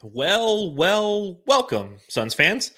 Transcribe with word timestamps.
Well, 0.00 0.72
well, 0.76 1.40
welcome, 1.44 1.96
Suns 2.06 2.32
fans, 2.32 2.70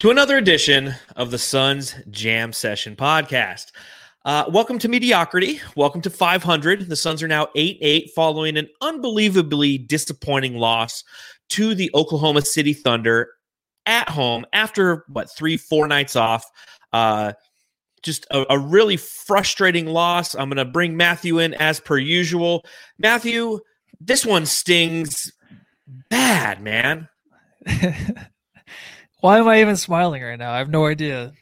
to 0.00 0.10
another 0.10 0.36
edition 0.36 0.94
of 1.16 1.30
the 1.30 1.38
Suns 1.38 1.94
Jam 2.10 2.52
Session 2.52 2.94
podcast. 2.94 3.72
Uh, 4.26 4.44
welcome 4.50 4.78
to 4.80 4.88
mediocrity. 4.88 5.62
Welcome 5.76 6.02
to 6.02 6.10
500. 6.10 6.90
The 6.90 6.96
Suns 6.96 7.22
are 7.22 7.28
now 7.28 7.48
8 7.54 7.78
8 7.80 8.10
following 8.14 8.58
an 8.58 8.68
unbelievably 8.82 9.78
disappointing 9.78 10.58
loss 10.58 11.04
to 11.48 11.74
the 11.74 11.90
Oklahoma 11.94 12.42
City 12.42 12.74
Thunder 12.74 13.30
at 13.86 14.10
home 14.10 14.44
after 14.52 15.06
what, 15.08 15.34
three, 15.34 15.56
four 15.56 15.88
nights 15.88 16.16
off. 16.16 16.44
Uh, 16.92 17.32
just 18.02 18.26
a, 18.30 18.44
a 18.50 18.58
really 18.58 18.98
frustrating 18.98 19.86
loss. 19.86 20.34
I'm 20.34 20.50
going 20.50 20.58
to 20.58 20.66
bring 20.66 20.98
Matthew 20.98 21.38
in 21.38 21.54
as 21.54 21.80
per 21.80 21.96
usual. 21.96 22.66
Matthew, 22.98 23.60
this 24.02 24.26
one 24.26 24.44
stings 24.44 25.32
bad, 26.10 26.62
man. 26.62 27.08
Why 29.20 29.38
am 29.38 29.48
I 29.48 29.60
even 29.60 29.76
smiling 29.76 30.22
right 30.22 30.38
now? 30.38 30.52
I 30.52 30.58
have 30.58 30.70
no 30.70 30.86
idea. 30.86 31.32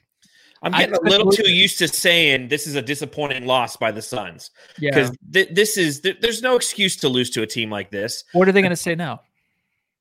I'm 0.63 0.73
getting 0.73 0.95
a 0.95 1.01
little 1.01 1.33
too 1.33 1.51
used 1.51 1.79
to 1.79 1.89
saying 1.89 2.49
this 2.49 2.67
is 2.67 2.75
a 2.75 2.83
disappointing 2.83 3.47
loss 3.47 3.77
by 3.77 3.91
the 3.91 4.03
Suns. 4.03 4.51
Yeah. 4.79 4.91
Because 4.91 5.17
th- 5.33 5.49
this 5.53 5.79
is 5.79 6.01
th- 6.01 6.19
there's 6.21 6.43
no 6.43 6.57
excuse 6.57 6.97
to 6.97 7.09
lose 7.09 7.31
to 7.31 7.43
a 7.43 7.47
team 7.47 7.71
like 7.71 7.91
this. 7.91 8.25
What 8.33 8.47
are 8.49 8.53
they 8.53 8.61
going 8.61 8.71
to 8.71 8.77
say 8.77 8.95
now? 8.95 9.23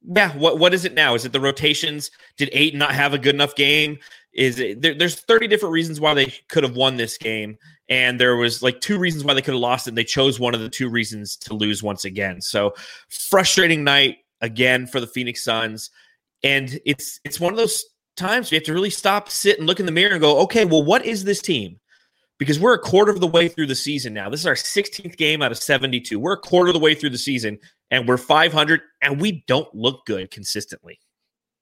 Yeah. 0.03 0.35
What 0.37 0.59
what 0.59 0.73
is 0.73 0.83
it 0.83 0.93
now? 0.93 1.15
Is 1.15 1.23
it 1.23 1.31
the 1.31 1.39
rotations? 1.39 2.11
Did 2.35 2.49
eight 2.51 2.75
not 2.75 2.91
have 2.91 3.13
a 3.13 3.17
good 3.17 3.35
enough 3.35 3.55
game? 3.55 3.99
Is 4.33 4.59
it 4.59 4.81
there, 4.81 4.93
there's 4.93 5.21
30 5.21 5.47
different 5.47 5.73
reasons 5.73 6.01
why 6.01 6.13
they 6.13 6.33
could 6.49 6.63
have 6.63 6.75
won 6.75 6.97
this 6.97 7.17
game, 7.17 7.57
and 7.87 8.19
there 8.19 8.35
was 8.35 8.61
like 8.61 8.81
two 8.81 8.99
reasons 8.99 9.23
why 9.23 9.33
they 9.33 9.41
could 9.41 9.53
have 9.53 9.61
lost 9.61 9.87
it. 9.87 9.91
And 9.91 9.97
they 9.97 10.03
chose 10.03 10.41
one 10.41 10.53
of 10.53 10.59
the 10.59 10.69
two 10.69 10.89
reasons 10.89 11.37
to 11.37 11.53
lose 11.53 11.81
once 11.81 12.03
again. 12.03 12.41
So 12.41 12.73
frustrating 13.07 13.85
night 13.85 14.17
again 14.41 14.87
for 14.87 14.99
the 14.99 15.07
Phoenix 15.07 15.43
Suns. 15.43 15.89
And 16.43 16.79
it's 16.85 17.19
it's 17.25 17.39
one 17.39 17.53
of 17.53 17.57
those 17.57 17.83
times 18.15 18.51
we 18.51 18.55
have 18.55 18.63
to 18.65 18.73
really 18.73 18.89
stop, 18.89 19.29
sit, 19.29 19.57
and 19.57 19.67
look 19.67 19.79
in 19.79 19.85
the 19.85 19.91
mirror 19.91 20.13
and 20.13 20.21
go, 20.21 20.39
okay, 20.39 20.65
well, 20.65 20.83
what 20.83 21.05
is 21.05 21.23
this 21.23 21.41
team? 21.41 21.79
Because 22.37 22.59
we're 22.59 22.73
a 22.73 22.79
quarter 22.79 23.11
of 23.11 23.19
the 23.19 23.27
way 23.27 23.47
through 23.49 23.67
the 23.67 23.75
season 23.75 24.13
now. 24.13 24.29
This 24.29 24.39
is 24.39 24.47
our 24.47 24.53
16th 24.53 25.17
game 25.17 25.41
out 25.41 25.51
of 25.51 25.57
72. 25.57 26.17
We're 26.19 26.33
a 26.33 26.37
quarter 26.37 26.69
of 26.69 26.73
the 26.73 26.79
way 26.79 26.95
through 26.95 27.09
the 27.09 27.17
season, 27.17 27.59
and 27.91 28.07
we're 28.07 28.17
500, 28.17 28.81
and 29.01 29.19
we 29.19 29.43
don't 29.47 29.73
look 29.75 30.05
good 30.05 30.31
consistently. 30.31 30.99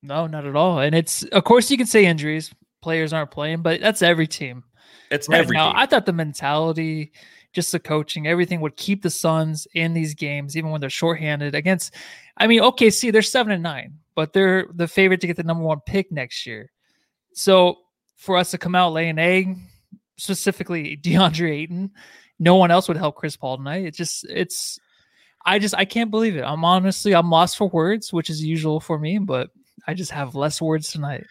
No, 0.02 0.26
not 0.26 0.46
at 0.46 0.54
all. 0.54 0.78
And 0.78 0.94
it's 0.94 1.24
of 1.24 1.44
course 1.44 1.70
you 1.70 1.76
can 1.76 1.86
say 1.86 2.06
injuries, 2.06 2.52
players 2.82 3.12
aren't 3.12 3.30
playing, 3.30 3.62
but 3.62 3.80
that's 3.80 4.02
every 4.02 4.26
team. 4.26 4.64
It's 5.10 5.28
Right 5.28 5.40
every 5.40 5.56
now, 5.56 5.72
team. 5.72 5.80
I 5.80 5.86
thought 5.86 6.06
the 6.06 6.12
mentality, 6.12 7.12
just 7.52 7.72
the 7.72 7.80
coaching, 7.80 8.26
everything 8.26 8.60
would 8.60 8.76
keep 8.76 9.02
the 9.02 9.10
Suns 9.10 9.66
in 9.74 9.94
these 9.94 10.14
games, 10.14 10.56
even 10.56 10.70
when 10.70 10.80
they're 10.80 10.90
shorthanded 10.90 11.54
against. 11.54 11.94
I 12.36 12.46
mean, 12.46 12.60
OKC, 12.60 13.12
they're 13.12 13.22
seven 13.22 13.52
and 13.52 13.62
nine, 13.62 13.98
but 14.14 14.32
they're 14.32 14.66
the 14.74 14.88
favorite 14.88 15.20
to 15.22 15.26
get 15.26 15.36
the 15.36 15.42
number 15.42 15.64
one 15.64 15.80
pick 15.80 16.12
next 16.12 16.46
year. 16.46 16.70
So 17.32 17.78
for 18.16 18.36
us 18.36 18.50
to 18.50 18.58
come 18.58 18.74
out 18.74 18.92
laying 18.92 19.18
egg, 19.18 19.56
specifically 20.16 20.96
DeAndre 20.96 21.50
Ayton, 21.50 21.90
no 22.38 22.56
one 22.56 22.70
else 22.70 22.88
would 22.88 22.96
help 22.96 23.16
Chris 23.16 23.36
Paul 23.36 23.56
tonight. 23.56 23.84
It 23.84 23.94
just, 23.94 24.24
it's, 24.28 24.78
I 25.44 25.58
just, 25.58 25.74
I 25.74 25.84
can't 25.84 26.10
believe 26.10 26.36
it. 26.36 26.42
I'm 26.42 26.64
honestly, 26.64 27.14
I'm 27.14 27.30
lost 27.30 27.56
for 27.56 27.68
words, 27.68 28.12
which 28.12 28.28
is 28.30 28.44
usual 28.44 28.80
for 28.80 28.98
me, 28.98 29.18
but 29.18 29.50
I 29.86 29.94
just 29.94 30.10
have 30.10 30.34
less 30.34 30.60
words 30.60 30.92
tonight. 30.92 31.24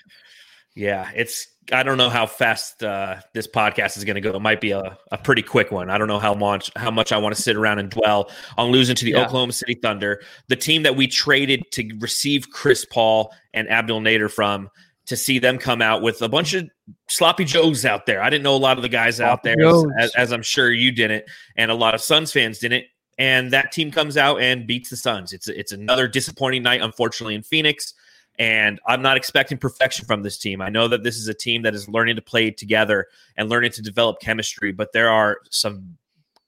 Yeah, 0.75 1.09
it's. 1.15 1.47
I 1.71 1.83
don't 1.83 1.97
know 1.97 2.09
how 2.09 2.25
fast 2.25 2.83
uh, 2.83 3.17
this 3.33 3.47
podcast 3.47 3.97
is 3.97 4.05
going 4.05 4.15
to 4.15 4.21
go. 4.21 4.35
It 4.35 4.41
might 4.41 4.61
be 4.61 4.71
a, 4.71 4.97
a 5.11 5.17
pretty 5.17 5.41
quick 5.41 5.71
one. 5.71 5.89
I 5.89 5.97
don't 5.97 6.07
know 6.07 6.19
how 6.19 6.33
much 6.33 6.71
how 6.75 6.91
much 6.91 7.11
I 7.11 7.17
want 7.17 7.35
to 7.35 7.41
sit 7.41 7.55
around 7.55 7.79
and 7.79 7.89
dwell 7.89 8.31
on 8.57 8.71
losing 8.71 8.95
to 8.95 9.05
the 9.05 9.11
Yeah. 9.11 9.25
Oklahoma 9.25 9.53
City 9.53 9.75
Thunder, 9.75 10.21
the 10.47 10.55
team 10.55 10.83
that 10.83 10.95
we 10.95 11.07
traded 11.07 11.63
to 11.71 11.89
receive 11.99 12.49
Chris 12.51 12.85
Paul 12.85 13.33
and 13.53 13.69
Abdel 13.69 14.01
Nader 14.01 14.31
from. 14.31 14.69
To 15.07 15.15
see 15.15 15.39
them 15.39 15.57
come 15.57 15.81
out 15.81 16.01
with 16.01 16.21
a 16.21 16.27
bunch 16.27 16.53
of 16.53 16.67
sloppy 17.07 17.45
joes 17.45 17.85
out 17.85 18.05
there. 18.05 18.21
I 18.21 18.29
didn't 18.29 18.43
know 18.43 18.57
a 18.57 18.57
lot 18.57 18.75
of 18.75 18.81
the 18.81 18.89
guys 18.89 19.21
out 19.21 19.41
there, 19.41 19.55
as, 19.65 19.85
as, 19.97 20.15
as 20.15 20.31
I'm 20.33 20.41
sure 20.43 20.69
you 20.69 20.91
didn't, 20.91 21.23
and 21.55 21.71
a 21.71 21.73
lot 21.73 21.95
of 21.95 22.01
Suns 22.01 22.33
fans 22.33 22.59
didn't. 22.59 22.83
And 23.17 23.51
that 23.51 23.71
team 23.71 23.89
comes 23.89 24.17
out 24.17 24.41
and 24.41 24.67
beats 24.67 24.89
the 24.89 24.97
Suns. 24.97 25.31
It's 25.31 25.47
it's 25.47 25.71
another 25.71 26.09
disappointing 26.09 26.61
night, 26.61 26.81
unfortunately, 26.81 27.35
in 27.35 27.43
Phoenix. 27.43 27.93
And 28.39 28.79
I'm 28.85 29.01
not 29.01 29.17
expecting 29.17 29.57
perfection 29.57 30.05
from 30.05 30.21
this 30.21 30.37
team. 30.37 30.61
I 30.61 30.69
know 30.69 30.87
that 30.87 31.03
this 31.03 31.17
is 31.17 31.27
a 31.27 31.33
team 31.33 31.63
that 31.63 31.73
is 31.73 31.89
learning 31.89 32.17
to 32.17 32.21
play 32.21 32.51
together 32.51 33.07
and 33.35 33.49
learning 33.49 33.71
to 33.71 33.81
develop 33.81 34.19
chemistry, 34.19 34.71
but 34.71 34.93
there 34.93 35.09
are 35.09 35.39
some 35.49 35.97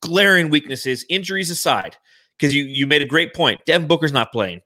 glaring 0.01 0.49
weaknesses, 0.49 1.05
injuries 1.09 1.49
aside, 1.49 1.97
because 2.37 2.53
you 2.53 2.65
you 2.65 2.85
made 2.85 3.01
a 3.01 3.07
great 3.07 3.33
point. 3.33 3.65
Devin 3.65 3.87
Booker's 3.87 4.13
not 4.13 4.31
playing. 4.31 4.61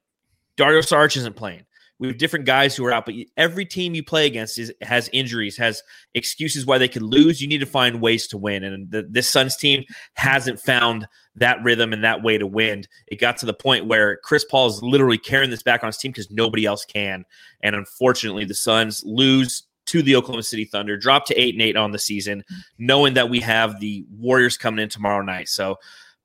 Dario 0.58 0.82
Saric 0.82 1.16
isn't 1.18 1.36
playing. 1.36 1.66
We 2.04 2.10
have 2.10 2.18
different 2.18 2.46
guys 2.46 2.76
who 2.76 2.84
are 2.86 2.92
out, 2.92 3.06
but 3.06 3.16
every 3.38 3.66
team 3.66 3.96
you 3.96 4.04
play 4.04 4.26
against 4.26 4.60
is 4.60 4.74
has 4.82 5.10
injuries, 5.14 5.56
has 5.56 5.82
excuses 6.14 6.66
why 6.66 6.78
they 6.78 6.90
could 6.90 7.02
lose. 7.02 7.42
You 7.42 7.48
need 7.48 7.60
to 7.60 7.66
find 7.66 8.02
ways 8.02 8.28
to 8.28 8.38
win, 8.38 8.66
and 8.66 8.92
the, 8.92 9.08
this 9.10 9.30
Suns 9.30 9.56
team 9.56 9.86
hasn't 10.16 10.60
found 10.60 11.08
that 11.38 11.64
rhythm 11.64 11.94
and 11.94 12.04
that 12.04 12.22
way 12.22 12.38
to 12.38 12.46
win. 12.46 12.84
It 13.08 13.22
got 13.22 13.38
to 13.38 13.46
the 13.46 13.54
point 13.54 13.86
where 13.86 14.18
Chris 14.18 14.44
Paul 14.44 14.68
is 14.68 14.84
literally 14.84 15.18
carrying 15.18 15.50
this 15.50 15.64
back 15.64 15.82
on 15.82 15.88
his 15.88 15.98
team 15.98 16.12
because 16.12 16.30
nobody 16.30 16.66
else 16.66 16.84
can, 16.84 17.24
and 17.62 17.74
unfortunately, 17.74 18.44
the 18.44 18.54
Suns 18.54 19.02
lose 19.06 19.64
to 19.86 20.02
the 20.02 20.18
Oklahoma 20.18 20.44
City 20.44 20.66
Thunder, 20.66 20.98
drop 20.98 21.26
to 21.28 21.42
eight 21.42 21.56
and 21.56 21.62
eight 21.62 21.78
on 21.78 21.92
the 21.92 22.00
season, 22.00 22.44
knowing 22.78 23.14
that 23.14 23.30
we 23.30 23.40
have 23.40 23.80
the 23.80 24.06
Warriors 24.12 24.58
coming 24.58 24.84
in 24.84 24.90
tomorrow 24.90 25.24
night. 25.24 25.48
So 25.48 25.78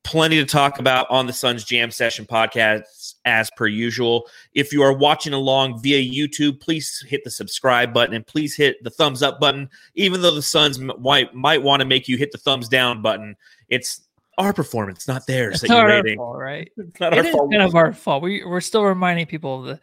plenty 0.03 0.39
to 0.39 0.45
talk 0.45 0.81
about 0.81 1.07
on 1.09 1.29
the 1.29 1.33
Suns 1.33 1.63
Jam 1.63 1.93
Session 1.93 2.27
podcast 2.27 3.08
as 3.29 3.51
per 3.57 3.67
usual. 3.67 4.27
If 4.55 4.73
you 4.73 4.83
are 4.83 4.93
watching 4.93 5.33
along 5.35 5.81
via 5.83 6.01
YouTube, 6.01 6.61
please 6.61 7.05
hit 7.07 7.23
the 7.25 7.31
subscribe 7.31 7.93
button 7.93 8.15
and 8.15 8.27
please 8.27 8.57
hit 8.57 8.83
the 8.83 8.91
thumbs 8.91 9.23
up 9.23 9.39
button. 9.39 9.69
Even 9.95 10.23
though 10.23 10.35
the 10.35 10.43
Suns 10.43 10.79
might 10.79 11.35
might 11.35 11.63
want 11.63 11.81
to 11.81 11.87
make 11.87 12.09
you 12.09 12.17
hit 12.17 12.33
the 12.33 12.39
thumbs 12.39 12.69
down 12.69 13.03
button, 13.03 13.37
it's 13.69 14.01
our 14.39 14.53
performance, 14.53 15.07
not 15.09 15.27
theirs. 15.27 15.55
It's 15.55 15.63
that 15.63 15.69
you're 15.69 15.77
not 15.79 15.91
our 15.91 16.03
rating. 16.03 16.17
fault, 16.17 16.39
right? 16.39 16.71
It's 16.77 17.01
not 17.01 17.13
It 17.13 17.19
our 17.19 17.25
is 17.27 17.33
fault. 17.33 17.51
kind 17.51 17.63
of 17.63 17.75
our 17.75 17.93
fault. 17.93 18.23
We, 18.23 18.45
we're 18.45 18.61
still 18.61 18.85
reminding 18.85 19.27
people 19.27 19.63
that 19.63 19.81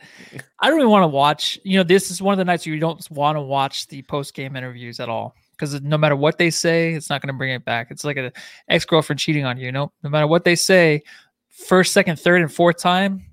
I 0.59 0.69
don't 0.69 0.79
even 0.79 0.89
want 0.89 1.03
to 1.03 1.07
watch. 1.09 1.59
You 1.63 1.77
know, 1.77 1.83
this 1.83 2.09
is 2.09 2.21
one 2.21 2.31
of 2.33 2.37
the 2.37 2.45
nights 2.45 2.65
where 2.65 2.73
you 2.73 2.79
don't 2.79 3.05
want 3.11 3.35
to 3.35 3.41
watch 3.41 3.87
the 3.87 4.01
post 4.03 4.33
game 4.33 4.55
interviews 4.55 4.99
at 5.01 5.09
all 5.09 5.35
because 5.51 5.81
no 5.81 5.97
matter 5.97 6.15
what 6.15 6.37
they 6.37 6.49
say, 6.49 6.93
it's 6.93 7.09
not 7.09 7.21
going 7.21 7.33
to 7.33 7.37
bring 7.37 7.51
it 7.51 7.65
back. 7.65 7.87
It's 7.91 8.03
like 8.05 8.17
an 8.17 8.31
ex 8.69 8.85
girlfriend 8.85 9.19
cheating 9.19 9.43
on 9.45 9.57
you. 9.57 9.65
You 9.65 9.71
know, 9.73 9.91
no 10.03 10.09
matter 10.09 10.27
what 10.27 10.45
they 10.45 10.55
say, 10.55 11.03
first, 11.49 11.91
second, 11.93 12.17
third, 12.19 12.41
and 12.41 12.51
fourth 12.51 12.77
time, 12.79 13.25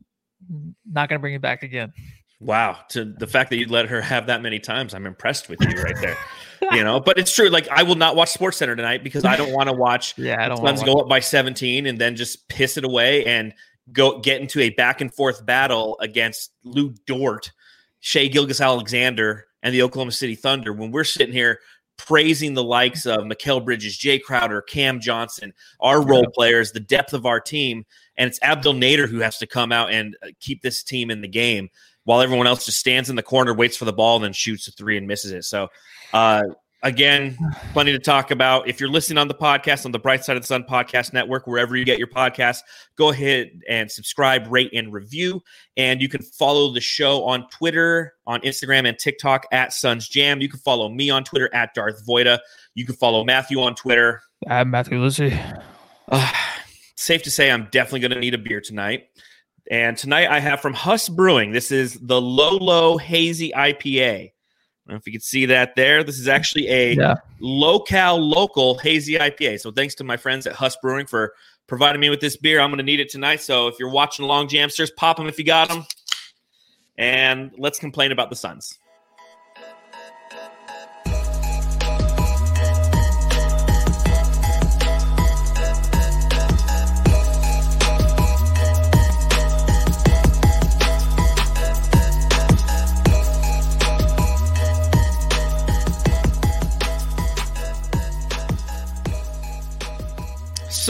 not 0.91 1.09
going 1.09 1.19
to 1.19 1.21
bring 1.21 1.35
it 1.35 1.43
back 1.43 1.63
again. 1.63 1.93
Wow, 2.41 2.81
to 2.91 3.05
the 3.05 3.27
fact 3.27 3.51
that 3.51 3.57
you 3.57 3.67
let 3.67 3.89
her 3.89 4.01
have 4.01 4.27
that 4.27 4.43
many 4.43 4.59
times, 4.59 4.95
I'm 4.95 5.07
impressed 5.07 5.49
with 5.49 5.61
you 5.61 5.81
right 5.81 5.97
there. 6.01 6.17
you 6.73 6.83
know, 6.83 6.99
but 6.99 7.19
it's 7.19 7.33
true. 7.33 7.49
Like 7.49 7.69
I 7.69 7.85
will 7.85 7.95
not 7.95 8.17
watch 8.17 8.31
Sports 8.31 8.57
Center 8.57 8.75
tonight 8.75 9.05
because 9.05 9.25
I 9.25 9.37
don't 9.37 9.53
want 9.53 9.69
to 9.69 9.73
watch 9.73 10.15
Yeah, 10.19 10.45
I 10.45 10.49
don't 10.49 10.61
want 10.61 10.79
Suns 10.79 10.81
to. 10.81 10.95
go 10.95 11.01
up 11.01 11.09
by 11.09 11.21
17 11.21 11.87
and 11.87 11.99
then 12.01 12.17
just 12.17 12.49
piss 12.49 12.77
it 12.77 12.85
away 12.85 13.25
and 13.27 13.55
go 13.93 14.19
get 14.19 14.41
into 14.41 14.61
a 14.61 14.71
back 14.71 15.01
and 15.01 15.15
forth 15.15 15.45
battle 15.47 15.97
against 16.01 16.53
Lu 16.65 16.95
Dort, 17.07 17.53
Shai 18.01 18.27
Gilgeous-Alexander, 18.27 19.47
and 19.63 19.75
the 19.75 19.83
Oklahoma 19.83 20.13
City 20.13 20.35
Thunder 20.35 20.73
when 20.73 20.91
we're 20.91 21.05
sitting 21.05 21.33
here 21.33 21.61
praising 21.97 22.55
the 22.55 22.65
likes 22.65 23.07
of 23.07 23.21
Mikal 23.21 23.65
Bridges, 23.65 23.99
Jae 23.99 24.21
Crowder, 24.21 24.63
Cam 24.63 25.01
Johnson, 25.01 25.53
our 25.81 26.05
role 26.05 26.27
players, 26.35 26.73
the 26.73 26.81
depth 26.81 27.13
of 27.13 27.27
our 27.27 27.41
team, 27.41 27.85
and 28.17 28.29
it's 28.29 28.39
Abdel 28.43 28.75
Nader 28.75 29.09
who 29.09 29.21
has 29.21 29.39
to 29.39 29.47
come 29.47 29.73
out 29.73 29.91
and 29.91 30.17
uh, 30.23 30.29
keep 30.41 30.63
this 30.63 30.83
team 30.83 31.11
in 31.11 31.21
the 31.21 31.29
game 31.29 31.71
while 32.05 32.21
everyone 32.21 32.47
else 32.47 32.67
just 32.67 32.79
stands 32.79 33.11
in 33.11 33.17
the 33.17 33.23
corner, 33.23 33.55
waits 33.55 33.77
for 33.77 33.85
the 33.85 33.93
ball, 33.93 34.17
and 34.17 34.25
then 34.25 34.33
shoots 34.33 34.67
a 34.69 34.73
three 34.73 34.97
and 34.97 35.07
misses 35.07 35.33
it. 35.33 35.45
So, 35.45 35.69
uh, 36.13 36.43
again, 36.83 37.39
plenty 37.73 37.93
to 37.93 37.99
talk 37.99 38.31
about. 38.31 38.69
If 38.69 38.81
you're 38.81 38.91
listening 38.91 39.19
on 39.19 39.29
the 39.29 39.35
podcast 39.35 39.87
on 39.87 39.93
the 39.93 39.99
Bright 39.99 40.25
Side 40.25 40.37
of 40.37 40.43
the 40.43 40.47
Sun 40.47 40.65
Podcast 40.65 41.13
Network, 41.13 41.47
wherever 41.47 41.77
you 41.77 41.85
get 41.85 41.99
your 41.99 42.09
podcasts, 42.09 42.61
go 42.97 43.11
ahead 43.11 43.61
and 43.69 43.91
subscribe, 43.91 44.51
rate, 44.51 44.71
and 44.75 44.93
review. 44.93 45.43
And 45.77 46.03
you 46.03 46.09
can 46.09 46.23
follow 46.23 46.73
the 46.73 46.81
show 46.81 47.25
on 47.25 47.49
Twitter, 47.51 48.15
on 48.27 48.41
Instagram, 48.41 48.89
and 48.89 48.99
TikTok 48.99 49.47
at 49.53 49.73
Suns 49.73 50.09
Jam. 50.09 50.41
You 50.41 50.49
can 50.49 50.61
follow 50.61 50.89
me 50.89 51.11
on 51.11 51.25
Twitter 51.25 51.49
at 51.55 51.75
Darth 51.75 52.05
Voida. 52.07 52.41
You 52.75 52.85
can 52.85 52.97
follow 52.97 53.25
Matthew 53.25 53.61
on 53.61 53.75
Twitter. 53.75 54.23
I'm 54.49 54.71
Matthew 54.71 54.99
Lucy. 54.99 55.39
Uh, 56.09 56.33
safe 57.03 57.23
to 57.25 57.31
say, 57.31 57.51
I'm 57.51 57.69
definitely 57.71 58.01
going 58.01 58.13
to 58.13 58.21
need 58.21 58.35
a 58.35 58.39
beer 58.39 58.61
tonight. 58.61 59.09
And 59.71 59.97
tonight 59.97 60.29
I 60.29 60.41
have 60.41 60.61
from 60.61 60.73
Huss 60.73 61.09
Brewing. 61.09 61.53
This 61.53 61.71
is 61.71 61.99
the 62.01 62.21
Lolo 62.21 62.97
Hazy 62.97 63.53
IPA. 63.55 64.33
I 64.85 64.89
don't 64.89 64.95
know 64.95 64.97
if 64.97 65.07
you 65.07 65.13
can 65.13 65.21
see 65.21 65.47
that 65.47 65.77
there. 65.77 66.03
This 66.03 66.19
is 66.19 66.29
actually 66.29 66.69
a 66.69 66.95
Yeah. 66.95 67.15
local, 67.41 68.19
local 68.19 68.79
hazy 68.79 69.17
IPA. 69.19 69.61
So 69.61 69.71
thanks 69.71 69.95
to 69.97 70.05
my 70.05 70.17
friends 70.17 70.47
at 70.47 70.55
Huss 70.55 70.77
Brewing 70.83 71.07
for 71.07 71.35
providing 71.69 72.01
me 72.01 72.11
with 72.11 72.21
this 72.21 72.37
beer. 72.37 72.61
I'm 72.61 72.71
going 72.71 72.79
to 72.79 72.85
need 72.85 73.01
it 73.01 73.09
tonight. 73.09 73.41
So 73.41 73.69
if 73.69 73.77
you're 73.79 73.91
watching 73.91 74.25
along, 74.25 74.49
Jamsters, 74.49 74.91
pop 74.97 75.17
them 75.17 75.29
if 75.29 75.39
you 75.39 75.45
got 75.45 75.69
them. 75.69 75.87
And 76.99 77.53
let's 77.57 77.79
complain 77.79 78.13
about 78.13 78.29
the 78.29 78.37
Suns. 78.37 78.79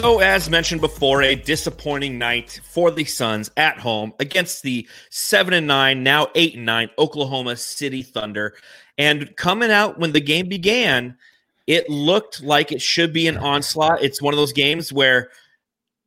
So, 0.02 0.19
as 0.19 0.50
mentioned 0.50 0.81
before, 0.81 1.22
a 1.22 1.37
disappointing 1.37 2.19
night 2.19 2.60
for 2.64 2.90
the 2.90 3.04
Suns 3.04 3.52
at 3.56 3.78
home 3.78 4.12
against 4.19 4.64
the 4.64 4.88
seven 5.10 5.54
and 5.54 5.69
nine, 5.69 6.02
now 6.02 6.26
eight 6.34 6.56
and 6.56 6.66
nine 6.66 6.90
Oklahoma 6.99 7.54
City 7.54 8.02
Thunder. 8.02 8.56
And 8.99 9.37
coming 9.37 9.70
out 9.70 10.00
when 10.00 10.10
the 10.10 10.20
game 10.20 10.49
began, 10.49 11.16
it 11.69 11.88
looked 11.88 12.43
like 12.43 12.72
it 12.72 12.82
should 12.82 13.12
be 13.12 13.28
an 13.28 13.37
onslaught. 13.37 14.02
It's 14.02 14.20
one 14.20 14.34
of 14.34 14.38
those 14.38 14.52
games 14.52 14.93
where 14.93 15.31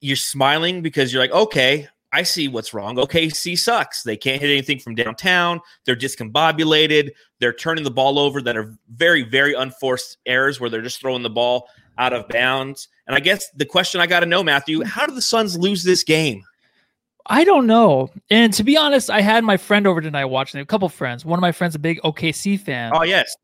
you're 0.01 0.18
smiling 0.18 0.81
because 0.81 1.13
you're 1.13 1.24
like, 1.24 1.31
okay, 1.31 1.88
I 2.12 2.24
see 2.24 2.50
what's 2.50 2.74
wrong. 2.74 2.97
OKC 2.97 3.57
sucks. 3.57 4.03
They 4.03 4.18
can't 4.18 4.42
hit 4.42 4.51
anything 4.51 4.80
from 4.80 4.95
downtown. 4.95 5.62
They're 5.86 5.95
discombobulated. 5.95 7.12
They're 7.39 7.53
turning 7.53 7.86
the 7.86 7.92
ball 7.92 8.19
over 8.19 8.42
that 8.42 8.57
are 8.57 8.77
very, 8.89 9.21
very 9.21 9.53
unforced 9.53 10.18
errors 10.25 10.59
where 10.59 10.69
they're 10.69 10.81
just 10.81 11.00
throwing 11.00 11.24
the 11.24 11.30
ball 11.30 11.69
out 11.97 12.13
of 12.13 12.27
bounds. 12.27 12.88
And 13.07 13.15
I 13.15 13.19
guess 13.19 13.50
the 13.51 13.65
question 13.65 14.01
I 14.01 14.07
got 14.07 14.21
to 14.21 14.25
know, 14.25 14.44
Matthew, 14.44 14.83
how 14.83 15.06
did 15.06 15.15
the 15.15 15.21
Suns 15.21 15.57
lose 15.57 15.83
this 15.83 16.03
game? 16.03 16.44
I 17.27 17.44
don't 17.44 17.65
know. 17.65 18.12
And 18.30 18.53
to 18.53 18.63
be 18.63 18.77
honest, 18.77 19.09
I 19.09 19.21
had 19.21 19.44
my 19.44 19.57
friend 19.57 19.88
over 19.88 20.01
tonight 20.01 20.25
watching 20.25 20.59
it, 20.59 20.63
a 20.63 20.68
couple 20.68 20.88
friends. 20.89 21.25
One 21.25 21.39
of 21.39 21.42
my 21.42 21.51
friends, 21.51 21.75
a 21.75 21.80
big 21.80 22.00
OKC 22.01 22.59
fan. 22.59 22.92
Oh, 22.94 23.03
yes. 23.03 23.36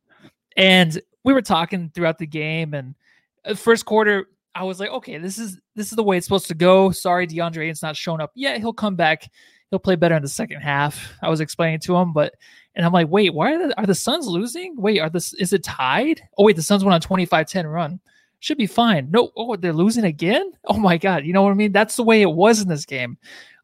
And 0.56 1.02
we 1.24 1.34
were 1.34 1.42
talking 1.42 1.92
throughout 1.94 2.18
the 2.18 2.28
game. 2.28 2.74
And 2.74 2.96
uh, 3.44 3.56
first 3.56 3.86
quarter, 3.86 4.28
I 4.54 4.64
was 4.64 4.80
like, 4.80 4.90
okay, 4.90 5.18
this 5.18 5.40
is 5.40 5.60
this 5.76 5.92
is 5.92 5.96
the 5.96 6.04
way 6.04 6.18
it's 6.18 6.26
supposed 6.26 6.48
to 6.48 6.54
go. 6.54 6.92
Sorry, 6.92 7.26
DeAndre 7.26 7.64
Ayton's 7.64 7.82
not 7.82 7.96
showing 7.96 8.22
up. 8.22 8.32
Yeah, 8.36 8.58
he'll 8.58 8.74
come 8.74 8.96
back. 8.96 9.30
He'll 9.70 9.80
play 9.80 9.96
better 9.96 10.16
in 10.16 10.22
the 10.22 10.28
second 10.28 10.60
half. 10.62 11.14
I 11.22 11.30
was 11.30 11.40
explaining 11.40 11.80
to 11.82 11.96
him, 11.96 12.12
but 12.12 12.34
and 12.76 12.86
I'm 12.86 12.92
like, 12.92 13.08
wait, 13.08 13.34
why 13.34 13.54
are 13.54 13.68
the, 13.68 13.78
are 13.80 13.86
the 13.86 13.96
Suns 13.96 14.28
losing? 14.28 14.76
Wait, 14.78 15.00
are 15.00 15.10
this 15.10 15.34
is 15.36 15.54
it 15.54 15.64
tied? 15.64 16.22
Oh 16.38 16.44
wait, 16.44 16.58
the 16.58 16.62
Suns 16.62 16.84
went 16.84 16.94
on 16.94 17.18
25-10 17.18 17.72
run. 17.72 18.00
Should 18.42 18.58
be 18.58 18.66
fine. 18.66 19.10
No, 19.12 19.32
oh, 19.38 19.56
they're 19.56 19.72
losing 19.72 20.04
again? 20.04 20.52
Oh 20.66 20.78
my 20.78 20.98
god, 20.98 21.26
you 21.26 21.32
know 21.32 21.44
what 21.44 21.52
I 21.52 21.54
mean? 21.54 21.72
That's 21.72 21.96
the 21.96 22.04
way 22.04 22.24
it 22.24 22.32
was 22.32 22.60
in 22.60 22.68
this 22.68 22.86
game. 22.86 23.18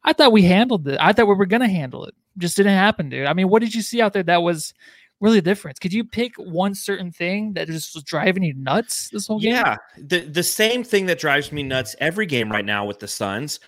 I 0.04 0.12
thought 0.12 0.32
we 0.32 0.42
handled 0.42 0.86
it. 0.86 0.98
I 1.00 1.12
thought 1.12 1.26
we 1.26 1.34
were 1.34 1.46
gonna 1.46 1.68
handle 1.68 2.04
it. 2.04 2.14
Just 2.38 2.56
didn't 2.56 2.74
happen, 2.74 3.10
dude. 3.10 3.26
I 3.26 3.34
mean, 3.34 3.48
what 3.48 3.60
did 3.60 3.74
you 3.74 3.82
see 3.82 4.00
out 4.00 4.12
there 4.12 4.22
that 4.22 4.42
was 4.42 4.72
really 5.20 5.40
different? 5.40 5.80
Could 5.80 5.92
you 5.92 6.04
pick 6.04 6.36
one 6.36 6.76
certain 6.76 7.10
thing 7.10 7.54
that 7.54 7.66
just 7.66 7.92
was 7.92 8.04
driving 8.04 8.44
you 8.44 8.54
nuts 8.54 9.10
this 9.10 9.26
whole 9.26 9.40
game? 9.40 9.54
Yeah, 9.54 9.76
the 9.96 10.20
the 10.20 10.44
same 10.44 10.84
thing 10.84 11.06
that 11.06 11.18
drives 11.18 11.50
me 11.50 11.64
nuts 11.64 11.96
every 11.98 12.26
game 12.26 12.50
right 12.50 12.64
now 12.64 12.84
with 12.84 13.00
the 13.00 13.08
Suns, 13.08 13.58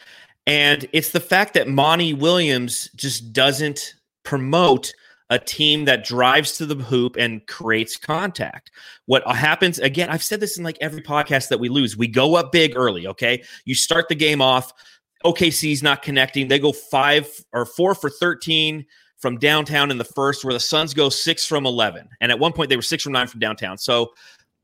and 0.47 0.89
it's 0.93 1.11
the 1.11 1.19
fact 1.19 1.55
that 1.55 1.67
Monty 1.67 2.15
Williams 2.15 2.89
just 2.95 3.33
doesn't 3.33 3.95
promote 4.23 4.93
a 5.31 5.39
team 5.39 5.85
that 5.85 6.05
drives 6.05 6.57
to 6.59 6.67
the 6.67 6.75
hoop 6.75 7.17
and 7.17 7.47
creates 7.47 7.97
contact. 7.97 8.73
What 9.07 9.27
happens 9.27 9.79
again, 9.79 10.11
I've 10.11 10.25
said 10.25 10.41
this 10.41 10.59
in 10.59 10.65
like 10.65 10.77
every 10.81 11.03
podcast 11.03 11.49
that 11.49 11.61
we 11.61 11.69
lose. 11.69 11.97
We 11.97 12.09
go 12.09 12.35
up 12.35 12.53
big 12.53 12.77
early, 12.77 13.07
okay? 13.07 13.43
You 13.65 13.77
start 13.77 14.09
the 14.09 14.17
game 14.17 14.43
off, 14.43 14.73
OKC's 15.25 15.83
not 15.83 16.03
connecting. 16.03 16.49
They 16.49 16.59
go 16.59 16.73
5 16.73 17.45
or 17.53 17.65
4 17.65 17.95
for 17.95 18.11
13 18.11 18.85
from 19.19 19.39
downtown 19.39 19.91
in 19.91 19.99
the 19.99 20.05
first, 20.05 20.45
where 20.45 20.55
the 20.55 20.61
Suns 20.61 20.95
go 20.95 21.09
six 21.09 21.47
from 21.47 21.67
11. 21.67 22.09
And 22.21 22.33
at 22.33 22.39
one 22.39 22.53
point, 22.53 22.71
they 22.71 22.77
were 22.77 22.83
six 22.83 23.03
from 23.03 23.13
nine 23.13 23.27
from 23.27 23.39
downtown. 23.39 23.79
So 23.79 24.13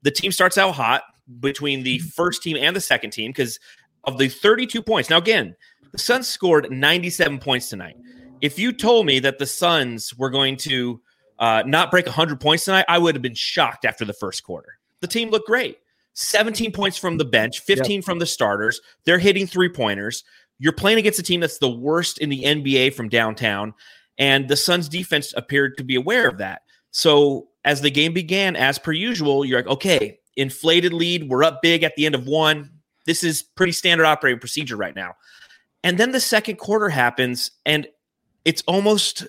the 0.03 0.11
team 0.11 0.33
starts 0.33 0.59
out 0.59 0.73
hot 0.73 1.03
between 1.41 1.83
the 1.83 1.99
mm-hmm. 1.99 2.09
first 2.09 2.43
team 2.43 2.57
and 2.57 2.75
the 2.75 2.81
second 2.81 3.11
team 3.11 3.31
because 3.31 3.61
of 4.05 4.19
the 4.19 4.29
32 4.29 4.83
points. 4.83 5.11
Now, 5.11 5.19
again, 5.19 5.55
the 5.93 5.99
Suns 5.99 6.27
scored 6.27 6.71
97 6.71 7.39
points 7.39 7.69
tonight. 7.69 7.97
If 8.41 8.59
you 8.59 8.73
told 8.73 9.06
me 9.06 9.19
that 9.21 9.38
the 9.38 9.47
Suns 9.47 10.15
were 10.17 10.31
going 10.31 10.56
to 10.59 11.00
uh, 11.38 11.62
not 11.67 11.91
break 11.91 12.06
100 12.06 12.41
points 12.41 12.65
tonight, 12.65 12.85
I 12.88 12.99
would 12.99 13.15
have 13.15 13.23
been 13.23 13.35
shocked 13.35 13.85
after 13.85 14.05
the 14.05 14.12
first 14.12 14.44
quarter. 14.44 14.79
The 15.00 15.06
team 15.06 15.31
looked 15.31 15.47
great. 15.47 15.79
17 16.15 16.73
points 16.73 16.97
from 16.97 17.19
the 17.19 17.25
bench, 17.25 17.61
15 17.61 17.97
yep. 17.97 18.05
from 18.05 18.19
the 18.19 18.27
starters. 18.27 18.81
They're 19.05 19.19
hitting 19.19 19.47
three 19.47 19.69
pointers. 19.69 20.25
You're 20.59 20.73
playing 20.73 20.99
against 20.99 21.19
a 21.19 21.23
team 21.23 21.41
that's 21.41 21.59
the 21.59 21.71
worst 21.71 22.19
in 22.19 22.31
the 22.31 22.43
NBA 22.43 22.94
from 22.94 23.11
downtown. 23.11 23.75
And 24.19 24.49
the 24.49 24.56
Suns 24.56 24.89
defense 24.89 25.35
appeared 25.37 25.77
to 25.77 25.85
be 25.85 25.94
aware 25.94 26.27
of 26.27 26.39
that. 26.39 26.62
So 26.91 27.49
as 27.67 27.82
the 27.82 27.91
game 27.91 28.15
began, 28.15 28.56
as 28.56 28.79
per 28.79 28.93
usual, 28.93 29.44
you're 29.44 29.59
like, 29.59 29.69
okay, 29.69 30.19
inflated 30.37 30.94
lead. 30.94 31.29
We're 31.29 31.44
up 31.44 31.61
big 31.61 31.82
at 31.82 31.94
the 31.97 32.06
end 32.06 32.15
of 32.15 32.27
one. 32.27 32.71
This 33.05 33.23
is 33.23 33.43
pretty 33.43 33.73
standard 33.73 34.06
operating 34.06 34.41
procedure 34.41 34.77
right 34.77 34.97
now. 34.97 35.15
And 35.85 35.99
then 35.99 36.12
the 36.12 36.21
second 36.21 36.56
quarter 36.56 36.89
happens, 36.89 37.50
and 37.67 37.87
it's 38.46 38.62
almost 38.66 39.26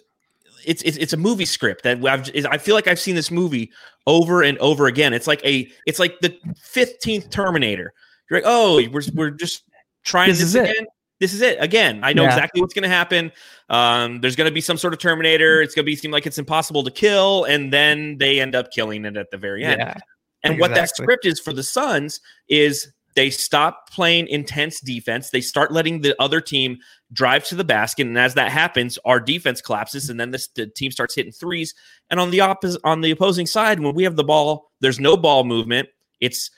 it's 0.63 0.81
it's, 0.83 0.95
it's 0.97 1.13
a 1.13 1.17
movie 1.17 1.45
script 1.45 1.83
that 1.83 2.03
I've, 2.05 2.29
I 2.45 2.57
feel 2.57 2.75
like 2.75 2.87
I've 2.87 2.99
seen 2.99 3.15
this 3.15 3.31
movie 3.31 3.71
over 4.05 4.43
and 4.43 4.57
over 4.59 4.85
again. 4.85 5.11
It's 5.11 5.27
like 5.27 5.43
a 5.43 5.69
it's 5.85 5.99
like 5.99 6.19
the 6.21 6.37
fifteenth 6.61 7.29
Terminator. 7.29 7.93
You're 8.29 8.39
like, 8.39 8.47
oh, 8.47 8.87
we're 8.89 9.01
we're 9.13 9.31
just 9.31 9.63
trying 10.03 10.29
this, 10.29 10.39
this 10.39 10.55
again. 10.55 10.83
It 10.83 10.87
this 11.19 11.33
is 11.33 11.41
it 11.41 11.57
again. 11.59 12.01
I 12.03 12.13
know 12.13 12.23
yeah. 12.23 12.29
exactly 12.29 12.61
what's 12.61 12.75
going 12.75 12.83
to 12.83 12.89
happen. 12.89 13.31
Um, 13.69 14.21
there's 14.21 14.35
going 14.35 14.47
to 14.47 14.53
be 14.53 14.61
some 14.61 14.77
sort 14.77 14.93
of 14.93 14.99
Terminator. 14.99 15.63
It's 15.63 15.73
going 15.73 15.83
to 15.83 15.87
be 15.87 15.95
seem 15.95 16.11
like 16.11 16.27
it's 16.27 16.37
impossible 16.37 16.83
to 16.83 16.91
kill, 16.91 17.45
and 17.45 17.73
then 17.73 18.19
they 18.19 18.39
end 18.39 18.53
up 18.53 18.71
killing 18.71 19.03
it 19.03 19.17
at 19.17 19.31
the 19.31 19.37
very 19.37 19.63
end. 19.63 19.79
Yeah, 19.79 19.97
and 20.43 20.53
exactly. 20.53 20.61
what 20.61 20.75
that 20.75 20.89
script 20.89 21.25
is 21.25 21.39
for 21.39 21.53
the 21.53 21.63
Suns 21.63 22.19
is 22.49 22.93
they 23.17 23.31
stop 23.31 23.89
playing 23.89 24.27
intense 24.27 24.79
defense. 24.79 25.31
They 25.31 25.41
start 25.41 25.71
letting 25.71 26.01
the 26.01 26.15
other 26.21 26.39
team 26.39 26.77
drive 27.11 27.43
to 27.45 27.55
the 27.55 27.63
basket, 27.63 28.05
and 28.05 28.17
as 28.17 28.35
that 28.35 28.51
happens, 28.51 28.99
our 29.05 29.19
defense 29.19 29.59
collapses, 29.59 30.11
and 30.11 30.19
then 30.19 30.29
this, 30.29 30.47
the 30.49 30.67
team 30.67 30.91
starts 30.91 31.15
hitting 31.15 31.31
threes. 31.31 31.73
And 32.11 32.19
on 32.19 32.29
the 32.29 32.41
opposite, 32.41 32.79
on 32.83 33.01
the 33.01 33.09
opposing 33.09 33.47
side, 33.47 33.79
when 33.79 33.95
we 33.95 34.03
have 34.03 34.17
the 34.17 34.23
ball, 34.23 34.71
there's 34.81 34.99
no 34.99 35.17
ball 35.17 35.43
movement. 35.43 35.89
It's 36.21 36.51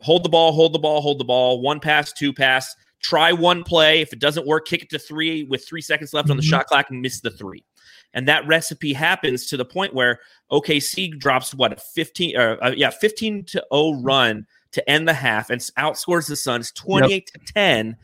hold 0.00 0.24
the 0.24 0.28
ball, 0.28 0.50
hold 0.50 0.72
the 0.72 0.80
ball, 0.80 1.00
hold 1.00 1.20
the 1.20 1.24
ball. 1.24 1.62
One 1.62 1.78
pass, 1.78 2.12
two 2.12 2.32
pass 2.32 2.74
try 3.00 3.32
one 3.32 3.62
play. 3.64 4.00
If 4.00 4.12
it 4.12 4.18
doesn't 4.18 4.46
work, 4.46 4.66
kick 4.66 4.82
it 4.82 4.90
to 4.90 4.98
three 4.98 5.44
with 5.44 5.66
three 5.66 5.80
seconds 5.80 6.12
left 6.12 6.26
mm-hmm. 6.26 6.32
on 6.32 6.36
the 6.36 6.42
mm-hmm. 6.42 6.50
shot 6.50 6.66
clock 6.66 6.90
and 6.90 7.00
miss 7.00 7.20
the 7.20 7.30
three. 7.30 7.64
And 8.12 8.26
that 8.28 8.46
recipe 8.46 8.92
happens 8.92 9.46
to 9.46 9.56
the 9.56 9.64
point 9.64 9.94
where 9.94 10.18
OKC 10.50 11.18
drops 11.18 11.54
what 11.54 11.72
a 11.72 11.76
15 11.76 12.36
uh, 12.36 12.56
uh, 12.60 12.74
yeah, 12.76 12.90
15 12.90 13.44
to 13.44 13.64
0 13.72 14.02
run 14.02 14.46
to 14.72 14.90
end 14.90 15.08
the 15.08 15.14
half 15.14 15.50
and 15.50 15.60
outscores 15.78 16.28
the 16.28 16.36
Suns 16.36 16.72
28 16.72 17.10
yep. 17.10 17.24
to 17.46 17.52
10 17.52 17.96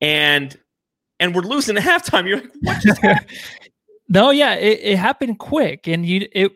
and 0.00 0.58
and 1.18 1.34
we're 1.34 1.42
losing 1.42 1.76
at 1.76 1.82
halftime. 1.82 2.26
You're 2.26 2.38
like, 2.38 2.52
what 2.62 2.80
just 2.80 2.98
happened? 3.00 3.30
no, 4.08 4.30
yeah, 4.30 4.54
it, 4.54 4.80
it 4.82 4.98
happened 4.98 5.38
quick 5.38 5.86
and 5.86 6.04
you 6.06 6.28
it 6.32 6.52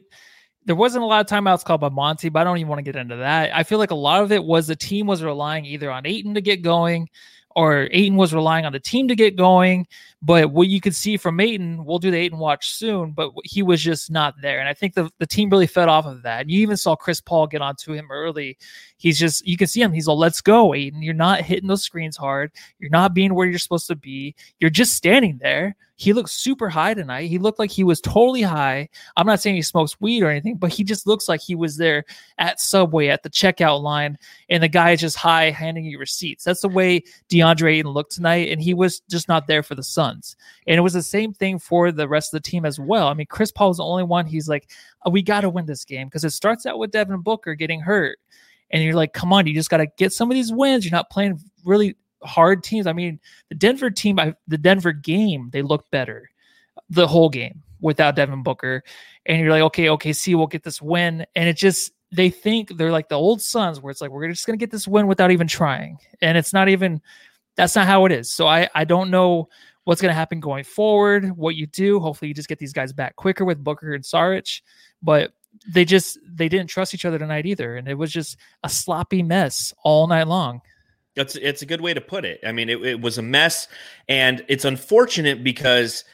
there 0.66 0.76
wasn't 0.76 1.04
a 1.04 1.06
lot 1.06 1.20
of 1.20 1.26
timeouts 1.26 1.64
called 1.64 1.82
by 1.82 1.90
Monty, 1.90 2.30
but 2.30 2.40
I 2.40 2.44
don't 2.44 2.56
even 2.56 2.68
want 2.68 2.78
to 2.78 2.90
get 2.90 2.96
into 2.96 3.16
that. 3.16 3.54
I 3.54 3.62
feel 3.64 3.78
like 3.78 3.90
a 3.90 3.96
lot 3.96 4.22
of 4.22 4.32
it 4.32 4.44
was 4.44 4.66
the 4.66 4.76
team 4.76 5.06
was 5.06 5.22
relying 5.22 5.66
either 5.66 5.90
on 5.90 6.06
Ayton 6.06 6.34
to 6.34 6.40
get 6.40 6.62
going 6.62 7.08
or 7.54 7.88
Ayton 7.92 8.16
was 8.16 8.34
relying 8.34 8.64
on 8.64 8.72
the 8.72 8.80
team 8.80 9.08
to 9.08 9.14
get 9.14 9.36
going. 9.36 9.86
But 10.26 10.52
what 10.52 10.68
you 10.68 10.80
could 10.80 10.94
see 10.94 11.18
from 11.18 11.38
Ayton, 11.38 11.84
we'll 11.84 11.98
do 11.98 12.10
the 12.10 12.16
Ayton 12.16 12.38
watch 12.38 12.70
soon, 12.70 13.12
but 13.12 13.30
he 13.44 13.62
was 13.62 13.82
just 13.82 14.10
not 14.10 14.34
there. 14.40 14.58
And 14.58 14.66
I 14.66 14.72
think 14.72 14.94
the, 14.94 15.10
the 15.18 15.26
team 15.26 15.50
really 15.50 15.66
fed 15.66 15.90
off 15.90 16.06
of 16.06 16.22
that. 16.22 16.40
And 16.40 16.50
you 16.50 16.62
even 16.62 16.78
saw 16.78 16.96
Chris 16.96 17.20
Paul 17.20 17.46
get 17.46 17.60
onto 17.60 17.92
him 17.92 18.08
early. 18.10 18.56
He's 18.96 19.18
just, 19.18 19.46
you 19.46 19.58
can 19.58 19.66
see 19.66 19.82
him. 19.82 19.92
He's 19.92 20.06
like, 20.06 20.16
let's 20.16 20.40
go, 20.40 20.72
Ayton. 20.72 21.02
You're 21.02 21.12
not 21.12 21.42
hitting 21.42 21.68
those 21.68 21.82
screens 21.82 22.16
hard. 22.16 22.52
You're 22.78 22.88
not 22.88 23.12
being 23.12 23.34
where 23.34 23.46
you're 23.46 23.58
supposed 23.58 23.88
to 23.88 23.96
be. 23.96 24.34
You're 24.60 24.70
just 24.70 24.94
standing 24.94 25.38
there. 25.42 25.76
He 25.96 26.12
looked 26.12 26.30
super 26.30 26.68
high 26.68 26.94
tonight. 26.94 27.28
He 27.28 27.38
looked 27.38 27.60
like 27.60 27.70
he 27.70 27.84
was 27.84 28.00
totally 28.00 28.42
high. 28.42 28.88
I'm 29.16 29.26
not 29.26 29.40
saying 29.40 29.54
he 29.54 29.62
smokes 29.62 30.00
weed 30.00 30.24
or 30.24 30.30
anything, 30.30 30.56
but 30.56 30.72
he 30.72 30.82
just 30.82 31.06
looks 31.06 31.28
like 31.28 31.40
he 31.40 31.54
was 31.54 31.76
there 31.76 32.04
at 32.38 32.60
Subway 32.60 33.08
at 33.08 33.22
the 33.22 33.30
checkout 33.30 33.80
line, 33.80 34.18
and 34.48 34.60
the 34.60 34.68
guy 34.68 34.90
is 34.90 35.00
just 35.00 35.16
high 35.16 35.50
handing 35.50 35.84
you 35.84 36.00
receipts. 36.00 36.42
That's 36.42 36.62
the 36.62 36.68
way 36.68 37.04
DeAndre 37.28 37.74
Ayton 37.74 37.92
looked 37.92 38.10
tonight, 38.10 38.50
and 38.50 38.60
he 38.60 38.74
was 38.74 39.00
just 39.08 39.28
not 39.28 39.46
there 39.46 39.62
for 39.62 39.76
the 39.76 39.84
Suns. 39.84 40.13
And 40.66 40.76
it 40.76 40.80
was 40.80 40.92
the 40.92 41.02
same 41.02 41.32
thing 41.32 41.58
for 41.58 41.92
the 41.92 42.08
rest 42.08 42.34
of 42.34 42.42
the 42.42 42.48
team 42.48 42.64
as 42.64 42.78
well. 42.78 43.08
I 43.08 43.14
mean, 43.14 43.26
Chris 43.26 43.52
Paul 43.52 43.68
was 43.68 43.78
the 43.78 43.84
only 43.84 44.04
one. 44.04 44.26
He's 44.26 44.48
like, 44.48 44.70
oh, 45.04 45.10
we 45.10 45.22
got 45.22 45.42
to 45.42 45.50
win 45.50 45.66
this 45.66 45.84
game 45.84 46.08
because 46.08 46.24
it 46.24 46.30
starts 46.30 46.66
out 46.66 46.78
with 46.78 46.90
Devin 46.90 47.20
Booker 47.20 47.54
getting 47.54 47.80
hurt. 47.80 48.18
And 48.70 48.82
you're 48.82 48.94
like, 48.94 49.12
come 49.12 49.32
on, 49.32 49.46
you 49.46 49.54
just 49.54 49.70
got 49.70 49.78
to 49.78 49.86
get 49.98 50.12
some 50.12 50.30
of 50.30 50.34
these 50.34 50.52
wins. 50.52 50.84
You're 50.84 50.92
not 50.92 51.10
playing 51.10 51.40
really 51.64 51.96
hard 52.22 52.64
teams. 52.64 52.86
I 52.86 52.92
mean, 52.92 53.20
the 53.48 53.54
Denver 53.54 53.90
team, 53.90 54.18
the 54.48 54.58
Denver 54.58 54.92
game, 54.92 55.50
they 55.52 55.62
looked 55.62 55.90
better 55.90 56.30
the 56.90 57.06
whole 57.06 57.28
game 57.28 57.62
without 57.80 58.16
Devin 58.16 58.42
Booker. 58.42 58.82
And 59.26 59.40
you're 59.40 59.50
like, 59.50 59.62
okay, 59.62 59.90
okay, 59.90 60.12
see, 60.12 60.34
we'll 60.34 60.46
get 60.46 60.64
this 60.64 60.82
win. 60.82 61.26
And 61.36 61.48
it 61.48 61.56
just, 61.56 61.92
they 62.10 62.30
think 62.30 62.76
they're 62.76 62.92
like 62.92 63.08
the 63.08 63.16
old 63.16 63.42
Suns 63.42 63.80
where 63.80 63.90
it's 63.90 64.00
like, 64.00 64.10
we're 64.10 64.28
just 64.28 64.46
going 64.46 64.58
to 64.58 64.62
get 64.62 64.70
this 64.70 64.88
win 64.88 65.06
without 65.06 65.30
even 65.30 65.46
trying. 65.46 65.98
And 66.22 66.38
it's 66.38 66.52
not 66.52 66.68
even, 66.68 67.02
that's 67.56 67.76
not 67.76 67.86
how 67.86 68.06
it 68.06 68.12
is. 68.12 68.32
So 68.32 68.46
I, 68.46 68.68
I 68.74 68.84
don't 68.84 69.10
know 69.10 69.48
what's 69.84 70.00
going 70.00 70.10
to 70.10 70.14
happen 70.16 70.40
going 70.40 70.64
forward, 70.64 71.36
what 71.36 71.56
you 71.56 71.66
do. 71.66 72.00
Hopefully 72.00 72.28
you 72.28 72.34
just 72.34 72.48
get 72.48 72.58
these 72.58 72.72
guys 72.72 72.92
back 72.92 73.16
quicker 73.16 73.44
with 73.44 73.62
Booker 73.62 73.94
and 73.94 74.04
Saric. 74.04 74.60
But 75.02 75.32
they 75.68 75.84
just, 75.84 76.18
they 76.26 76.48
didn't 76.48 76.68
trust 76.68 76.94
each 76.94 77.04
other 77.04 77.18
tonight 77.18 77.46
either. 77.46 77.76
And 77.76 77.88
it 77.88 77.94
was 77.94 78.12
just 78.12 78.36
a 78.62 78.68
sloppy 78.68 79.22
mess 79.22 79.72
all 79.84 80.06
night 80.06 80.26
long. 80.26 80.60
That's 81.16 81.36
it's 81.36 81.62
a 81.62 81.66
good 81.66 81.80
way 81.80 81.94
to 81.94 82.00
put 82.00 82.24
it. 82.24 82.40
I 82.44 82.52
mean, 82.52 82.68
it, 82.68 82.84
it 82.84 83.00
was 83.00 83.18
a 83.18 83.22
mess, 83.22 83.68
and 84.08 84.44
it's 84.48 84.64
unfortunate 84.64 85.44
because 85.44 86.04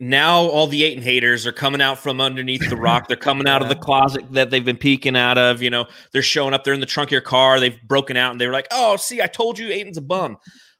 now 0.00 0.40
all 0.40 0.66
the 0.66 0.84
Ayton 0.84 1.02
haters 1.02 1.46
are 1.46 1.52
coming 1.52 1.82
out 1.82 1.98
from 1.98 2.20
underneath 2.20 2.68
the 2.68 2.76
rock. 2.76 3.06
They're 3.08 3.16
coming 3.18 3.46
out 3.46 3.62
of 3.62 3.68
the 3.68 3.76
closet 3.76 4.24
that 4.32 4.50
they've 4.50 4.64
been 4.64 4.78
peeking 4.78 5.16
out 5.16 5.36
of. 5.36 5.60
You 5.60 5.70
know, 5.70 5.86
they're 6.12 6.22
showing 6.22 6.54
up. 6.54 6.64
They're 6.64 6.74
in 6.74 6.80
the 6.80 6.86
trunk 6.86 7.08
of 7.08 7.12
your 7.12 7.20
car. 7.20 7.60
They've 7.60 7.78
broken 7.86 8.16
out 8.16 8.32
and 8.32 8.40
they 8.40 8.46
were 8.46 8.52
like, 8.52 8.68
"Oh, 8.70 8.96
see, 8.96 9.20
I 9.20 9.26
told 9.26 9.58
you, 9.58 9.68
Ayton's 9.68 9.98
a 9.98 10.02
bum." 10.02 10.38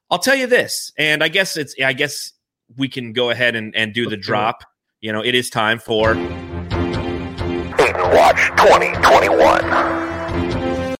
I'll 0.09 0.19
tell 0.19 0.35
you 0.35 0.47
this, 0.47 0.91
and 0.97 1.23
I 1.23 1.27
guess 1.27 1.55
it's. 1.55 1.75
I 1.83 1.93
guess 1.93 2.33
we 2.75 2.89
can 2.89 3.13
go 3.13 3.29
ahead 3.29 3.55
and, 3.55 3.75
and 3.75 3.93
do 3.93 4.09
the 4.09 4.17
drop. 4.17 4.63
You 5.01 5.13
know, 5.13 5.23
it 5.23 5.35
is 5.35 5.49
time 5.49 5.79
for 5.79 6.11
Ayton 6.11 8.01
Watch 8.13 8.47
2021. 8.57 10.97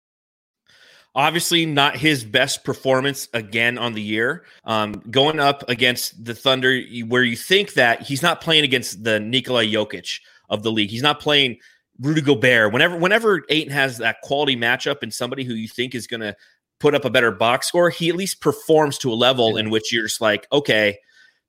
Obviously, 1.15 1.65
not 1.65 1.97
his 1.97 2.23
best 2.23 2.63
performance 2.63 3.27
again 3.33 3.79
on 3.79 3.93
the 3.93 4.01
year. 4.01 4.45
Um, 4.65 5.01
going 5.09 5.39
up 5.39 5.67
against 5.67 6.23
the 6.23 6.35
Thunder, 6.35 6.79
where 7.07 7.23
you 7.23 7.35
think 7.35 7.73
that 7.73 8.03
he's 8.03 8.21
not 8.21 8.39
playing 8.39 8.63
against 8.63 9.03
the 9.03 9.19
Nikola 9.19 9.63
Jokic 9.63 10.19
of 10.49 10.61
the 10.61 10.71
league. 10.71 10.91
He's 10.91 11.01
not 11.01 11.19
playing 11.19 11.57
Rudy 11.99 12.21
Gobert. 12.21 12.71
Whenever, 12.71 12.97
whenever 12.97 13.43
Ayton 13.49 13.73
has 13.73 13.97
that 13.97 14.21
quality 14.21 14.55
matchup 14.55 14.97
and 15.01 15.11
somebody 15.11 15.43
who 15.43 15.55
you 15.55 15.67
think 15.67 15.95
is 15.95 16.05
going 16.05 16.21
to 16.21 16.35
put 16.79 16.93
up 16.93 17.03
a 17.03 17.09
better 17.09 17.31
box 17.31 17.67
score, 17.67 17.89
he 17.89 18.09
at 18.09 18.15
least 18.15 18.39
performs 18.39 18.99
to 18.99 19.11
a 19.11 19.15
level 19.15 19.57
in 19.57 19.71
which 19.71 19.91
you're 19.91 20.05
just 20.05 20.21
like, 20.21 20.45
okay, 20.51 20.99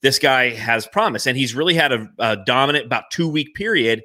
this 0.02 0.18
guy 0.18 0.50
has 0.50 0.86
promise. 0.86 1.26
And 1.26 1.36
he's 1.36 1.54
really 1.54 1.74
had 1.74 1.92
a, 1.92 2.08
a 2.18 2.36
dominant, 2.36 2.86
about 2.86 3.10
two 3.10 3.28
week 3.28 3.54
period. 3.54 4.02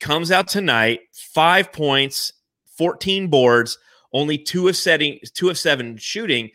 Comes 0.00 0.30
out 0.30 0.48
tonight, 0.48 1.00
five 1.12 1.72
points, 1.72 2.32
14 2.76 3.28
boards 3.28 3.78
only 4.12 4.38
two 4.38 4.68
of 4.68 4.76
setting 4.76 5.18
two 5.34 5.50
of 5.50 5.58
seven 5.58 5.96
shooting 5.96 6.50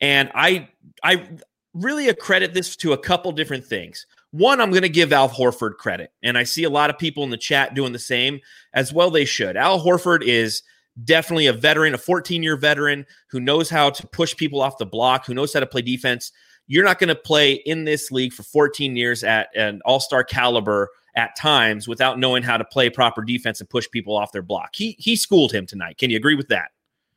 and 0.00 0.30
i 0.34 0.68
i 1.02 1.26
really 1.74 2.08
accredit 2.08 2.54
this 2.54 2.76
to 2.76 2.92
a 2.92 2.98
couple 2.98 3.32
different 3.32 3.64
things 3.64 4.06
one 4.30 4.60
i'm 4.60 4.70
going 4.70 4.82
to 4.82 4.88
give 4.88 5.12
al 5.12 5.28
horford 5.28 5.76
credit 5.76 6.10
and 6.22 6.36
i 6.36 6.42
see 6.42 6.64
a 6.64 6.70
lot 6.70 6.90
of 6.90 6.98
people 6.98 7.24
in 7.24 7.30
the 7.30 7.36
chat 7.36 7.74
doing 7.74 7.92
the 7.92 7.98
same 7.98 8.40
as 8.74 8.92
well 8.92 9.10
they 9.10 9.24
should 9.24 9.56
al 9.56 9.82
horford 9.82 10.22
is 10.22 10.62
definitely 11.04 11.46
a 11.46 11.52
veteran 11.52 11.94
a 11.94 11.98
14 11.98 12.42
year 12.42 12.56
veteran 12.56 13.06
who 13.30 13.40
knows 13.40 13.70
how 13.70 13.90
to 13.90 14.06
push 14.08 14.36
people 14.36 14.60
off 14.60 14.78
the 14.78 14.86
block 14.86 15.26
who 15.26 15.34
knows 15.34 15.52
how 15.52 15.60
to 15.60 15.66
play 15.66 15.82
defense 15.82 16.32
you're 16.66 16.84
not 16.84 16.98
going 16.98 17.08
to 17.08 17.14
play 17.14 17.52
in 17.52 17.84
this 17.84 18.10
league 18.10 18.32
for 18.32 18.42
14 18.42 18.96
years 18.96 19.24
at 19.24 19.48
an 19.54 19.80
all-star 19.84 20.24
caliber 20.24 20.90
at 21.14 21.34
times 21.36 21.88
without 21.88 22.18
knowing 22.18 22.42
how 22.42 22.56
to 22.56 22.64
play 22.64 22.90
proper 22.90 23.22
defense 23.22 23.60
and 23.60 23.70
push 23.70 23.88
people 23.90 24.16
off 24.16 24.32
their 24.32 24.42
block 24.42 24.70
he 24.74 24.96
he 24.98 25.16
schooled 25.16 25.52
him 25.52 25.66
tonight 25.66 25.96
can 25.98 26.10
you 26.10 26.16
agree 26.16 26.34
with 26.34 26.48
that 26.48 26.70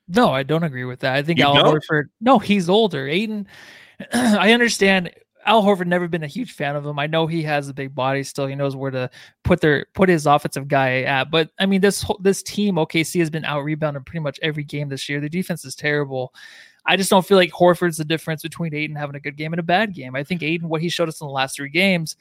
no, 0.09 0.31
I 0.31 0.43
don't 0.43 0.63
agree 0.63 0.85
with 0.85 1.01
that. 1.01 1.15
I 1.15 1.21
think 1.21 1.39
you 1.39 1.45
Al 1.45 1.53
don't? 1.53 1.83
Horford. 1.83 2.05
No, 2.19 2.39
he's 2.39 2.67
older. 2.67 3.07
Ayton. 3.07 3.47
I 4.13 4.51
understand. 4.51 5.11
Al 5.45 5.63
Horford 5.63 5.85
never 5.85 6.07
been 6.07 6.23
a 6.23 6.27
huge 6.27 6.51
fan 6.51 6.75
of 6.75 6.85
him. 6.85 6.99
I 6.99 7.07
know 7.07 7.25
he 7.27 7.43
has 7.43 7.69
a 7.69 7.73
big 7.73 7.95
body 7.95 8.23
still. 8.23 8.47
He 8.47 8.55
knows 8.55 8.75
where 8.75 8.91
to 8.91 9.09
put 9.43 9.61
their 9.61 9.85
put 9.93 10.09
his 10.09 10.25
offensive 10.25 10.67
guy 10.67 11.03
at. 11.03 11.31
But 11.31 11.51
I 11.59 11.65
mean, 11.65 11.79
this 11.79 12.03
this 12.19 12.43
team 12.43 12.75
OKC 12.75 13.19
has 13.19 13.29
been 13.29 13.45
out 13.45 13.63
rebounded 13.63 14.05
pretty 14.05 14.21
much 14.21 14.39
every 14.41 14.63
game 14.63 14.89
this 14.89 15.07
year. 15.07 15.21
The 15.21 15.29
defense 15.29 15.63
is 15.63 15.75
terrible. 15.75 16.33
I 16.89 16.97
just 16.97 17.11
don't 17.11 17.25
feel 17.25 17.37
like 17.37 17.51
Horford's 17.51 17.97
the 17.97 18.03
difference 18.03 18.41
between 18.41 18.73
Ayton 18.73 18.95
having 18.95 19.15
a 19.15 19.19
good 19.19 19.37
game 19.37 19.53
and 19.53 19.59
a 19.59 19.63
bad 19.63 19.93
game. 19.93 20.15
I 20.15 20.23
think 20.23 20.41
Ayton, 20.41 20.69
what 20.69 20.81
he 20.81 20.89
showed 20.89 21.07
us 21.07 21.21
in 21.21 21.27
the 21.27 21.31
last 21.31 21.55
three 21.55 21.69
games, 21.69 22.15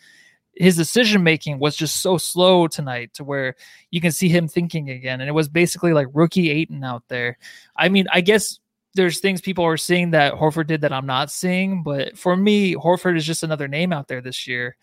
his 0.54 0.76
decision 0.76 1.22
making 1.22 1.58
was 1.58 1.74
just 1.74 2.02
so 2.02 2.18
slow 2.18 2.68
tonight 2.68 3.14
to 3.14 3.24
where 3.24 3.54
you 3.90 4.02
can 4.02 4.12
see 4.12 4.28
him 4.28 4.46
thinking 4.46 4.90
again. 4.90 5.22
And 5.22 5.28
it 5.28 5.32
was 5.32 5.48
basically 5.48 5.94
like 5.94 6.08
rookie 6.12 6.50
Ayton 6.50 6.84
out 6.84 7.02
there. 7.08 7.38
I 7.76 7.88
mean, 7.88 8.08
I 8.12 8.20
guess 8.20 8.58
there's 8.94 9.20
things 9.20 9.40
people 9.40 9.64
are 9.64 9.78
seeing 9.78 10.10
that 10.10 10.34
Horford 10.34 10.66
did 10.66 10.82
that 10.82 10.92
I'm 10.92 11.06
not 11.06 11.30
seeing, 11.30 11.82
but 11.82 12.18
for 12.18 12.36
me, 12.36 12.74
Horford 12.74 13.16
is 13.16 13.24
just 13.24 13.42
another 13.42 13.68
name 13.68 13.90
out 13.90 14.06
there 14.06 14.20
this 14.20 14.46
year 14.46 14.76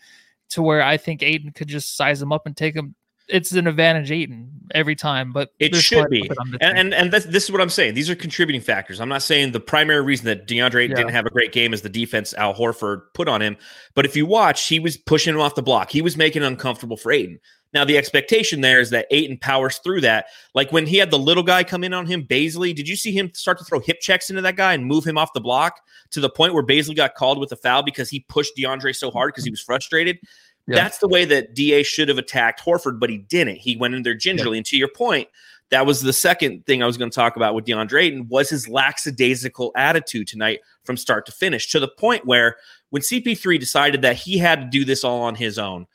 to 0.48 0.62
where 0.62 0.82
I 0.82 0.96
think 0.96 1.22
Ayton 1.22 1.52
could 1.52 1.68
just 1.68 1.96
size 1.96 2.20
him 2.20 2.32
up 2.32 2.44
and 2.46 2.56
take 2.56 2.74
him 2.74 2.96
it's 3.28 3.52
an 3.52 3.66
advantage 3.66 4.10
Ayton 4.10 4.56
every 4.74 4.96
time, 4.96 5.32
but 5.32 5.52
it 5.58 5.74
should 5.76 6.08
be. 6.10 6.28
And 6.60 6.78
and, 6.78 6.94
and 6.94 7.12
this, 7.12 7.24
this, 7.24 7.44
is 7.44 7.52
what 7.52 7.60
I'm 7.60 7.70
saying. 7.70 7.94
These 7.94 8.10
are 8.10 8.14
contributing 8.14 8.60
factors. 8.60 9.00
I'm 9.00 9.08
not 9.08 9.22
saying 9.22 9.52
the 9.52 9.60
primary 9.60 10.02
reason 10.02 10.26
that 10.26 10.46
DeAndre 10.46 10.88
yeah. 10.88 10.94
didn't 10.94 11.12
have 11.12 11.26
a 11.26 11.30
great 11.30 11.52
game 11.52 11.72
is 11.72 11.82
the 11.82 11.88
defense 11.88 12.34
Al 12.34 12.54
Horford 12.54 13.02
put 13.14 13.28
on 13.28 13.42
him. 13.42 13.56
But 13.94 14.04
if 14.04 14.16
you 14.16 14.26
watch, 14.26 14.66
he 14.66 14.78
was 14.78 14.96
pushing 14.96 15.34
him 15.34 15.40
off 15.40 15.54
the 15.54 15.62
block. 15.62 15.90
He 15.90 16.02
was 16.02 16.16
making 16.16 16.42
it 16.42 16.46
uncomfortable 16.46 16.96
for 16.96 17.12
Ayton. 17.12 17.40
Now 17.72 17.84
the 17.84 17.98
expectation 17.98 18.62
there 18.62 18.80
is 18.80 18.90
that 18.90 19.06
Ayton 19.10 19.38
powers 19.38 19.78
through 19.78 20.00
that. 20.02 20.26
Like 20.54 20.72
when 20.72 20.86
he 20.86 20.96
had 20.96 21.10
the 21.10 21.18
little 21.18 21.42
guy 21.42 21.64
come 21.64 21.84
in 21.84 21.92
on 21.92 22.06
him, 22.06 22.24
Bazley. 22.24 22.74
Did 22.74 22.88
you 22.88 22.96
see 22.96 23.12
him 23.12 23.30
start 23.34 23.58
to 23.58 23.64
throw 23.64 23.80
hip 23.80 24.00
checks 24.00 24.30
into 24.30 24.42
that 24.42 24.56
guy 24.56 24.72
and 24.72 24.86
move 24.86 25.04
him 25.04 25.18
off 25.18 25.32
the 25.34 25.40
block 25.40 25.80
to 26.10 26.20
the 26.20 26.30
point 26.30 26.54
where 26.54 26.62
Bazley 26.62 26.96
got 26.96 27.14
called 27.14 27.38
with 27.38 27.52
a 27.52 27.56
foul 27.56 27.82
because 27.82 28.08
he 28.08 28.20
pushed 28.28 28.56
DeAndre 28.56 28.94
so 28.94 29.10
hard 29.10 29.32
because 29.32 29.44
he 29.44 29.50
was 29.50 29.60
frustrated? 29.60 30.18
Yeah. 30.66 30.76
That's 30.76 30.98
the 30.98 31.08
way 31.08 31.24
that 31.26 31.54
DA 31.54 31.82
should 31.82 32.08
have 32.08 32.18
attacked 32.18 32.64
Horford, 32.64 32.98
but 32.98 33.08
he 33.08 33.18
didn't. 33.18 33.56
He 33.56 33.76
went 33.76 33.94
in 33.94 34.02
there 34.02 34.14
gingerly. 34.14 34.56
Yeah. 34.56 34.58
And 34.58 34.66
to 34.66 34.76
your 34.76 34.88
point, 34.88 35.28
that 35.70 35.86
was 35.86 36.00
the 36.00 36.12
second 36.12 36.64
thing 36.66 36.82
I 36.82 36.86
was 36.86 36.96
going 36.96 37.10
to 37.10 37.14
talk 37.14 37.36
about 37.36 37.54
with 37.54 37.64
DeAndre 37.64 38.02
Ayton 38.02 38.28
was 38.28 38.50
his 38.50 38.68
lackadaisical 38.68 39.72
attitude 39.76 40.28
tonight 40.28 40.60
from 40.84 40.96
start 40.96 41.26
to 41.26 41.32
finish, 41.32 41.70
to 41.72 41.80
the 41.80 41.88
point 41.88 42.24
where 42.24 42.56
when 42.90 43.02
CP3 43.02 43.58
decided 43.58 44.02
that 44.02 44.16
he 44.16 44.38
had 44.38 44.60
to 44.60 44.66
do 44.66 44.84
this 44.84 45.02
all 45.04 45.22
on 45.22 45.34
his 45.34 45.58
own, 45.58 45.86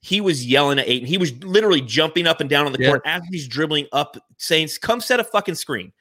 he 0.00 0.20
was 0.20 0.44
yelling 0.44 0.78
at 0.78 0.88
Ayton. 0.88 1.06
He 1.06 1.18
was 1.18 1.32
literally 1.44 1.80
jumping 1.80 2.26
up 2.26 2.40
and 2.40 2.50
down 2.50 2.66
on 2.66 2.72
the 2.72 2.80
yeah. 2.80 2.90
court 2.90 3.02
as 3.06 3.22
he's 3.30 3.48
dribbling 3.48 3.86
up, 3.92 4.16
saying, 4.36 4.68
"Come 4.82 5.00
set 5.00 5.18
a 5.18 5.24
fucking 5.24 5.54
screen." 5.54 5.92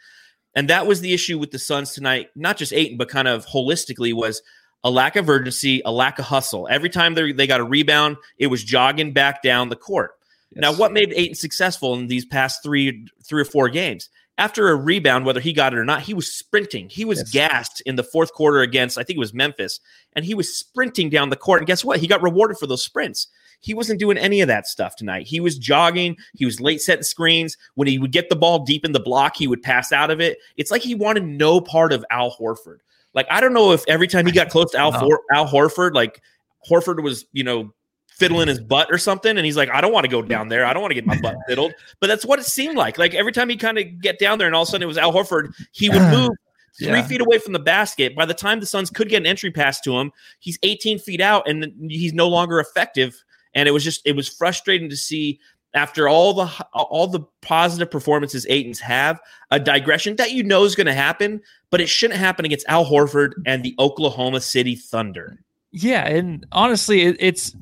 And 0.55 0.70
that 0.70 0.86
was 0.86 1.01
the 1.01 1.13
issue 1.13 1.39
with 1.39 1.51
the 1.51 1.60
Suns 1.60 1.93
tonight. 1.93 2.29
Not 2.36 2.58
just 2.58 2.74
Ayton, 2.74 2.98
but 2.98 3.10
kind 3.10 3.27
of 3.27 3.46
holistically 3.46 4.13
was 4.13 4.41
a 4.83 4.91
lack 4.91 5.15
of 5.15 5.29
urgency, 5.29 5.81
a 5.85 5.91
lack 5.91 6.19
of 6.19 6.25
hustle. 6.25 6.67
Every 6.69 6.89
time 6.89 7.13
they, 7.13 7.31
they 7.31 7.47
got 7.47 7.61
a 7.61 7.65
rebound, 7.65 8.17
it 8.37 8.47
was 8.47 8.63
jogging 8.63 9.13
back 9.13 9.41
down 9.41 9.69
the 9.69 9.75
court. 9.75 10.11
Yes. 10.51 10.61
Now, 10.61 10.73
what 10.73 10.91
made 10.91 11.13
Ayton 11.15 11.35
successful 11.35 11.95
in 11.95 12.07
these 12.07 12.25
past 12.25 12.61
three, 12.63 13.07
three 13.23 13.41
or 13.41 13.45
four 13.45 13.69
games? 13.69 14.09
After 14.37 14.69
a 14.69 14.75
rebound, 14.75 15.25
whether 15.25 15.39
he 15.39 15.53
got 15.53 15.73
it 15.73 15.79
or 15.79 15.85
not, 15.85 16.01
he 16.01 16.13
was 16.13 16.31
sprinting. 16.31 16.89
He 16.89 17.05
was 17.05 17.19
yes. 17.19 17.31
gassed 17.31 17.81
in 17.81 17.95
the 17.95 18.03
fourth 18.03 18.33
quarter 18.33 18.61
against, 18.61 18.97
I 18.97 19.03
think 19.03 19.17
it 19.17 19.19
was 19.19 19.33
Memphis, 19.33 19.79
and 20.13 20.25
he 20.25 20.33
was 20.33 20.55
sprinting 20.55 21.09
down 21.09 21.29
the 21.29 21.35
court. 21.35 21.59
And 21.59 21.67
guess 21.67 21.85
what? 21.85 21.99
He 21.99 22.07
got 22.07 22.23
rewarded 22.23 22.57
for 22.57 22.65
those 22.65 22.83
sprints. 22.83 23.27
He 23.59 23.73
wasn't 23.73 23.99
doing 23.99 24.17
any 24.17 24.41
of 24.41 24.47
that 24.47 24.67
stuff 24.67 24.95
tonight. 24.95 25.27
He 25.27 25.39
was 25.39 25.57
jogging. 25.57 26.17
He 26.33 26.45
was 26.45 26.59
late 26.59 26.81
setting 26.81 27.03
screens. 27.03 27.57
When 27.75 27.87
he 27.87 27.97
would 27.97 28.11
get 28.11 28.29
the 28.29 28.35
ball 28.35 28.65
deep 28.65 28.83
in 28.83 28.91
the 28.91 28.99
block, 28.99 29.37
he 29.37 29.47
would 29.47 29.63
pass 29.63 29.93
out 29.93 30.11
of 30.11 30.19
it. 30.19 30.39
It's 30.57 30.71
like 30.71 30.81
he 30.81 30.95
wanted 30.95 31.23
no 31.23 31.61
part 31.61 31.93
of 31.93 32.03
Al 32.09 32.35
Horford. 32.35 32.79
Like 33.13 33.27
I 33.29 33.41
don't 33.41 33.53
know 33.53 33.72
if 33.72 33.84
every 33.88 34.08
time 34.08 34.25
he 34.25 34.32
got 34.32 34.50
close 34.50 34.72
to 34.72 34.77
Al, 34.77 34.91
no. 34.91 35.00
For- 35.00 35.22
Al 35.32 35.48
Horford, 35.48 35.93
like 35.93 36.22
Horford 36.70 37.01
was, 37.03 37.25
you 37.34 37.43
know, 37.43 37.74
fiddling 38.08 38.48
his 38.48 38.60
butt 38.60 38.88
or 38.91 38.98
something, 38.98 39.38
and 39.38 39.46
he's 39.46 39.58
like, 39.58 39.70
I 39.70 39.82
don't 39.82 39.91
want 39.91 40.05
to 40.05 40.10
go 40.10 40.22
down 40.22 40.48
there. 40.48 40.65
I 40.65 40.74
don't 40.74 40.82
want 40.82 40.91
to 40.91 40.96
get 40.96 41.05
my 41.05 41.20
butt 41.20 41.36
fiddled. 41.48 41.74
But 42.00 42.08
that's 42.08 42.25
what 42.25 42.39
it 42.39 42.46
seemed 42.46 42.77
like. 42.77 42.98
Like 42.98 43.13
every 43.13 43.32
time 43.32 43.50
he 43.50 43.58
kind 43.58 43.77
of 43.77 44.01
get 44.01 44.20
down 44.20 44.38
there, 44.38 44.48
and 44.48 44.55
all 44.55 44.63
of 44.63 44.67
a 44.67 44.72
sudden 44.72 44.84
it 44.84 44.88
was 44.88 44.98
Al 44.98 45.12
Horford, 45.12 45.53
he 45.72 45.89
would 45.89 46.01
move 46.12 46.32
three 46.77 46.88
yeah. 46.88 47.03
feet 47.03 47.22
away 47.22 47.38
from 47.38 47.53
the 47.53 47.60
basket. 47.60 48.15
By 48.15 48.25
the 48.25 48.34
time 48.34 48.60
the 48.60 48.65
Suns 48.65 48.89
could 48.89 49.10
get 49.10 49.22
an 49.22 49.25
entry 49.27 49.51
pass 49.51 49.79
to 49.82 49.98
him, 49.98 50.12
he's 50.39 50.58
18 50.63 51.00
feet 51.00 51.22
out, 51.22 51.48
and 51.48 51.72
he's 51.89 52.13
no 52.13 52.27
longer 52.27 52.60
effective. 52.60 53.24
And 53.55 53.70
it 53.70 53.72
was 53.72 53.84
just 53.84 54.01
it 54.05 54.15
was 54.15 54.27
frustrating 54.27 54.89
to 54.89 54.98
see 54.98 55.39
after 55.73 56.07
all 56.07 56.33
the 56.33 56.45
all 56.73 57.07
the 57.07 57.21
positive 57.41 57.89
performances 57.89 58.45
Ayton's 58.49 58.79
have, 58.79 59.19
a 59.51 59.59
digression 59.59 60.15
that 60.17 60.31
you 60.31 60.43
know 60.43 60.63
is 60.63 60.75
going 60.75 60.87
to 60.87 60.93
happen, 60.93 61.41
but 61.69 61.81
it 61.81 61.89
shouldn't 61.89 62.19
happen 62.19 62.45
against 62.45 62.65
Al 62.67 62.85
Horford 62.85 63.31
and 63.45 63.63
the 63.63 63.75
Oklahoma 63.79 64.41
City 64.41 64.75
Thunder. 64.75 65.39
Yeah, 65.71 66.07
and 66.07 66.45
honestly, 66.51 67.01
it, 67.01 67.17
it's 67.19 67.55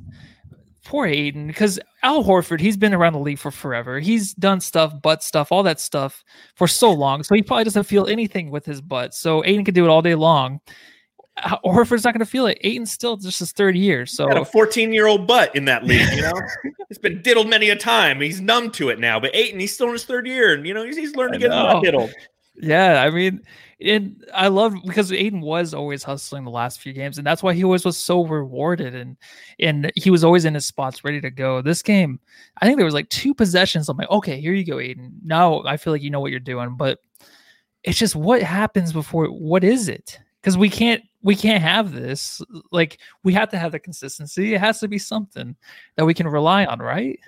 poor 0.83 1.07
Ayton 1.07 1.47
because 1.47 1.79
Al 2.03 2.23
Horford, 2.23 2.59
he's 2.59 2.77
been 2.77 2.93
around 2.93 3.13
the 3.13 3.19
league 3.19 3.39
for 3.39 3.51
forever. 3.51 3.99
He's 3.99 4.33
done 4.33 4.59
stuff, 4.59 5.01
butt 5.01 5.23
stuff, 5.23 5.51
all 5.51 5.63
that 5.63 5.79
stuff 5.79 6.23
for 6.55 6.67
so 6.67 6.91
long. 6.91 7.23
So 7.23 7.35
he 7.35 7.41
probably 7.41 7.63
doesn't 7.63 7.83
feel 7.83 8.07
anything 8.07 8.51
with 8.51 8.65
his 8.65 8.81
butt. 8.81 9.13
So 9.13 9.43
Ayton 9.45 9.63
can 9.63 9.73
do 9.73 9.85
it 9.85 9.89
all 9.89 10.01
day 10.01 10.15
long. 10.15 10.59
Horford's 11.65 12.03
not 12.03 12.13
going 12.13 12.19
to 12.19 12.25
feel 12.25 12.47
it. 12.47 12.57
Ayton's 12.61 12.91
still 12.91 13.17
just 13.17 13.39
his 13.39 13.51
third 13.51 13.75
year. 13.75 14.05
So 14.05 14.27
Got 14.27 14.37
a 14.37 14.45
14 14.45 14.93
year 14.93 15.07
old 15.07 15.27
butt 15.27 15.55
in 15.55 15.65
that 15.65 15.83
league, 15.83 16.07
you 16.13 16.21
know, 16.21 16.33
it's 16.89 16.99
been 16.99 17.21
diddled 17.21 17.49
many 17.49 17.69
a 17.69 17.75
time. 17.75 18.21
He's 18.21 18.41
numb 18.41 18.71
to 18.71 18.89
it 18.89 18.99
now, 18.99 19.19
but 19.19 19.35
Ayton, 19.35 19.59
he's 19.59 19.73
still 19.73 19.87
in 19.87 19.93
his 19.93 20.05
third 20.05 20.27
year 20.27 20.53
and, 20.53 20.65
you 20.65 20.73
know, 20.73 20.85
he's, 20.85 20.97
he's 20.97 21.15
learned 21.15 21.33
to 21.33 21.39
get 21.39 21.51
diddled. 21.81 22.11
Yeah. 22.55 23.01
I 23.01 23.09
mean, 23.09 23.41
and 23.83 24.23
I 24.33 24.47
love 24.47 24.75
because 24.85 25.11
Ayton 25.11 25.41
was 25.41 25.73
always 25.73 26.03
hustling 26.03 26.43
the 26.43 26.51
last 26.51 26.79
few 26.79 26.93
games, 26.93 27.17
and 27.17 27.25
that's 27.25 27.41
why 27.41 27.53
he 27.53 27.63
always 27.63 27.83
was 27.83 27.97
so 27.97 28.25
rewarded 28.25 28.93
and 28.93 29.17
and 29.59 29.91
he 29.95 30.11
was 30.11 30.23
always 30.23 30.45
in 30.45 30.53
his 30.53 30.65
spots 30.65 31.03
ready 31.03 31.19
to 31.21 31.31
go. 31.31 31.61
This 31.61 31.81
game, 31.81 32.19
I 32.61 32.65
think 32.65 32.77
there 32.77 32.85
was 32.85 32.93
like 32.93 33.09
two 33.09 33.33
possessions. 33.33 33.89
I'm 33.89 33.97
like, 33.97 34.09
okay, 34.09 34.39
here 34.39 34.53
you 34.53 34.65
go, 34.65 34.79
Ayton. 34.79 35.13
Now 35.23 35.63
I 35.63 35.77
feel 35.77 35.93
like 35.93 36.03
you 36.03 36.11
know 36.11 36.19
what 36.19 36.31
you're 36.31 36.39
doing, 36.39 36.75
but 36.75 36.99
it's 37.83 37.97
just 37.97 38.15
what 38.15 38.41
happens 38.43 38.93
before 38.93 39.27
what 39.27 39.63
is 39.63 39.89
it? 39.89 40.19
Because 40.39 40.57
we 40.57 40.69
can't 40.69 41.03
we 41.23 41.35
can't 41.35 41.61
have 41.61 41.91
this. 41.91 42.41
Like 42.71 42.99
we 43.23 43.33
have 43.33 43.49
to 43.49 43.57
have 43.57 43.71
the 43.71 43.79
consistency. 43.79 44.53
It 44.53 44.59
has 44.59 44.79
to 44.79 44.87
be 44.87 44.97
something 44.97 45.55
that 45.95 46.05
we 46.05 46.13
can 46.13 46.27
rely 46.27 46.65
on, 46.65 46.79
right? 46.79 47.19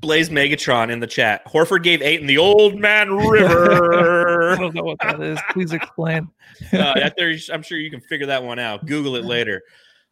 Blaze 0.00 0.30
Megatron 0.30 0.90
in 0.90 1.00
the 1.00 1.06
chat. 1.06 1.44
Horford 1.46 1.82
gave 1.82 2.00
Ayton 2.00 2.26
the 2.26 2.38
old 2.38 2.78
man 2.78 3.12
river. 3.12 4.52
I 4.52 4.56
don't 4.56 4.74
know 4.74 4.84
what 4.84 4.98
that 5.00 5.20
is. 5.20 5.38
Please 5.50 5.72
explain. 5.72 6.28
uh, 6.72 7.10
I'm 7.52 7.62
sure 7.62 7.78
you 7.78 7.90
can 7.90 8.00
figure 8.02 8.26
that 8.26 8.42
one 8.42 8.58
out. 8.58 8.86
Google 8.86 9.16
it 9.16 9.24
later. 9.24 9.62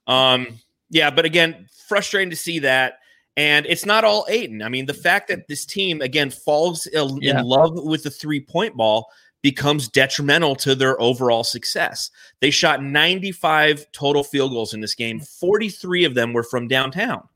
Um, 0.07 0.59
Yeah, 0.91 1.11
but 1.11 1.25
again, 1.25 1.67
frustrating 1.89 2.31
to 2.31 2.37
see 2.37 2.61
that. 2.61 2.99
And 3.37 3.67
it's 3.67 3.85
not 3.85 4.03
all 4.03 4.27
Ayton. 4.29 4.63
I 4.63 4.69
mean, 4.69 4.87
the 4.87 4.95
fact 4.95 5.29
that 5.29 5.47
this 5.47 5.67
team 5.67 6.01
again 6.01 6.31
falls 6.31 6.87
in 6.87 7.19
Yeah. 7.21 7.43
love 7.43 7.75
with 7.75 8.03
the 8.03 8.11
three 8.11 8.41
point 8.41 8.75
ball 8.77 9.11
becomes 9.47 9.87
detrimental 9.87 10.57
to 10.57 10.75
their 10.75 11.01
overall 11.01 11.45
success. 11.45 12.11
They 12.41 12.51
shot 12.51 12.83
95 12.83 13.87
total 13.93 14.25
field 14.25 14.51
goals 14.51 14.75
in 14.75 14.81
this 14.81 14.97
game. 14.97 15.21
43 15.21 16.03
of 16.05 16.15
them 16.17 16.33
were 16.33 16.43
from 16.43 16.67
downtown. 16.67 17.29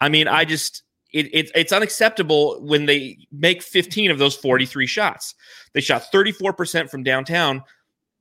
I 0.00 0.08
mean, 0.10 0.28
I 0.28 0.44
just 0.44 0.84
it, 1.12 1.26
it, 1.34 1.50
it's 1.56 1.72
unacceptable 1.72 2.60
when 2.64 2.86
they 2.86 3.18
make 3.32 3.64
15 3.64 4.12
of 4.12 4.18
those 4.18 4.36
43 4.36 4.86
shots. 4.86 5.34
They 5.72 5.80
shot 5.80 6.04
34% 6.14 6.88
from 6.88 7.02
downtown, 7.02 7.64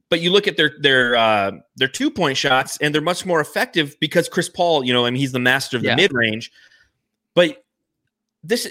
but 0.10 0.20
you 0.20 0.32
look 0.32 0.48
at 0.48 0.58
their 0.58 0.72
their 0.79 1.15
uh, 1.15 1.51
their 1.75 1.88
two 1.88 2.10
point 2.10 2.36
shots 2.36 2.79
and 2.82 2.96
they're 2.96 3.01
much 3.03 3.27
more 3.27 3.41
effective 3.41 3.96
because 4.00 4.27
Chris 4.27 4.50
Paul, 4.50 4.84
you 4.84 4.91
know, 4.91 5.05
I 5.05 5.12
mean, 5.12 5.20
he's 5.20 5.34
the 5.34 5.38
master 5.38 5.77
of 5.77 5.84
the 5.84 5.89
Yeah. 5.89 5.96
mid 5.98 6.13
range. 6.13 6.51
But 7.36 7.63
this 8.43 8.67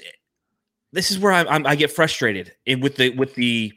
this 0.93 1.13
is 1.13 1.21
where 1.21 1.31
I, 1.33 1.45
I'm, 1.45 1.65
I 1.65 1.77
get 1.77 1.93
frustrated 1.93 2.53
with 2.81 2.97
the 2.97 3.11
with 3.11 3.37
the 3.37 3.73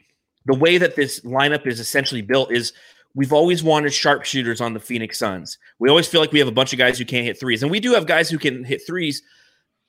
the 0.46 0.54
way 0.54 0.78
that 0.78 0.96
this 0.96 1.20
lineup 1.20 1.66
is 1.66 1.80
essentially 1.80 2.22
built 2.22 2.52
is 2.52 2.72
we've 3.14 3.32
always 3.32 3.62
wanted 3.62 3.92
sharpshooters 3.92 4.60
on 4.60 4.74
the 4.74 4.80
Phoenix 4.80 5.18
Suns. 5.18 5.58
We 5.78 5.88
always 5.88 6.06
feel 6.06 6.20
like 6.20 6.32
we 6.32 6.38
have 6.38 6.48
a 6.48 6.52
bunch 6.52 6.72
of 6.72 6.78
guys 6.78 6.98
who 6.98 7.04
can't 7.04 7.26
hit 7.26 7.38
threes, 7.38 7.62
and 7.62 7.70
we 7.70 7.80
do 7.80 7.92
have 7.94 8.06
guys 8.06 8.30
who 8.30 8.38
can 8.38 8.64
hit 8.64 8.82
threes. 8.86 9.22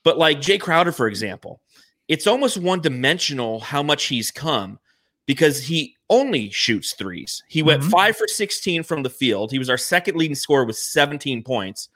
But 0.04 0.18
like 0.18 0.38
Jae 0.40 0.60
Crowder, 0.60 0.92
for 0.92 1.06
example, 1.08 1.60
it's 2.08 2.26
almost 2.26 2.56
one 2.56 2.80
dimensional 2.80 3.60
how 3.60 3.82
much 3.82 4.04
he's 4.04 4.30
come 4.30 4.78
because 5.26 5.62
he 5.62 5.94
only 6.08 6.48
shoots 6.50 6.94
threes. 6.94 7.42
He 7.48 7.62
went 7.62 7.82
Mhm. 7.82 7.90
five 7.90 8.16
for 8.16 8.26
16 8.26 8.82
from 8.82 9.02
the 9.02 9.10
field. 9.10 9.50
He 9.50 9.58
was 9.58 9.68
our 9.68 9.76
second 9.76 10.16
leading 10.16 10.34
scorer 10.34 10.64
with 10.64 10.76
17 10.78 11.42
points. 11.42 11.90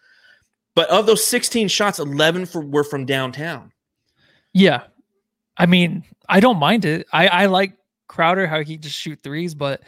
But 0.75 0.89
of 0.91 1.07
those 1.07 1.25
16 1.27 1.69
shots, 1.69 1.99
11 1.99 2.45
for, 2.45 2.61
were 2.61 2.85
from 2.85 3.07
downtown. 3.07 3.73
Yeah. 4.53 4.83
I 5.57 5.65
mean, 5.67 6.05
I 6.29 6.41
don't 6.41 6.59
mind 6.59 6.85
it. 6.85 7.07
I, 7.13 7.29
I 7.29 7.47
like 7.47 7.73
Crowder, 8.13 8.47
how 8.47 8.63
he 8.63 8.77
just 8.77 8.99
shoot 8.99 9.19
threes, 9.23 9.55
but 9.55 9.83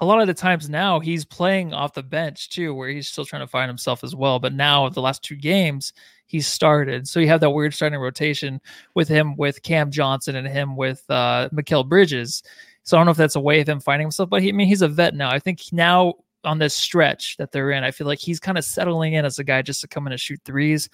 a 0.00 0.04
lot 0.04 0.20
of 0.20 0.26
the 0.26 0.34
times 0.34 0.68
now 0.68 0.98
he's 0.98 1.24
playing 1.24 1.72
off 1.72 1.94
the 1.94 2.02
bench 2.02 2.50
too, 2.50 2.74
where 2.74 2.88
he's 2.88 3.08
still 3.08 3.24
trying 3.24 3.42
to 3.42 3.46
find 3.46 3.68
himself 3.68 4.02
as 4.02 4.16
well. 4.16 4.38
But 4.38 4.52
now 4.52 4.88
the 4.88 5.00
last 5.00 5.22
two 5.22 5.36
games 5.36 5.92
he's 6.26 6.46
started. 6.46 7.06
So 7.06 7.20
you 7.20 7.28
have 7.28 7.40
that 7.40 7.50
weird 7.50 7.72
starting 7.72 8.00
rotation 8.00 8.60
with 8.94 9.06
him 9.06 9.36
with 9.36 9.62
Cam 9.62 9.90
Johnson 9.90 10.34
and 10.34 10.48
him 10.48 10.76
with 10.76 11.04
uh 11.08 11.50
Mikal 11.52 11.88
Bridges. 11.88 12.42
So 12.82 12.96
I 12.96 13.00
don't 13.00 13.06
know 13.06 13.12
if 13.12 13.18
that's 13.18 13.36
a 13.36 13.40
way 13.40 13.60
of 13.60 13.68
him 13.68 13.80
finding 13.80 14.06
himself, 14.06 14.28
but 14.28 14.42
he, 14.42 14.48
I 14.48 14.52
mean 14.52 14.66
he's 14.66 14.82
a 14.82 14.88
vet 14.88 15.14
now. 15.14 15.30
I 15.30 15.38
think 15.38 15.60
now 15.70 16.14
on 16.44 16.58
this 16.58 16.74
stretch 16.74 17.36
that 17.36 17.52
they're 17.52 17.70
in, 17.70 17.84
I 17.84 17.92
feel 17.92 18.08
like 18.08 18.18
he's 18.18 18.40
kind 18.40 18.58
of 18.58 18.64
settling 18.64 19.12
in 19.12 19.24
as 19.24 19.38
a 19.38 19.44
guy 19.44 19.62
just 19.62 19.82
to 19.82 19.88
come 19.88 20.06
in 20.06 20.12
and 20.12 20.20
shoot 20.20 20.40
threes. 20.44 20.88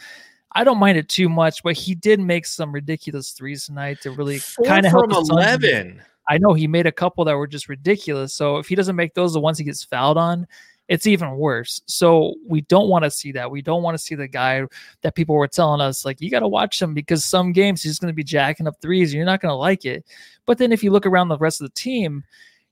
I 0.53 0.65
don't 0.65 0.79
mind 0.79 0.99
it 0.99 1.09
too 1.09 1.29
much, 1.29 1.63
but 1.63 1.75
he 1.75 1.95
did 1.95 2.21
make 2.21 2.47
some 2.47 2.73
ridiculous 2.73 3.31
threes 3.31 3.67
tonight 3.67 4.01
to 4.03 4.11
really 4.11 4.41
kind 4.65 4.85
of 4.85 4.93
help 4.93 5.13
from. 5.13 5.25
11. 5.31 6.03
I 6.29 6.39
know 6.39 6.55
he 6.55 6.67
made 6.67 6.87
a 6.87 6.93
couple 6.93 7.25
that 7.25 7.37
were 7.37 7.47
just 7.47 7.69
ridiculous. 7.69 8.35
So 8.35 8.59
if 8.59 8.69
he 8.69 8.75
doesn't 8.75 8.97
make 8.97 9.15
those, 9.15 9.33
the 9.33 9.41
ones 9.41 9.59
he 9.59 9.65
gets 9.65 9.85
fouled 9.85 10.19
on, 10.19 10.47
it's 10.89 11.07
even 11.07 11.37
worse. 11.37 11.83
So 11.87 12.35
we 12.47 12.63
don't 12.63 12.89
want 12.89 13.05
to 13.05 13.11
see 13.11 13.33
that. 13.33 13.51
We 13.51 13.61
don't 13.63 13.83
want 13.83 13.95
to 13.95 14.03
see 14.03 14.15
the 14.15 14.29
guy 14.29 14.63
that 15.03 15.15
people 15.15 15.35
were 15.37 15.49
telling 15.49 15.81
us 15.81 16.05
like 16.05 16.21
you 16.21 16.31
got 16.31 16.41
to 16.41 16.49
watch 16.49 16.81
him 16.81 16.95
because 16.95 17.25
some 17.25 17.53
games 17.53 17.83
he's 17.83 17.99
going 17.99 18.11
to 18.11 18.17
be 18.17 18.25
jacking 18.25 18.67
up 18.67 18.81
threes 18.81 19.11
and 19.11 19.17
you're 19.17 19.27
not 19.27 19.41
going 19.41 19.53
to 19.53 19.57
like 19.57 19.85
it. 19.85 20.05
But 20.47 20.59
then 20.59 20.73
if 20.73 20.83
you 20.83 20.91
look 20.91 21.07
around 21.07 21.29
the 21.29 21.39
rest 21.39 21.61
of 21.61 21.67
the 21.67 21.75
team, 21.75 22.25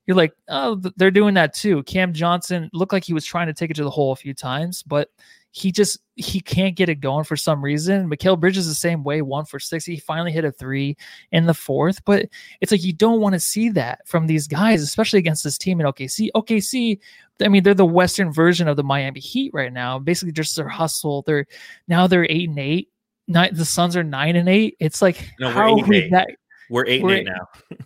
you're 0.07 0.17
like, 0.17 0.33
oh, 0.47 0.81
they're 0.95 1.11
doing 1.11 1.35
that 1.35 1.53
too. 1.53 1.83
Cam 1.83 2.13
Johnson 2.13 2.69
looked 2.73 2.93
like 2.93 3.03
he 3.03 3.13
was 3.13 3.25
trying 3.25 3.47
to 3.47 3.53
take 3.53 3.69
it 3.69 3.75
to 3.75 3.83
the 3.83 3.89
hole 3.89 4.13
a 4.13 4.15
few 4.15 4.33
times, 4.33 4.81
but 4.81 5.09
he 5.57 5.71
just 5.71 5.99
he 6.15 6.39
can't 6.39 6.75
get 6.75 6.87
it 6.89 6.99
going 6.99 7.23
for 7.23 7.35
some 7.35 7.63
reason. 7.63 8.07
Mikal 8.09 8.39
Bridges 8.39 8.67
the 8.67 8.75
same 8.75 9.03
way, 9.03 9.21
one 9.23 9.43
for 9.45 9.59
six. 9.59 9.85
He 9.85 9.97
finally 9.97 10.31
hit 10.31 10.45
a 10.45 10.51
three 10.51 10.95
in 11.31 11.45
the 11.47 11.53
fourth, 11.53 12.03
but 12.05 12.27
it's 12.61 12.71
like 12.71 12.83
you 12.83 12.93
don't 12.93 13.21
want 13.21 13.33
to 13.33 13.39
see 13.39 13.69
that 13.69 14.07
from 14.07 14.27
these 14.27 14.47
guys, 14.47 14.81
especially 14.83 15.17
against 15.19 15.43
this 15.43 15.57
team 15.57 15.79
in 15.79 15.87
OKC. 15.87 16.29
OKC, 16.35 16.99
I 17.41 17.47
mean, 17.47 17.63
they're 17.63 17.73
the 17.73 17.85
Western 17.85 18.31
version 18.31 18.67
of 18.67 18.77
the 18.77 18.83
Miami 18.83 19.19
Heat 19.19 19.51
right 19.53 19.73
now. 19.73 19.97
Basically, 19.97 20.31
just 20.31 20.55
their 20.55 20.67
hustle. 20.67 21.23
They're 21.23 21.47
now 21.87 22.05
they're 22.05 22.27
eight 22.29 22.49
and 22.49 22.59
eight. 22.59 22.89
Nine, 23.27 23.55
the 23.55 23.65
Suns 23.65 23.97
are 23.97 24.03
nine 24.03 24.35
and 24.35 24.47
eight. 24.47 24.77
It's 24.79 25.01
like 25.01 25.27
No, 25.39 25.47
we're 25.47 25.53
how 25.53 25.67
eight 25.69 25.71
and 25.79 25.83
are 25.83 25.89
we 25.89 25.97
eight. 25.97 26.11
that? 26.11 26.27
We're 26.69 26.85
8 26.85 27.03
We're- 27.03 27.19
and 27.19 27.27
8 27.29 27.31
now. 27.31 27.77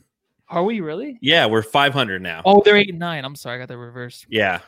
Are 0.50 0.64
we 0.66 0.82
really? 0.82 1.18
Yeah, 1.22 1.46
we're 1.46 1.62
500 1.64 2.22
now. 2.22 2.42
Oh, 2.44 2.62
they're 2.66 2.76
eight 2.76 2.90
and 2.90 3.00
nine. 3.00 3.24
I'm 3.24 3.36
sorry, 3.38 3.56
I 3.56 3.60
got 3.60 3.70
the 3.70 3.78
reverse. 3.78 4.26
Yeah. 4.30 4.60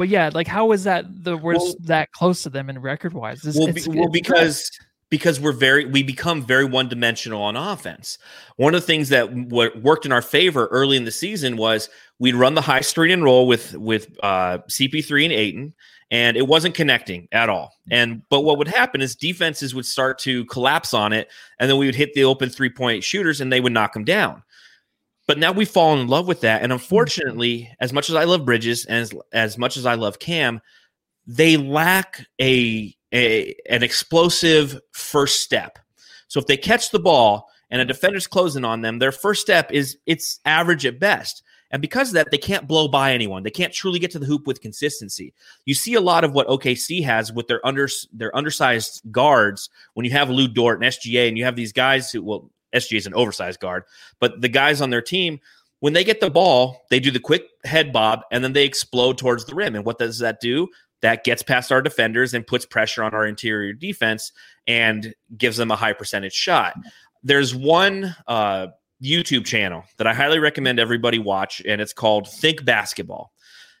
But 0.00 0.08
yeah, 0.08 0.30
like 0.32 0.46
how 0.46 0.72
is 0.72 0.84
that 0.84 1.04
the 1.24 1.36
we're 1.36 1.56
Well- 1.56 1.74
that 1.80 2.10
close 2.12 2.42
to 2.44 2.48
them 2.48 2.70
in 2.70 2.78
record 2.78 3.12
wise? 3.12 3.42
well, 3.44 3.70
be- 3.70 3.82
well 3.86 4.08
because 4.08 4.70
because 5.10 5.38
we're 5.38 5.52
very 5.52 5.84
we 5.84 6.02
become 6.02 6.42
very 6.42 6.64
one 6.64 6.88
dimensional 6.88 7.42
on 7.42 7.54
offense. 7.54 8.16
One 8.56 8.74
of 8.74 8.80
the 8.80 8.86
things 8.86 9.10
that 9.10 9.26
w- 9.50 9.78
worked 9.82 10.06
in 10.06 10.12
our 10.12 10.22
favor 10.22 10.68
early 10.70 10.96
in 10.96 11.04
the 11.04 11.10
season 11.10 11.58
was 11.58 11.90
we'd 12.18 12.34
run 12.34 12.54
the 12.54 12.62
high 12.62 12.80
screen 12.80 13.10
and 13.10 13.22
roll 13.22 13.46
with 13.46 13.74
with 13.74 14.08
uh, 14.22 14.60
CP3 14.70 15.24
and 15.24 15.32
Ayton, 15.34 15.74
and 16.10 16.34
it 16.34 16.46
wasn't 16.46 16.74
connecting 16.74 17.28
at 17.30 17.50
all. 17.50 17.74
And 17.90 18.22
but 18.30 18.40
what 18.40 18.56
would 18.56 18.68
happen 18.68 19.02
is 19.02 19.14
defenses 19.14 19.74
would 19.74 19.84
start 19.84 20.18
to 20.20 20.46
collapse 20.46 20.94
on 20.94 21.12
it, 21.12 21.28
and 21.58 21.68
then 21.68 21.76
we 21.76 21.84
would 21.84 21.94
hit 21.94 22.14
the 22.14 22.24
open 22.24 22.48
three 22.48 22.70
point 22.70 23.04
shooters, 23.04 23.42
and 23.42 23.52
they 23.52 23.60
would 23.60 23.74
knock 23.74 23.92
them 23.92 24.04
down. 24.04 24.44
But 25.30 25.38
now 25.38 25.52
we've 25.52 25.70
fallen 25.70 26.00
in 26.00 26.08
love 26.08 26.26
with 26.26 26.40
that, 26.40 26.62
and 26.62 26.72
mm-hmm. 26.72 26.82
unfortunately, 26.82 27.70
as 27.78 27.92
much 27.92 28.10
as 28.10 28.16
I 28.16 28.24
love 28.24 28.44
Bridges 28.44 28.84
and 28.86 28.98
as, 28.98 29.12
as 29.32 29.58
much 29.58 29.76
as 29.76 29.86
I 29.86 29.94
love 29.94 30.18
Cam, 30.18 30.60
they 31.24 31.56
lack 31.56 32.26
a, 32.40 32.92
a 33.14 33.54
an 33.70 33.84
explosive 33.84 34.80
first 34.90 35.42
step. 35.42 35.78
So 36.26 36.40
if 36.40 36.46
they 36.46 36.56
catch 36.56 36.90
the 36.90 36.98
ball 36.98 37.48
and 37.70 37.80
a 37.80 37.84
defender's 37.84 38.26
closing 38.26 38.64
on 38.64 38.80
them, 38.80 38.98
their 38.98 39.12
first 39.12 39.40
step 39.40 39.70
is 39.70 39.98
it's 40.04 40.40
average 40.46 40.84
at 40.84 40.98
best. 40.98 41.44
And 41.70 41.80
because 41.80 42.08
of 42.08 42.14
that, 42.14 42.32
they 42.32 42.36
can't 42.36 42.66
blow 42.66 42.88
by 42.88 43.12
anyone. 43.12 43.44
They 43.44 43.52
can't 43.52 43.72
truly 43.72 44.00
get 44.00 44.10
to 44.10 44.18
the 44.18 44.26
hoop 44.26 44.48
with 44.48 44.60
consistency. 44.60 45.32
You 45.64 45.74
see 45.74 45.94
a 45.94 46.00
lot 46.00 46.24
of 46.24 46.32
what 46.32 46.48
OKC 46.48 47.04
has 47.04 47.32
with 47.32 47.46
their 47.46 47.64
under 47.64 47.88
their 48.12 48.36
undersized 48.36 49.02
guards. 49.12 49.70
When 49.94 50.04
you 50.04 50.10
have 50.10 50.28
Lu 50.28 50.48
Dort 50.48 50.82
and 50.82 50.92
SGA, 50.92 51.28
and 51.28 51.38
you 51.38 51.44
have 51.44 51.54
these 51.54 51.72
guys 51.72 52.10
who 52.10 52.24
well, 52.24 52.50
SGA 52.74 52.98
is 52.98 53.06
an 53.06 53.14
oversized 53.14 53.60
guard, 53.60 53.84
but 54.20 54.40
the 54.40 54.48
guys 54.48 54.80
on 54.80 54.90
their 54.90 55.02
team, 55.02 55.40
when 55.80 55.92
they 55.92 56.04
get 56.04 56.20
the 56.20 56.30
ball, 56.30 56.86
they 56.90 57.00
do 57.00 57.10
the 57.10 57.20
quick 57.20 57.44
head 57.64 57.92
bob 57.92 58.20
and 58.30 58.44
then 58.44 58.52
they 58.52 58.64
explode 58.64 59.18
towards 59.18 59.44
the 59.44 59.54
rim. 59.54 59.74
And 59.74 59.84
what 59.84 59.98
does 59.98 60.18
that 60.18 60.40
do? 60.40 60.68
That 61.02 61.24
gets 61.24 61.42
past 61.42 61.72
our 61.72 61.80
defenders 61.80 62.34
and 62.34 62.46
puts 62.46 62.66
pressure 62.66 63.02
on 63.02 63.14
our 63.14 63.26
interior 63.26 63.72
defense 63.72 64.32
and 64.66 65.14
gives 65.36 65.56
them 65.56 65.70
a 65.70 65.76
high 65.76 65.94
percentage 65.94 66.34
shot. 66.34 66.74
There's 67.22 67.54
one 67.54 68.14
uh, 68.26 68.68
YouTube 69.02 69.46
channel 69.46 69.84
that 69.96 70.06
I 70.06 70.12
highly 70.12 70.38
recommend 70.38 70.78
everybody 70.78 71.18
watch, 71.18 71.62
and 71.66 71.80
it's 71.80 71.94
called 71.94 72.28
Think 72.28 72.64
Basketball. 72.64 73.32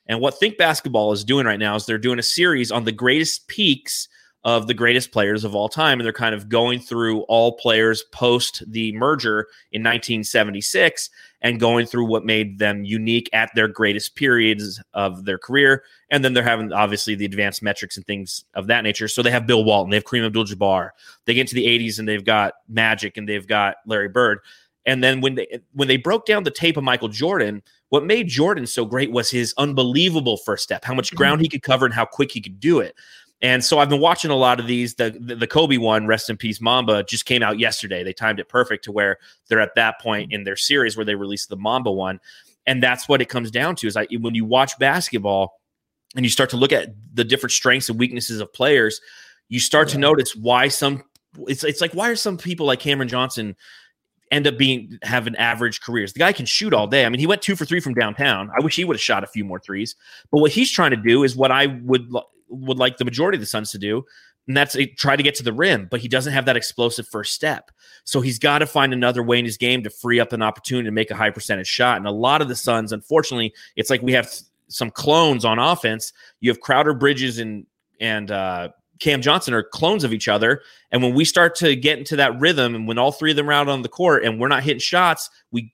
And 0.06 0.20
what 0.20 0.38
Think 0.38 0.56
Basketball 0.56 1.12
is 1.12 1.24
doing 1.24 1.46
right 1.46 1.58
now 1.58 1.76
is 1.76 1.84
they're 1.84 1.98
doing 1.98 2.18
a 2.18 2.22
series 2.22 2.72
on 2.72 2.84
the 2.84 2.92
greatest 2.92 3.46
peaks 3.48 4.08
of 4.44 4.66
the 4.66 4.74
greatest 4.74 5.12
players 5.12 5.44
of 5.44 5.54
all 5.54 5.68
time. 5.68 6.00
And 6.00 6.04
they're 6.04 6.12
kind 6.12 6.34
of 6.34 6.48
going 6.48 6.80
through 6.80 7.20
all 7.22 7.52
players 7.52 8.02
post 8.12 8.62
the 8.66 8.92
merger 8.92 9.46
in 9.72 9.82
1976 9.82 11.10
and 11.42 11.60
going 11.60 11.86
through 11.86 12.06
what 12.06 12.24
made 12.24 12.58
them 12.58 12.84
unique 12.84 13.28
at 13.32 13.50
their 13.54 13.68
greatest 13.68 14.16
periods 14.16 14.82
of 14.94 15.24
their 15.24 15.38
career. 15.38 15.84
And 16.10 16.24
then 16.24 16.32
they're 16.32 16.42
having 16.42 16.72
obviously 16.72 17.14
the 17.14 17.24
advanced 17.24 17.62
metrics 17.62 17.96
and 17.96 18.06
things 18.06 18.44
of 18.54 18.66
that 18.68 18.82
nature. 18.82 19.08
So 19.08 19.22
they 19.22 19.30
have 19.30 19.46
Bill 19.46 19.64
Walton, 19.64 19.90
they 19.90 19.96
have 19.96 20.04
Kareem 20.04 20.26
Abdul 20.26 20.44
Jabbar. 20.44 20.90
They 21.26 21.34
get 21.34 21.42
into 21.42 21.54
the 21.54 21.66
80s 21.66 21.98
and 21.98 22.08
they've 22.08 22.24
got 22.24 22.54
Magic 22.68 23.16
and 23.16 23.28
they've 23.28 23.46
got 23.46 23.76
Larry 23.86 24.08
Bird. 24.08 24.40
And 24.86 25.04
then 25.04 25.20
when 25.20 25.34
they 25.34 25.60
when 25.72 25.88
they 25.88 25.98
broke 25.98 26.24
down 26.24 26.44
the 26.44 26.50
tape 26.50 26.78
of 26.78 26.84
Michael 26.84 27.08
Jordan, 27.08 27.62
what 27.90 28.04
made 28.04 28.28
Jordan 28.28 28.66
so 28.66 28.86
great 28.86 29.12
was 29.12 29.30
his 29.30 29.52
unbelievable 29.58 30.38
first 30.38 30.62
step, 30.62 30.84
how 30.84 30.94
much 30.94 31.08
mm-hmm. 31.08 31.16
ground 31.16 31.40
he 31.42 31.48
could 31.48 31.62
cover 31.62 31.84
and 31.84 31.94
how 31.94 32.06
quick 32.06 32.32
he 32.32 32.40
could 32.40 32.58
do 32.58 32.80
it. 32.80 32.94
And 33.42 33.64
so 33.64 33.78
I've 33.78 33.88
been 33.88 34.00
watching 34.00 34.30
a 34.30 34.36
lot 34.36 34.60
of 34.60 34.66
these. 34.66 34.94
The, 34.94 35.16
the 35.18 35.34
the 35.34 35.46
Kobe 35.46 35.78
one, 35.78 36.06
rest 36.06 36.28
in 36.28 36.36
peace, 36.36 36.60
Mamba, 36.60 37.04
just 37.04 37.24
came 37.24 37.42
out 37.42 37.58
yesterday. 37.58 38.04
They 38.04 38.12
timed 38.12 38.38
it 38.38 38.48
perfect 38.48 38.84
to 38.84 38.92
where 38.92 39.18
they're 39.48 39.60
at 39.60 39.74
that 39.76 40.00
point 40.00 40.32
in 40.32 40.44
their 40.44 40.56
series 40.56 40.96
where 40.96 41.06
they 41.06 41.14
released 41.14 41.48
the 41.48 41.56
Mamba 41.56 41.90
one, 41.90 42.20
and 42.66 42.82
that's 42.82 43.08
what 43.08 43.22
it 43.22 43.30
comes 43.30 43.50
down 43.50 43.76
to. 43.76 43.86
Is 43.86 43.96
like 43.96 44.10
when 44.20 44.34
you 44.34 44.44
watch 44.44 44.78
basketball 44.78 45.58
and 46.14 46.24
you 46.24 46.30
start 46.30 46.50
to 46.50 46.58
look 46.58 46.72
at 46.72 46.94
the 47.14 47.24
different 47.24 47.52
strengths 47.52 47.88
and 47.88 47.98
weaknesses 47.98 48.40
of 48.40 48.52
players, 48.52 49.00
you 49.48 49.58
start 49.58 49.88
to 49.88 49.98
notice 49.98 50.36
why 50.36 50.68
some. 50.68 51.02
It's 51.46 51.64
it's 51.64 51.80
like 51.80 51.94
why 51.94 52.10
are 52.10 52.16
some 52.16 52.36
people 52.36 52.66
like 52.66 52.80
Cameron 52.80 53.08
Johnson 53.08 53.56
end 54.30 54.46
up 54.46 54.56
being 54.58 54.98
having 55.02 55.34
average 55.36 55.80
careers. 55.80 56.12
The 56.12 56.18
guy 56.18 56.32
can 56.32 56.46
shoot 56.46 56.72
all 56.72 56.86
day. 56.86 57.04
I 57.04 57.08
mean, 57.08 57.20
he 57.20 57.26
went 57.26 57.42
two 57.42 57.56
for 57.56 57.64
three 57.64 57.80
from 57.80 57.94
downtown. 57.94 58.50
I 58.56 58.62
wish 58.62 58.76
he 58.76 58.84
would 58.84 58.96
have 58.96 59.02
shot 59.02 59.24
a 59.24 59.26
few 59.26 59.44
more 59.44 59.58
threes. 59.58 59.96
But 60.30 60.40
what 60.40 60.52
he's 60.52 60.70
trying 60.70 60.90
to 60.90 60.96
do 60.96 61.24
is 61.24 61.36
what 61.36 61.50
I 61.50 61.66
would 61.66 62.12
would 62.50 62.78
like 62.78 62.98
the 62.98 63.04
majority 63.04 63.36
of 63.36 63.40
the 63.40 63.46
Suns 63.46 63.70
to 63.72 63.78
do, 63.78 64.04
and 64.46 64.56
that's 64.56 64.74
uh, 64.76 64.84
try 64.96 65.16
to 65.16 65.22
get 65.22 65.34
to 65.36 65.42
the 65.42 65.52
rim. 65.52 65.88
But 65.90 66.00
he 66.00 66.08
doesn't 66.08 66.32
have 66.32 66.44
that 66.46 66.56
explosive 66.56 67.08
first 67.08 67.32
step, 67.34 67.70
so 68.04 68.20
he's 68.20 68.38
got 68.38 68.58
to 68.58 68.66
find 68.66 68.92
another 68.92 69.22
way 69.22 69.38
in 69.38 69.44
his 69.44 69.56
game 69.56 69.82
to 69.84 69.90
free 69.90 70.20
up 70.20 70.32
an 70.32 70.42
opportunity 70.42 70.86
to 70.86 70.92
make 70.92 71.10
a 71.10 71.16
high 71.16 71.30
percentage 71.30 71.66
shot. 71.68 71.96
And 71.96 72.06
a 72.06 72.10
lot 72.10 72.42
of 72.42 72.48
the 72.48 72.56
Suns, 72.56 72.92
unfortunately, 72.92 73.54
it's 73.76 73.90
like 73.90 74.02
we 74.02 74.12
have 74.12 74.30
some 74.68 74.90
clones 74.90 75.44
on 75.44 75.58
offense. 75.58 76.12
You 76.40 76.50
have 76.50 76.60
Crowder, 76.60 76.94
Bridges, 76.94 77.38
and 77.38 77.66
and 78.00 78.30
uh, 78.30 78.70
Cam 78.98 79.20
Johnson 79.20 79.54
are 79.54 79.62
clones 79.62 80.04
of 80.04 80.12
each 80.12 80.28
other. 80.28 80.62
And 80.90 81.02
when 81.02 81.14
we 81.14 81.24
start 81.24 81.54
to 81.56 81.74
get 81.76 81.98
into 81.98 82.16
that 82.16 82.38
rhythm, 82.40 82.74
and 82.74 82.86
when 82.88 82.98
all 82.98 83.12
three 83.12 83.30
of 83.30 83.36
them 83.36 83.48
are 83.48 83.52
out 83.52 83.68
on 83.68 83.82
the 83.82 83.88
court 83.88 84.24
and 84.24 84.40
we're 84.40 84.48
not 84.48 84.62
hitting 84.62 84.78
shots, 84.80 85.28
we 85.50 85.72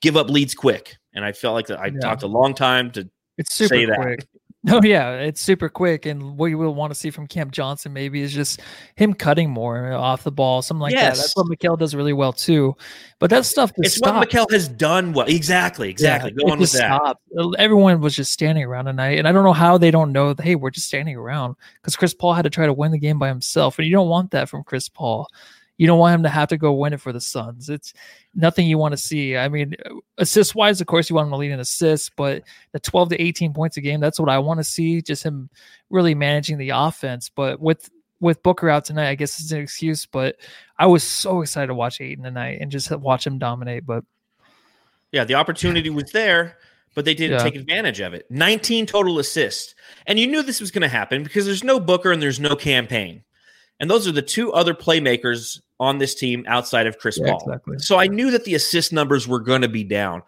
give 0.00 0.16
up 0.16 0.28
leads 0.30 0.54
quick. 0.54 0.96
And 1.14 1.24
I 1.24 1.32
felt 1.32 1.54
like 1.54 1.66
that 1.68 1.80
I 1.80 1.86
Yeah. 1.86 2.00
talked 2.00 2.22
a 2.22 2.26
long 2.26 2.54
time 2.54 2.90
to 2.92 3.08
It's 3.38 3.54
super 3.54 3.68
say 3.74 3.84
that. 3.86 3.96
quick. 3.96 4.26
Oh 4.72 4.80
yeah, 4.82 5.12
it's 5.12 5.40
super 5.40 5.68
quick, 5.68 6.06
and 6.06 6.36
what 6.36 6.46
you 6.46 6.58
will 6.58 6.74
want 6.74 6.90
to 6.90 6.94
see 6.98 7.10
from 7.10 7.28
Cam 7.28 7.52
Johnson 7.52 7.92
maybe 7.92 8.20
is 8.20 8.32
just 8.32 8.60
him 8.96 9.14
cutting 9.14 9.48
more 9.48 9.92
off 9.92 10.24
the 10.24 10.32
ball, 10.32 10.60
something 10.60 10.80
like 10.80 10.94
that. 10.94 11.00
Yes. 11.00 11.18
That's 11.18 11.36
what 11.36 11.46
Mikal 11.46 11.78
does 11.78 11.94
really 11.94 12.12
well 12.12 12.32
too. 12.32 12.74
But 13.20 13.30
that 13.30 13.44
stuff 13.46 13.70
it's 13.76 14.00
what 14.00 14.28
Mikal 14.28 14.50
has 14.50 14.66
done 14.68 15.12
well. 15.12 15.26
Exactly, 15.28 15.88
exactly. 15.88 16.32
Yeah, 16.36 16.46
Go 16.46 16.52
on 16.52 16.58
with 16.58 16.72
that. 16.72 16.96
stopped. 17.00 17.22
Everyone 17.58 18.00
was 18.00 18.16
just 18.16 18.32
standing 18.32 18.64
around 18.64 18.86
tonight, 18.86 19.18
and 19.20 19.28
I 19.28 19.32
don't 19.32 19.44
know 19.44 19.52
how 19.52 19.78
they 19.78 19.92
don't 19.92 20.10
know. 20.10 20.34
Hey, 20.36 20.56
we're 20.56 20.70
just 20.70 20.88
standing 20.88 21.14
around 21.14 21.54
because 21.80 21.94
Chris 21.94 22.12
Paul 22.12 22.34
had 22.34 22.42
to 22.42 22.50
try 22.50 22.66
to 22.66 22.72
win 22.72 22.90
the 22.90 22.98
game 22.98 23.20
by 23.20 23.28
himself, 23.28 23.78
and 23.78 23.86
you 23.86 23.92
don't 23.92 24.08
want 24.08 24.32
that 24.32 24.48
from 24.48 24.64
Chris 24.64 24.88
Paul. 24.88 25.28
You 25.78 25.86
don't 25.86 25.98
want 25.98 26.14
him 26.14 26.22
to 26.22 26.28
have 26.28 26.48
to 26.48 26.56
go 26.56 26.72
win 26.72 26.92
it 26.94 27.00
for 27.00 27.12
the 27.12 27.20
Suns. 27.20 27.68
It's 27.68 27.92
nothing 28.34 28.66
you 28.66 28.78
want 28.78 28.92
to 28.92 28.96
see. 28.96 29.36
I 29.36 29.48
mean, 29.48 29.74
uh, 29.84 29.94
assist 30.18 30.54
wise, 30.54 30.80
of 30.80 30.86
course, 30.86 31.10
you 31.10 31.16
want 31.16 31.26
him 31.26 31.32
to 31.32 31.36
lead 31.36 31.50
in 31.50 31.60
assists, 31.60 32.10
but 32.16 32.44
the 32.72 32.80
12 32.80 33.10
to 33.10 33.20
18 33.22 33.52
points 33.52 33.76
a 33.76 33.82
game, 33.82 34.00
that's 34.00 34.18
what 34.18 34.30
I 34.30 34.38
want 34.38 34.58
to 34.58 34.64
see. 34.64 35.02
Just 35.02 35.22
him 35.22 35.50
really 35.90 36.14
managing 36.14 36.56
the 36.58 36.70
offense. 36.70 37.28
But 37.28 37.60
with 37.60 37.90
with 38.20 38.42
Booker 38.42 38.70
out 38.70 38.86
tonight, 38.86 39.10
I 39.10 39.14
guess 39.14 39.38
it's 39.38 39.52
an 39.52 39.60
excuse. 39.60 40.06
But 40.06 40.36
I 40.78 40.86
was 40.86 41.02
so 41.02 41.42
excited 41.42 41.66
to 41.66 41.74
watch 41.74 42.00
Ayton 42.00 42.24
tonight 42.24 42.58
and 42.62 42.70
just 42.70 42.90
watch 42.90 43.26
him 43.26 43.38
dominate. 43.38 43.84
But 43.84 44.04
Yeah, 45.12 45.24
the 45.24 45.34
opportunity 45.34 45.90
was 45.90 46.10
there, 46.12 46.56
but 46.94 47.04
they 47.04 47.12
didn't 47.14 47.38
Yeah. 47.38 47.44
take 47.44 47.54
advantage 47.56 48.00
of 48.00 48.14
it. 48.14 48.26
19 48.30 48.86
total 48.86 49.18
assists. 49.18 49.74
And 50.06 50.18
you 50.18 50.26
knew 50.26 50.42
this 50.42 50.60
was 50.60 50.70
going 50.70 50.82
to 50.82 50.88
happen 50.88 51.22
because 51.22 51.44
there's 51.44 51.62
no 51.62 51.78
Booker 51.78 52.10
and 52.10 52.22
there's 52.22 52.40
no 52.40 52.56
Cam 52.56 52.86
Payne. 52.86 53.22
And 53.78 53.90
those 53.90 54.08
are 54.08 54.12
the 54.12 54.22
two 54.22 54.52
other 54.54 54.72
playmakers 54.72 55.60
on 55.78 55.98
this 55.98 56.14
team 56.14 56.44
outside 56.48 56.86
of 56.86 56.98
Chris 56.98 57.18
Yeah, 57.18 57.32
Paul. 57.32 57.42
exactly. 57.44 57.78
So 57.78 57.98
I 57.98 58.06
knew 58.06 58.30
that 58.30 58.44
the 58.44 58.54
assist 58.54 58.92
numbers 58.92 59.28
were 59.28 59.40
going 59.40 59.62
to 59.62 59.68
be 59.68 59.84
down. 59.84 60.22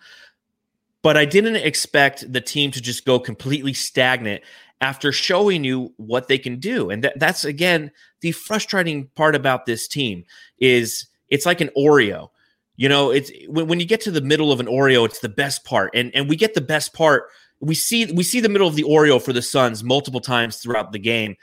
But 1.03 1.17
I 1.17 1.25
didn't 1.25 1.57
expect 1.57 2.31
the 2.31 2.41
team 2.41 2.71
to 2.73 2.81
just 2.81 3.05
go 3.05 3.21
completely 3.21 3.73
stagnant 3.73 4.43
after 4.81 5.13
showing 5.13 5.65
you 5.65 5.93
what 5.97 6.29
they 6.29 6.39
can 6.39 6.59
do. 6.59 6.91
And 6.91 7.05
that, 7.05 7.19
that's 7.19 7.45
again 7.45 7.91
the 8.21 8.33
frustrating 8.33 9.07
part 9.15 9.35
about 9.35 9.65
this 9.65 9.87
team 9.89 10.25
is 10.59 11.07
it's 11.29 11.47
like 11.47 11.61
an 11.61 11.71
Oreo. 11.77 12.31
You 12.77 12.89
know, 12.89 13.11
it's 13.11 13.31
when, 13.49 13.69
when 13.69 13.81
you 13.81 13.87
get 13.87 14.01
to 14.03 14.11
the 14.11 14.21
middle 14.21 14.53
of 14.53 14.61
an 14.61 14.67
Oreo, 14.67 15.05
it's 15.05 15.21
the 15.21 15.29
best 15.29 15.65
part. 15.65 15.91
And 15.95 16.15
and 16.15 16.29
we 16.29 16.37
get 16.37 16.55
the 16.55 16.61
best 16.61 16.93
part. 16.93 17.29
We 17.61 17.75
see 17.75 18.11
we 18.13 18.23
see 18.23 18.41
the 18.41 18.49
middle 18.49 18.69
of 18.69 18.77
the 18.77 18.85
Oreo 18.85 19.23
for 19.23 19.33
the 19.33 19.43
Suns 19.43 19.83
multiple 19.83 20.21
times 20.21 20.59
throughout 20.59 20.93
the 20.93 20.99
game. 20.99 21.37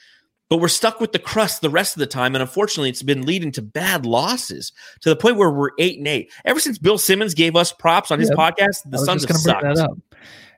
But 0.50 0.58
we're 0.58 0.68
stuck 0.68 1.00
with 1.00 1.12
the 1.12 1.20
crust 1.20 1.62
the 1.62 1.70
rest 1.72 1.96
of 1.96 2.00
the 2.00 2.08
time. 2.08 2.36
And 2.36 2.42
unfortunately, 2.42 2.90
it's 2.90 3.02
been 3.02 3.26
leading 3.26 3.52
to 3.54 3.62
bad 3.64 4.06
losses 4.06 4.72
to 5.02 5.10
the 5.10 5.16
point 5.16 5.38
where 5.38 5.50
we're 5.52 5.72
eight 5.80 5.98
and 5.98 6.08
eight. 6.08 6.32
Ever 6.46 6.60
since 6.60 6.78
Bill 6.78 6.98
Simmons 7.00 7.34
gave 7.34 7.56
us 7.56 7.72
props 7.72 8.12
on 8.12 8.20
his 8.20 8.30
Yeah. 8.30 8.36
podcast, 8.36 8.90
the 8.90 9.00
Suns 9.00 9.26
have 9.26 9.38
sucked. 9.38 9.64
that 9.64 9.78
up. 9.80 9.98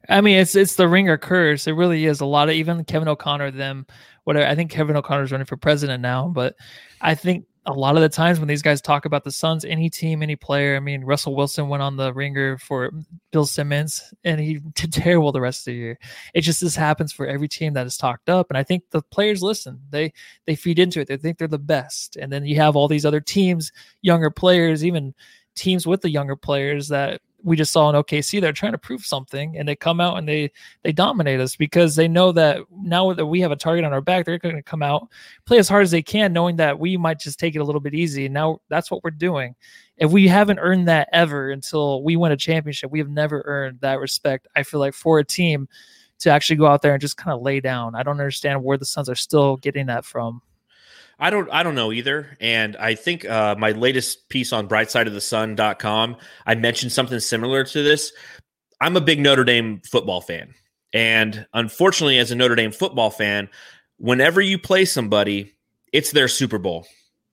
I 0.09 0.21
mean, 0.21 0.37
it's 0.39 0.55
it's 0.55 0.75
the 0.75 0.87
ringer 0.87 1.17
curse. 1.17 1.67
It 1.67 1.71
really 1.73 2.05
is. 2.05 2.19
A 2.21 2.25
lot 2.25 2.49
of 2.49 2.55
even 2.55 2.83
Kevin 2.85 3.07
O'Connor, 3.07 3.51
them, 3.51 3.85
whatever. 4.25 4.45
I 4.47 4.55
think 4.55 4.71
Kevin 4.71 4.95
O'Connor 4.95 5.23
is 5.23 5.31
running 5.31 5.45
for 5.47 5.57
president 5.57 6.01
now, 6.01 6.27
but 6.29 6.55
I 7.01 7.15
think 7.15 7.45
a 7.67 7.73
lot 7.73 7.97
of 7.97 8.01
the 8.01 8.07
times 8.07 8.39
when 8.39 8.47
these 8.47 8.61
guys 8.61 8.81
talk 8.81 9.03
about 9.03 9.25
the 9.25 9.31
Suns, 9.31 9.65
any 9.65 9.89
team, 9.89 10.23
any 10.23 10.37
player. 10.37 10.77
I 10.77 10.79
mean, 10.79 11.03
Russell 11.03 11.35
Wilson 11.35 11.67
went 11.67 11.83
on 11.83 11.97
the 11.97 12.13
ringer 12.13 12.57
for 12.57 12.91
Bill 13.31 13.45
Simmons, 13.45 14.13
and 14.23 14.39
he 14.39 14.59
did 14.73 14.93
terrible 14.93 15.33
the 15.33 15.41
rest 15.41 15.61
of 15.61 15.65
the 15.65 15.77
year. 15.77 15.99
It 16.33 16.41
just 16.41 16.61
this 16.61 16.77
happens 16.77 17.11
for 17.11 17.27
every 17.27 17.49
team 17.49 17.73
that 17.73 17.85
is 17.85 17.97
talked 17.97 18.29
up, 18.29 18.47
and 18.49 18.57
I 18.57 18.63
think 18.63 18.83
the 18.89 19.01
players 19.01 19.43
listen. 19.43 19.81
They 19.89 20.13
they 20.45 20.55
feed 20.55 20.79
into 20.79 21.01
it. 21.01 21.07
They 21.09 21.17
think 21.17 21.37
they're 21.37 21.47
the 21.49 21.59
best, 21.59 22.15
and 22.15 22.31
then 22.31 22.45
you 22.45 22.55
have 22.55 22.77
all 22.77 22.87
these 22.87 23.05
other 23.05 23.21
teams, 23.21 23.73
younger 24.01 24.31
players, 24.31 24.85
even 24.85 25.13
teams 25.55 25.85
with 25.85 26.01
the 26.01 26.09
younger 26.09 26.37
players 26.37 26.87
that 26.87 27.19
we 27.47 27.55
just 27.55 27.71
saw 27.71 27.89
in 27.89 27.95
OKC. 27.95 28.41
They're 28.41 28.51
trying 28.51 28.73
to 28.73 28.77
prove 28.77 29.05
something, 29.05 29.57
and 29.57 29.65
they 29.65 29.75
come 29.75 30.01
out 30.01 30.17
and 30.17 30.27
they 30.27 30.51
they 30.83 30.91
dominate 30.91 31.39
us 31.39 31.55
because 31.55 31.95
they 31.95 32.07
know 32.07 32.33
that 32.33 32.59
now 32.71 33.13
that 33.13 33.25
we 33.25 33.39
have 33.39 33.51
a 33.51 33.55
target 33.55 33.85
on 33.85 33.93
our 33.93 34.01
back, 34.01 34.25
they're 34.25 34.37
going 34.37 34.57
to 34.57 34.61
come 34.61 34.83
out 34.83 35.07
play 35.45 35.57
as 35.57 35.69
hard 35.69 35.83
as 35.83 35.91
they 35.91 36.01
can, 36.01 36.33
knowing 36.33 36.57
that 36.57 36.77
we 36.77 36.97
might 36.97 37.19
just 37.19 37.39
take 37.39 37.55
it 37.55 37.59
a 37.59 37.63
little 37.63 37.79
bit 37.79 37.93
easy. 37.93 38.25
And 38.25 38.33
now 38.33 38.59
that's 38.67 38.91
what 38.91 39.01
we're 39.01 39.11
doing. 39.11 39.55
If 39.95 40.11
we 40.11 40.27
haven't 40.27 40.59
earned 40.59 40.89
that 40.89 41.07
ever 41.13 41.49
until 41.49 42.03
we 42.03 42.17
win 42.17 42.33
a 42.33 42.37
championship, 42.37 42.91
we 42.91 42.99
have 42.99 43.09
never 43.09 43.41
earned 43.45 43.79
that 43.79 44.01
respect. 44.01 44.47
I 44.53 44.63
feel 44.63 44.81
like 44.81 44.93
for 44.93 45.19
a 45.19 45.23
team 45.23 45.69
to 46.19 46.29
actually 46.29 46.57
go 46.57 46.67
out 46.67 46.81
there 46.81 46.93
and 46.93 47.01
just 47.01 47.15
kind 47.15 47.33
of 47.33 47.41
lay 47.41 47.61
down. 47.61 47.95
I 47.95 48.03
don't 48.03 48.19
understand 48.19 48.61
where 48.61 48.77
the 48.77 48.85
Suns 48.85 49.07
are 49.07 49.15
still 49.15 49.55
getting 49.55 49.85
that 49.85 50.03
from. 50.03 50.41
I 51.19 51.29
don't 51.29 51.49
I 51.51 51.63
don't 51.63 51.75
know 51.75 51.91
either. 51.91 52.37
And 52.39 52.75
I 52.77 52.95
think 52.95 53.25
uh, 53.25 53.55
my 53.57 53.71
latest 53.71 54.29
piece 54.29 54.53
on 54.53 54.67
brightsideofthesun.com, 54.67 56.17
I 56.45 56.55
mentioned 56.55 56.91
something 56.91 57.19
similar 57.19 57.63
to 57.63 57.83
this. 57.83 58.13
I'm 58.79 58.95
a 58.95 59.01
big 59.01 59.19
Notre 59.19 59.43
Dame 59.43 59.81
football 59.81 60.21
fan. 60.21 60.53
And 60.93 61.47
unfortunately, 61.53 62.19
as 62.19 62.31
a 62.31 62.35
Notre 62.35 62.55
Dame 62.55 62.71
football 62.71 63.09
fan, 63.09 63.49
whenever 63.97 64.41
you 64.41 64.59
play 64.59 64.85
somebody, 64.85 65.53
it's 65.91 66.11
their 66.11 66.27
Super 66.27 66.59
Bowl. 66.59 66.87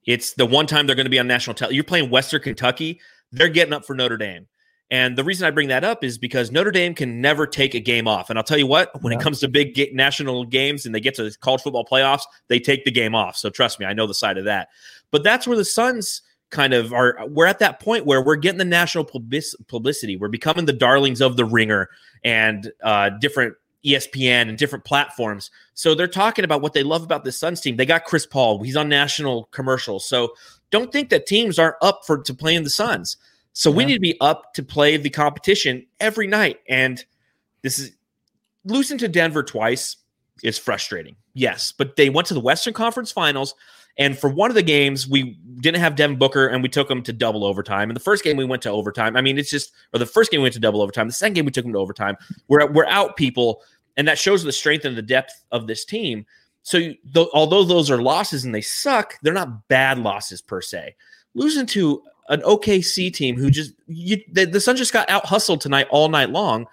It's 0.07 0.35
the 0.35 0.47
one 0.47 0.67
time 0.67 0.87
they're 0.87 0.97
going 0.97 1.07
to 1.07 1.11
be 1.11 1.19
on 1.19 1.27
national 1.27 1.55
television. 1.55 1.77
You're 1.77 1.85
playing 1.85 2.11
Western 2.11 2.43
Kentucky, 2.43 3.01
they're 3.33 3.49
getting 3.49 3.75
up 3.75 3.85
for 3.85 3.95
Notre 3.95 4.17
Dame. 4.17 4.47
And 4.91 5.17
the 5.17 5.25
reason 5.25 5.47
I 5.47 5.51
bring 5.51 5.69
that 5.69 5.83
up 5.83 6.05
is 6.05 6.19
because 6.19 6.53
Notre 6.53 6.71
Dame 6.71 6.95
can 6.95 7.21
never 7.21 7.47
take 7.47 7.75
a 7.75 7.81
game 7.81 8.07
off. 8.07 8.29
And 8.31 8.39
I'll 8.39 8.45
tell 8.45 8.59
you 8.59 8.67
what, 8.67 9.03
when 9.03 9.13
Yeah. 9.13 9.19
it 9.19 9.23
comes 9.23 9.41
to 9.41 9.49
big 9.49 9.75
ga- 9.75 9.91
national 9.93 10.45
games 10.45 10.85
and 10.87 10.95
they 10.95 11.01
get 11.01 11.15
to 11.17 11.31
college 11.41 11.63
football 11.63 11.85
playoffs, 11.85 12.23
they 12.49 12.61
take 12.61 12.85
the 12.85 12.91
game 12.91 13.15
off. 13.15 13.37
So 13.37 13.49
trust 13.51 13.81
me, 13.81 13.87
I 13.87 13.93
know 13.95 14.07
the 14.07 14.15
side 14.15 14.37
of 14.39 14.45
that. 14.45 14.69
But 15.11 15.25
that's 15.25 15.47
where 15.47 15.57
the 15.57 15.65
Suns 15.65 16.23
kind 16.51 16.75
of 16.75 16.93
are. 16.93 17.19
We're 17.27 17.47
at 17.47 17.59
that 17.61 17.81
point 17.81 18.05
where 18.07 18.23
we're 18.23 18.37
getting 18.37 18.59
the 18.59 18.65
national 18.65 19.05
publicity. 19.05 20.17
We're 20.17 20.29
becoming 20.29 20.67
the 20.67 20.73
darlings 20.73 21.21
of 21.21 21.37
the 21.37 21.45
ringer 21.45 21.89
and 22.23 22.71
uh, 22.83 23.11
different 23.21 23.55
ESPN 23.85 24.49
and 24.49 24.57
different 24.57 24.85
platforms. 24.85 25.51
So 25.75 25.95
they're 25.95 26.07
talking 26.07 26.45
about 26.45 26.63
what 26.63 26.73
they 26.73 26.83
love 26.83 27.03
about 27.03 27.25
this 27.25 27.39
Suns 27.39 27.61
team. 27.61 27.77
They 27.77 27.87
got 27.87 28.05
Chris 28.05 28.27
Paul. 28.27 28.63
He's 28.63 28.77
on 28.77 28.89
national 28.89 29.45
commercials. 29.51 30.07
So 30.09 30.35
don't 30.71 30.93
think 30.93 31.11
that 31.11 31.27
teams 31.27 31.59
aren't 31.59 31.77
up 31.83 32.03
for 32.07 32.19
to 32.23 32.35
playing 32.35 32.65
the 32.65 32.71
Suns. 32.71 33.17
So 33.55 33.71
we 33.71 33.85
need 33.85 33.95
to 33.95 34.01
be 34.01 34.21
up 34.21 34.53
to 34.55 34.63
play 34.63 34.97
the 34.97 35.09
competition 35.11 35.87
every 36.01 36.27
night. 36.27 36.61
And 36.69 37.03
this 37.63 37.79
is 37.79 37.93
losing 38.65 38.99
to 38.99 39.09
Denver 39.09 39.43
twice 39.43 39.97
is 40.43 40.59
frustrating. 40.59 41.15
Yes, 41.35 41.73
but 41.73 41.97
they 41.97 42.11
went 42.11 42.27
to 42.29 42.35
the 42.35 42.41
Western 42.41 42.75
Conference 42.75 43.13
Finals. 43.13 43.55
And 43.97 44.19
for 44.19 44.29
one 44.29 44.51
of 44.51 44.57
the 44.57 44.63
games, 44.63 45.07
we 45.07 45.39
didn't 45.61 45.81
have 45.81 45.95
Devin 45.95 46.17
Booker 46.17 46.49
and 46.49 46.65
we 46.65 46.69
took 46.69 46.91
him 46.91 47.01
to 47.05 47.13
double 47.13 47.45
overtime. 47.45 47.89
And 47.91 47.97
the 47.97 48.01
first 48.03 48.25
game 48.25 48.37
we 48.37 48.45
went 48.45 48.61
to 48.63 48.71
overtime. 48.71 49.17
I 49.17 49.21
mean, 49.21 49.39
it's 49.39 49.51
just, 49.51 49.73
or 49.93 50.01
the 50.01 50.07
first 50.07 50.33
game 50.33 50.41
we 50.41 50.43
went 50.43 50.55
to 50.55 50.61
double 50.61 50.83
overtime. 50.83 51.07
The 51.07 51.13
second 51.15 51.35
game 51.35 51.45
we 51.45 51.53
took 51.53 51.65
him 51.65 51.73
to 51.75 51.79
overtime. 51.79 52.17
We're, 52.49 52.67
we're 52.71 52.87
out 52.87 53.17
people. 53.17 53.63
And 53.97 54.09
that 54.09 54.19
shows 54.19 54.43
the 54.43 54.51
strength 54.51 54.85
and 54.85 54.97
the 54.97 55.03
depth 55.03 55.45
of 55.53 55.69
this 55.69 55.85
team. 55.85 56.27
So, 56.65 56.79
you- 56.79 56.97
though, 57.05 57.31
although 57.33 57.63
those 57.63 57.89
are 57.89 58.03
losses 58.03 58.45
and 58.45 58.53
they 58.53 58.63
suck, 58.63 59.15
they're 59.23 59.33
not 59.33 59.69
bad 59.69 60.01
losses 60.01 60.43
per 60.43 60.61
se. 60.61 60.97
Losing 61.35 61.67
to 61.67 62.03
an 62.29 62.41
OKC 62.41 63.13
team 63.13 63.37
who 63.37 63.51
just 63.51 63.73
you, 63.87 64.23
the, 64.33 64.45
the 64.47 64.61
Suns 64.61 64.79
just 64.79 64.93
got 64.93 65.09
out 65.11 65.27
hustled 65.27 65.61
tonight 65.61 65.87
all 65.91 66.09
night 66.09 66.31
long, 66.31 66.67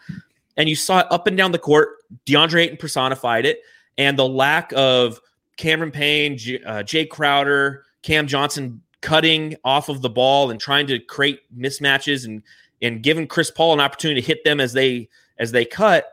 and 0.58 0.70
you 0.70 0.76
saw 0.76 1.00
it 1.00 1.08
up 1.12 1.28
and 1.28 1.36
down 1.38 1.52
the 1.52 1.60
court. 1.60 1.90
DeAndre 2.26 2.64
Ayton 2.64 2.78
personified 2.78 3.46
it, 3.46 3.60
and 3.98 4.18
the 4.18 4.28
lack 4.28 4.72
of 4.76 5.20
Cameron 5.58 5.92
Payne, 5.92 6.38
J, 6.38 6.62
uh, 6.64 6.84
Jae 6.84 7.08
Crowder, 7.08 7.84
Cam 8.02 8.28
Johnson 8.28 8.82
cutting 9.02 9.56
off 9.64 9.90
of 9.90 10.02
the 10.02 10.10
ball 10.10 10.52
and 10.52 10.60
trying 10.60 10.88
to 10.88 11.00
create 11.00 11.42
mismatches 11.58 12.26
and 12.26 12.44
and 12.82 13.04
giving 13.04 13.28
Chris 13.28 13.52
Paul 13.52 13.74
an 13.74 13.80
opportunity 13.80 14.22
to 14.22 14.28
hit 14.28 14.44
them 14.44 14.60
as 14.60 14.74
they 14.74 15.10
as 15.38 15.52
they 15.52 15.66
cut. 15.66 16.06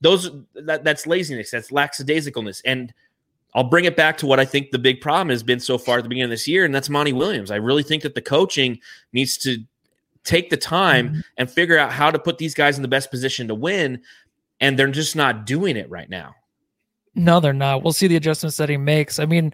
Those 0.00 0.30
that, 0.54 0.84
that's 0.84 1.06
laziness. 1.06 1.50
That's 1.50 1.70
lackadaisicalness. 1.70 2.60
And 2.64 2.92
I'll 3.54 3.64
bring 3.64 3.84
it 3.84 3.96
back 3.96 4.16
to 4.18 4.26
what 4.26 4.40
I 4.40 4.44
think 4.44 4.70
the 4.70 4.78
big 4.78 5.00
problem 5.00 5.28
has 5.28 5.42
been 5.42 5.60
so 5.60 5.76
far 5.78 5.98
at 5.98 6.02
the 6.04 6.08
beginning 6.08 6.24
of 6.24 6.30
this 6.30 6.48
year, 6.48 6.64
and 6.64 6.74
that's 6.74 6.88
Monty 6.88 7.12
Williams. 7.12 7.50
I 7.50 7.56
really 7.56 7.82
think 7.82 8.02
that 8.02 8.14
the 8.14 8.22
coaching 8.22 8.78
needs 9.12 9.36
to 9.38 9.58
take 10.24 10.50
the 10.50 10.56
time 10.56 11.08
Mhm. 11.10 11.24
and 11.36 11.50
figure 11.50 11.76
out 11.78 11.92
how 11.92 12.10
to 12.10 12.18
put 12.18 12.38
these 12.38 12.54
guys 12.54 12.76
in 12.76 12.82
the 12.82 12.88
best 12.88 13.10
position 13.10 13.48
to 13.48 13.54
win, 13.54 14.00
and 14.60 14.78
they're 14.78 14.86
just 14.88 15.16
not 15.16 15.44
doing 15.44 15.76
it 15.76 15.90
right 15.90 16.08
now. 16.08 16.34
No, 17.14 17.40
they're 17.40 17.52
not. 17.52 17.82
We'll 17.82 17.92
see 17.92 18.06
the 18.06 18.16
adjustments 18.16 18.56
that 18.56 18.68
he 18.70 18.76
makes. 18.78 19.18
I 19.18 19.26
mean, 19.26 19.52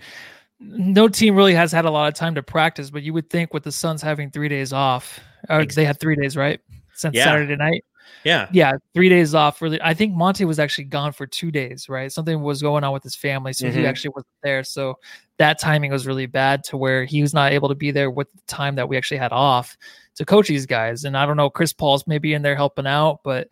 no 0.60 1.08
team 1.08 1.34
really 1.34 1.54
has 1.54 1.72
had 1.72 1.84
a 1.84 1.90
lot 1.90 2.06
of 2.08 2.14
time 2.14 2.34
to 2.36 2.42
practice, 2.42 2.90
but 2.90 3.02
you 3.02 3.12
would 3.14 3.30
think 3.30 3.52
with 3.52 3.64
the 3.64 3.72
Suns 3.72 4.02
having 4.02 4.30
three 4.30 4.48
days 4.48 4.72
off, 4.72 5.18
or 5.48 5.64
they 5.64 5.84
had 5.84 5.98
three 5.98 6.14
days, 6.14 6.36
right? 6.36 6.60
Since 6.94 7.16
Yeah. 7.16 7.24
Saturday 7.24 7.56
night. 7.56 7.84
Yeah, 8.24 8.48
Yeah, 8.52 8.72
three 8.94 9.08
days 9.08 9.34
off. 9.34 9.62
Really, 9.62 9.80
I 9.80 9.94
think 9.94 10.14
Monty 10.14 10.44
was 10.44 10.58
actually 10.58 10.84
gone 10.84 11.12
for 11.12 11.26
two 11.26 11.50
days, 11.50 11.88
right? 11.88 12.10
Something 12.10 12.42
was 12.42 12.60
going 12.60 12.84
on 12.84 12.92
with 12.92 13.02
his 13.02 13.14
family, 13.14 13.52
so 13.52 13.70
he 13.70 13.78
Mhm. 13.78 13.88
actually 13.88 14.10
wasn't 14.10 14.32
there. 14.42 14.64
So 14.64 14.98
that 15.38 15.58
timing 15.58 15.92
was 15.92 16.06
really 16.06 16.26
bad 16.26 16.64
to 16.64 16.76
where 16.76 17.04
he 17.04 17.22
was 17.22 17.32
not 17.32 17.52
able 17.52 17.68
to 17.68 17.74
be 17.74 17.90
there 17.90 18.10
with 18.10 18.30
the 18.32 18.42
time 18.46 18.74
that 18.74 18.88
we 18.88 18.96
actually 18.96 19.18
had 19.18 19.32
off 19.32 19.76
to 20.16 20.24
coach 20.24 20.48
these 20.48 20.66
guys. 20.66 21.04
And 21.04 21.16
I 21.16 21.26
don't 21.26 21.36
know, 21.36 21.48
Chris 21.48 21.72
Paul's 21.72 22.06
maybe 22.06 22.34
in 22.34 22.42
there 22.42 22.56
helping 22.56 22.86
out, 22.86 23.20
but 23.22 23.48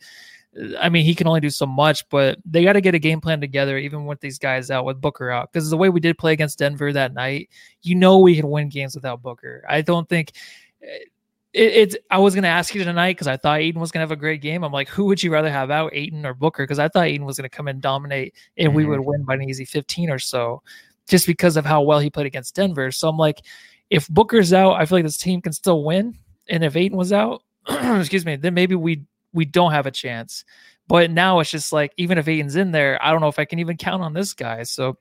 I 0.80 0.88
mean, 0.88 1.04
he 1.04 1.14
can 1.14 1.26
only 1.26 1.40
do 1.40 1.50
so 1.50 1.66
much, 1.66 2.08
but 2.08 2.38
they 2.44 2.64
got 2.64 2.72
to 2.72 2.80
get 2.80 2.94
a 2.94 2.98
game 2.98 3.20
plan 3.20 3.40
together, 3.40 3.76
even 3.78 4.06
with 4.06 4.20
these 4.20 4.38
guys 4.38 4.70
out, 4.70 4.84
with 4.86 5.00
Booker 5.00 5.30
out. 5.30 5.52
Because 5.52 5.68
the 5.68 5.76
way 5.76 5.90
we 5.90 6.00
did 6.00 6.18
play 6.18 6.32
against 6.32 6.58
Denver 6.58 6.92
that 6.92 7.12
night, 7.12 7.50
you 7.82 7.94
know, 7.94 8.18
we 8.18 8.36
can 8.36 8.48
win 8.50 8.68
games 8.68 8.94
without 8.94 9.22
Booker. 9.22 9.64
I 9.68 9.82
don't 9.82 10.08
think 10.08 10.32
it, 11.56 11.72
it's. 11.72 11.96
I 12.10 12.18
was 12.18 12.34
going 12.34 12.42
to 12.42 12.48
ask 12.48 12.74
you 12.74 12.84
tonight 12.84 13.12
because 13.16 13.26
I 13.26 13.38
thought 13.38 13.60
Ayton 13.60 13.80
was 13.80 13.90
going 13.90 14.00
to 14.00 14.02
have 14.04 14.16
a 14.16 14.20
great 14.20 14.42
game. 14.42 14.62
I'm 14.62 14.72
like, 14.72 14.88
who 14.88 15.06
would 15.06 15.22
you 15.22 15.32
rather 15.32 15.50
have 15.50 15.70
out, 15.70 15.90
Ayton 15.94 16.26
or 16.26 16.34
Booker? 16.34 16.64
Because 16.64 16.78
I 16.78 16.88
thought 16.88 17.06
Ayton 17.06 17.24
was 17.24 17.38
going 17.38 17.48
to 17.48 17.56
come 17.56 17.66
and 17.66 17.80
dominate, 17.80 18.34
and 18.58 18.68
mm-hmm. 18.68 18.76
we 18.76 18.84
would 18.84 19.00
win 19.00 19.24
by 19.24 19.34
an 19.34 19.42
easy 19.42 19.64
15 19.64 20.10
or 20.10 20.18
so, 20.18 20.62
just 21.08 21.26
because 21.26 21.56
of 21.56 21.64
how 21.64 21.80
well 21.80 21.98
he 21.98 22.10
played 22.10 22.26
against 22.26 22.54
Denver. 22.54 22.90
So 22.90 23.08
I'm 23.08 23.16
like, 23.16 23.40
if 23.88 24.06
Booker's 24.08 24.52
out, 24.52 24.74
I 24.74 24.84
feel 24.84 24.98
like 24.98 25.04
this 25.04 25.16
team 25.16 25.40
can 25.40 25.52
still 25.52 25.82
win. 25.82 26.18
And 26.48 26.62
if 26.62 26.76
Ayton 26.76 26.98
was 26.98 27.12
out, 27.12 27.42
excuse 27.68 28.26
me, 28.26 28.36
then 28.36 28.52
maybe 28.52 28.74
we 28.74 29.04
we 29.32 29.46
don't 29.46 29.72
have 29.72 29.86
a 29.86 29.90
chance. 29.90 30.44
But 30.88 31.10
now 31.10 31.40
it's 31.40 31.50
just 31.50 31.72
like 31.72 31.92
even 31.96 32.18
if 32.18 32.28
Ayton's 32.28 32.56
in 32.56 32.70
there, 32.70 33.02
I 33.02 33.10
don't 33.10 33.22
know 33.22 33.28
if 33.28 33.38
I 33.38 33.46
can 33.46 33.60
even 33.60 33.78
count 33.78 34.02
on 34.02 34.12
this 34.12 34.34
guy. 34.34 34.62
So 34.64 34.98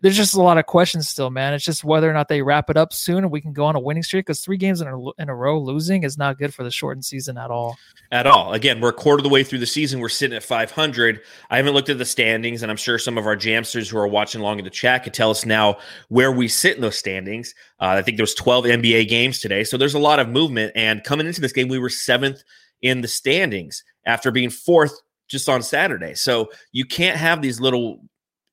there's 0.00 0.16
just 0.16 0.34
a 0.34 0.42
lot 0.42 0.58
of 0.58 0.66
questions 0.66 1.08
still, 1.08 1.30
man. 1.30 1.54
It's 1.54 1.64
just 1.64 1.82
whether 1.82 2.08
or 2.08 2.12
not 2.12 2.28
they 2.28 2.42
wrap 2.42 2.70
it 2.70 2.76
up 2.76 2.92
soon 2.92 3.18
and 3.18 3.30
we 3.30 3.40
can 3.40 3.52
go 3.52 3.64
on 3.64 3.74
a 3.74 3.80
winning 3.80 4.02
streak 4.02 4.26
because 4.26 4.40
three 4.40 4.56
games 4.56 4.80
in 4.80 4.86
a, 4.86 5.10
in 5.20 5.28
a 5.28 5.34
row 5.34 5.58
losing 5.60 6.04
is 6.04 6.16
not 6.16 6.38
good 6.38 6.54
for 6.54 6.62
the 6.62 6.70
shortened 6.70 7.04
season 7.04 7.36
at 7.36 7.50
all. 7.50 7.76
At 8.12 8.26
all. 8.26 8.52
Again, 8.52 8.80
we're 8.80 8.90
a 8.90 8.94
quarter 8.94 9.18
of 9.18 9.24
the 9.24 9.28
way 9.28 9.42
through 9.42 9.58
the 9.58 9.66
season. 9.66 10.00
We're 10.00 10.08
sitting 10.08 10.36
at 10.36 10.42
500. 10.42 11.20
I 11.50 11.56
haven't 11.56 11.74
looked 11.74 11.88
at 11.88 11.98
the 11.98 12.04
standings, 12.04 12.62
and 12.62 12.70
I'm 12.70 12.76
sure 12.76 12.98
some 12.98 13.18
of 13.18 13.26
our 13.26 13.36
jamsters 13.36 13.90
who 13.90 13.98
are 13.98 14.06
watching 14.06 14.40
along 14.40 14.58
in 14.58 14.64
the 14.64 14.70
chat 14.70 15.04
could 15.04 15.14
tell 15.14 15.30
us 15.30 15.44
now 15.44 15.78
where 16.08 16.32
we 16.32 16.48
sit 16.48 16.76
in 16.76 16.82
those 16.82 16.96
standings. 16.96 17.54
Uh, 17.80 17.96
I 17.98 18.02
think 18.02 18.16
there 18.16 18.22
was 18.22 18.34
12 18.34 18.66
NBA 18.66 19.08
games 19.08 19.40
today, 19.40 19.64
so 19.64 19.76
there's 19.76 19.94
a 19.94 19.98
lot 19.98 20.20
of 20.20 20.28
movement. 20.28 20.72
And 20.74 21.02
coming 21.04 21.26
into 21.26 21.40
this 21.40 21.52
game, 21.52 21.68
we 21.68 21.78
were 21.78 21.90
seventh 21.90 22.42
in 22.82 23.00
the 23.00 23.08
standings 23.08 23.82
after 24.06 24.30
being 24.30 24.50
fourth 24.50 24.98
just 25.28 25.48
on 25.48 25.62
Saturday. 25.62 26.14
So 26.14 26.50
you 26.72 26.84
can't 26.84 27.18
have 27.18 27.42
these 27.42 27.60
little, 27.60 28.00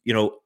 you 0.03 0.13
know, 0.13 0.39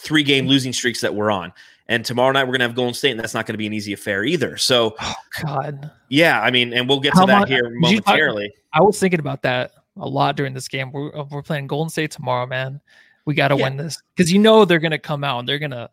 three 0.00 0.22
game 0.22 0.46
losing 0.46 0.72
streaks 0.72 1.00
that 1.00 1.14
we're 1.14 1.30
on. 1.30 1.52
And 1.88 2.04
tomorrow 2.04 2.30
night 2.32 2.44
we're 2.44 2.52
gonna 2.52 2.64
have 2.64 2.76
Golden 2.76 2.94
State, 2.94 3.12
and 3.12 3.20
that's 3.20 3.34
not 3.34 3.46
gonna 3.46 3.58
be 3.58 3.66
an 3.66 3.72
easy 3.72 3.92
affair 3.92 4.24
either. 4.24 4.56
So, 4.56 4.94
oh, 5.00 5.14
God, 5.44 5.90
yeah, 6.08 6.40
I 6.40 6.50
mean, 6.50 6.72
and 6.72 6.88
we'll 6.88 7.00
get 7.00 7.14
How 7.14 7.22
to 7.22 7.26
that 7.26 7.38
much, 7.40 7.48
here 7.48 7.66
uh, 7.66 7.80
momentarily. 7.80 8.48
Talk, 8.48 8.80
I 8.80 8.82
was 8.82 8.98
thinking 8.98 9.20
about 9.20 9.42
that 9.42 9.72
a 9.96 10.08
lot 10.08 10.36
during 10.36 10.54
this 10.54 10.68
game. 10.68 10.92
We're, 10.92 11.14
uh, 11.16 11.24
we're 11.30 11.42
playing 11.42 11.66
Golden 11.66 11.90
State 11.90 12.12
tomorrow, 12.12 12.46
man. 12.46 12.80
We 13.24 13.34
got 13.34 13.48
to 13.48 13.56
yeah. 13.56 13.64
win 13.64 13.76
this 13.76 14.00
because 14.14 14.32
you 14.32 14.38
know 14.38 14.64
they're 14.64 14.78
gonna 14.78 14.98
come 14.98 15.24
out 15.24 15.40
and 15.40 15.48
they're 15.48 15.58
gonna 15.58 15.90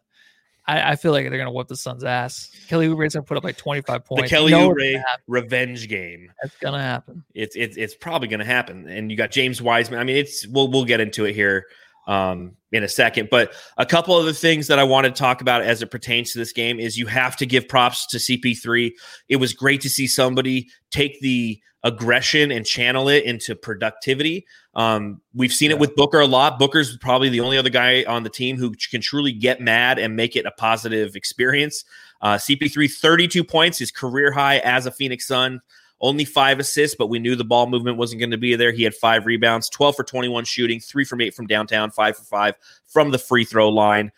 I, 0.67 0.91
I, 0.91 0.95
feel 0.97 1.13
like 1.13 1.29
they're 1.29 1.37
gonna 1.37 1.51
whip 1.51 1.67
the 1.67 1.77
Suns' 1.77 2.03
ass. 2.03 2.51
Kelly 2.67 2.87
Oubre's 2.87 3.13
gonna 3.13 3.23
put 3.23 3.37
up 3.37 3.43
like 3.43 3.57
25 3.57 4.05
points. 4.05 4.23
The 4.23 4.29
Kelly 4.29 4.51
you 4.51 4.57
know 4.57 4.69
Oubre 4.69 5.01
revenge 5.27 5.87
game. 5.87 6.31
That's 6.41 6.57
gonna 6.57 6.81
happen. 6.81 7.23
It's 7.33 7.55
it's 7.55 7.77
it's 7.77 7.95
probably 7.95 8.27
gonna 8.27 8.45
happen. 8.45 8.87
And 8.87 9.09
you 9.09 9.17
got 9.17 9.31
James 9.31 9.61
Wiseman. 9.61 9.99
I 9.99 10.03
mean, 10.03 10.17
it's 10.17 10.45
we'll 10.45 10.67
we'll 10.69 10.85
get 10.85 10.99
into 10.99 11.25
it 11.25 11.33
here 11.33 11.67
um, 12.07 12.53
in 12.71 12.83
a 12.83 12.87
second. 12.87 13.29
But 13.29 13.53
a 13.77 13.85
couple 13.85 14.17
of 14.17 14.25
the 14.25 14.33
things 14.33 14.67
that 14.67 14.79
I 14.79 14.83
wanted 14.83 15.15
to 15.15 15.19
talk 15.19 15.41
about 15.41 15.61
as 15.61 15.81
it 15.81 15.91
pertains 15.91 16.31
to 16.31 16.39
this 16.39 16.53
game 16.53 16.79
is 16.79 16.97
you 16.97 17.05
have 17.05 17.35
to 17.37 17.45
give 17.45 17.67
props 17.67 18.07
to 18.07 18.17
CP3. 18.17 18.91
It 19.29 19.35
was 19.35 19.53
great 19.53 19.81
to 19.81 19.89
see 19.89 20.07
somebody 20.07 20.69
take 20.89 21.19
the 21.19 21.61
aggression 21.83 22.51
and 22.51 22.65
channel 22.65 23.07
it 23.07 23.23
into 23.23 23.55
productivity. 23.55 24.45
Um, 24.73 25.21
we've 25.33 25.53
seen 25.53 25.69
yeah. 25.69 25.77
it 25.77 25.79
with 25.79 25.95
Booker 25.95 26.19
a 26.19 26.27
lot. 26.27 26.59
Booker's 26.59 26.97
probably 26.97 27.29
the 27.29 27.39
only 27.39 27.57
other 27.57 27.69
guy 27.69 28.03
on 28.07 28.23
the 28.23 28.29
team 28.29 28.57
who 28.57 28.73
can 28.89 29.01
truly 29.01 29.31
get 29.31 29.61
mad 29.61 29.99
and 29.99 30.15
make 30.15 30.35
it 30.35 30.45
a 30.45 30.51
positive 30.51 31.15
experience. 31.15 31.85
Uh, 32.21 32.35
CP3, 32.35 32.91
32 32.91 33.43
points, 33.43 33.77
his 33.77 33.91
career 33.91 34.31
high 34.31 34.57
as 34.59 34.85
a 34.85 34.91
Phoenix 34.91 35.27
Sun. 35.27 35.61
Only 35.99 36.25
five 36.25 36.59
assists, 36.59 36.95
but 36.95 37.07
we 37.07 37.17
knew 37.17 37.35
the 37.35 37.43
ball 37.43 37.67
movement 37.67 37.97
wasn't 37.97 38.19
going 38.19 38.31
to 38.31 38.37
be 38.37 38.55
there. 38.55 38.71
He 38.71 38.83
had 38.83 38.93
five 38.93 39.25
rebounds, 39.25 39.67
12 39.69 39.95
for 39.95 40.03
21 40.03 40.45
shooting, 40.45 40.79
three 40.79 41.03
from 41.03 41.21
eight 41.21 41.33
from 41.33 41.47
downtown, 41.47 41.89
five 41.89 42.15
for 42.15 42.23
five 42.23 42.55
from 42.85 43.09
the 43.09 43.17
free 43.17 43.45
throw 43.45 43.69
line. 43.69 44.11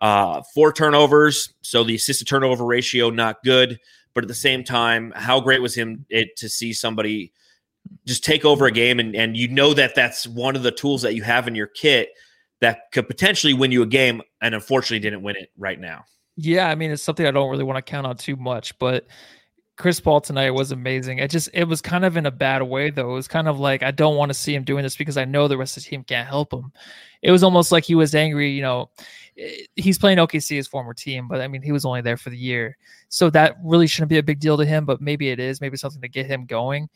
Uh, 0.00 0.42
four 0.54 0.72
turnovers, 0.72 1.52
so 1.62 1.84
the 1.84 1.94
assist 1.94 2.18
to 2.20 2.24
turnover 2.24 2.64
ratio 2.64 3.10
not 3.10 3.42
good, 3.42 3.78
but 4.14 4.24
at 4.24 4.28
the 4.28 4.34
same 4.34 4.64
time, 4.64 5.12
how 5.14 5.40
great 5.40 5.62
was 5.62 5.74
him 5.74 6.04
it, 6.08 6.36
to 6.36 6.48
see 6.48 6.72
somebody 6.72 7.32
just 8.04 8.24
take 8.24 8.44
over 8.44 8.66
a 8.66 8.72
game 8.72 8.98
and 8.98 9.14
and 9.14 9.36
you 9.36 9.48
know 9.48 9.72
that 9.74 9.94
that's 9.94 10.26
one 10.26 10.56
of 10.56 10.62
the 10.62 10.72
tools 10.72 11.02
that 11.02 11.14
you 11.14 11.22
have 11.22 11.46
in 11.46 11.54
your 11.54 11.66
kit 11.66 12.10
that 12.60 12.90
could 12.92 13.06
potentially 13.06 13.54
win 13.54 13.70
you 13.70 13.82
a 13.82 13.86
game 13.86 14.22
and 14.40 14.54
unfortunately 14.54 14.98
didn't 14.98 15.22
win 15.22 15.36
it 15.36 15.50
right 15.56 15.78
now. 15.78 16.04
Yeah, 16.36 16.68
I 16.68 16.74
mean 16.74 16.90
it's 16.90 17.02
something 17.02 17.26
I 17.26 17.30
don't 17.30 17.50
really 17.50 17.64
want 17.64 17.76
to 17.76 17.82
count 17.82 18.06
on 18.06 18.16
too 18.16 18.36
much, 18.36 18.78
but 18.78 19.06
Chris 19.76 20.00
Paul 20.00 20.22
tonight 20.22 20.50
was 20.52 20.72
amazing. 20.72 21.18
It 21.18 21.30
just 21.30 21.50
it 21.52 21.64
was 21.64 21.82
kind 21.82 22.04
of 22.04 22.16
in 22.16 22.24
a 22.24 22.30
bad 22.30 22.62
way 22.62 22.90
though. 22.90 23.10
It 23.10 23.14
was 23.14 23.28
kind 23.28 23.46
of 23.46 23.60
like 23.60 23.82
I 23.82 23.90
don't 23.90 24.16
want 24.16 24.30
to 24.30 24.34
see 24.34 24.54
him 24.54 24.64
doing 24.64 24.82
this 24.82 24.96
because 24.96 25.18
I 25.18 25.26
know 25.26 25.48
the 25.48 25.58
rest 25.58 25.76
of 25.76 25.84
the 25.84 25.90
team 25.90 26.02
can't 26.02 26.28
help 26.28 26.52
him. 26.52 26.72
It 27.22 27.30
was 27.30 27.42
almost 27.42 27.72
like 27.72 27.84
he 27.84 27.94
was 27.94 28.14
angry, 28.14 28.50
you 28.50 28.62
know. 28.62 28.90
Eh, 29.36 29.64
he's 29.76 29.98
playing 29.98 30.18
OKC 30.18 30.56
his 30.56 30.66
former 30.66 30.94
team, 30.94 31.28
but 31.28 31.42
I 31.42 31.48
mean 31.48 31.60
he 31.60 31.72
was 31.72 31.84
only 31.84 32.00
there 32.00 32.16
for 32.16 32.30
the 32.30 32.38
year. 32.38 32.78
So 33.10 33.28
that 33.30 33.56
really 33.62 33.86
shouldn't 33.86 34.08
be 34.08 34.18
a 34.18 34.22
big 34.22 34.40
deal 34.40 34.56
to 34.56 34.64
him, 34.64 34.86
but 34.86 35.02
maybe 35.02 35.28
it 35.28 35.38
is, 35.38 35.60
maybe 35.60 35.76
something 35.76 36.00
to 36.00 36.08
get 36.08 36.26
him 36.26 36.46
going 36.46 36.88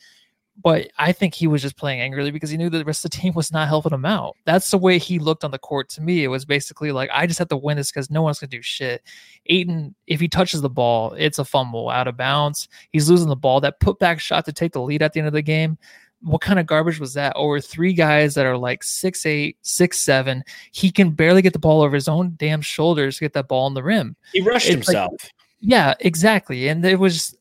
but 0.62 0.90
I 0.98 1.12
think 1.12 1.34
he 1.34 1.46
was 1.46 1.62
just 1.62 1.76
playing 1.76 2.00
angrily 2.00 2.30
because 2.30 2.50
he 2.50 2.56
knew 2.56 2.68
that 2.68 2.78
the 2.78 2.84
rest 2.84 3.04
of 3.04 3.10
the 3.10 3.16
team 3.16 3.32
was 3.34 3.52
not 3.52 3.68
helping 3.68 3.92
him 3.92 4.04
out. 4.04 4.36
That's 4.44 4.70
the 4.70 4.78
way 4.78 4.98
he 4.98 5.18
looked 5.18 5.44
on 5.44 5.50
the 5.50 5.58
court 5.58 5.88
to 5.90 6.02
me. 6.02 6.24
It 6.24 6.28
was 6.28 6.44
basically 6.44 6.92
like, 6.92 7.08
I 7.12 7.26
just 7.26 7.38
have 7.38 7.48
to 7.48 7.56
win 7.56 7.76
this 7.76 7.90
because 7.90 8.10
no 8.10 8.22
one's 8.22 8.38
going 8.38 8.50
to 8.50 8.56
do 8.56 8.62
shit. 8.62 9.02
Ayton, 9.46 9.94
if 10.06 10.20
he 10.20 10.28
touches 10.28 10.60
the 10.60 10.68
ball, 10.68 11.14
it's 11.16 11.38
a 11.38 11.44
fumble 11.44 11.88
out 11.88 12.08
of 12.08 12.16
bounds. 12.16 12.68
He's 12.92 13.08
losing 13.08 13.28
the 13.28 13.36
ball. 13.36 13.60
That 13.60 13.80
put 13.80 13.98
back 13.98 14.20
shot 14.20 14.44
to 14.46 14.52
take 14.52 14.72
the 14.72 14.82
lead 14.82 15.02
at 15.02 15.12
the 15.12 15.20
end 15.20 15.28
of 15.28 15.32
the 15.32 15.42
game. 15.42 15.78
What 16.22 16.42
kind 16.42 16.58
of 16.58 16.66
garbage 16.66 17.00
was 17.00 17.14
that? 17.14 17.34
Over 17.36 17.60
three 17.60 17.94
guys 17.94 18.34
that 18.34 18.44
are 18.44 18.58
like 18.58 18.82
six 18.82 19.24
eight, 19.24 19.56
six 19.62 20.02
seven. 20.02 20.44
He 20.72 20.90
can 20.90 21.12
barely 21.12 21.40
get 21.40 21.54
the 21.54 21.58
ball 21.58 21.80
over 21.80 21.94
his 21.94 22.08
own 22.08 22.34
damn 22.36 22.60
shoulders 22.60 23.16
to 23.16 23.24
get 23.24 23.32
that 23.32 23.48
ball 23.48 23.66
in 23.68 23.74
the 23.74 23.82
rim. 23.82 24.16
He 24.32 24.42
rushed 24.42 24.66
it's 24.66 24.74
himself. 24.74 25.12
Like, 25.12 25.32
yeah, 25.60 25.94
exactly. 26.00 26.68
And 26.68 26.84
it 26.84 26.98
was 26.98 27.34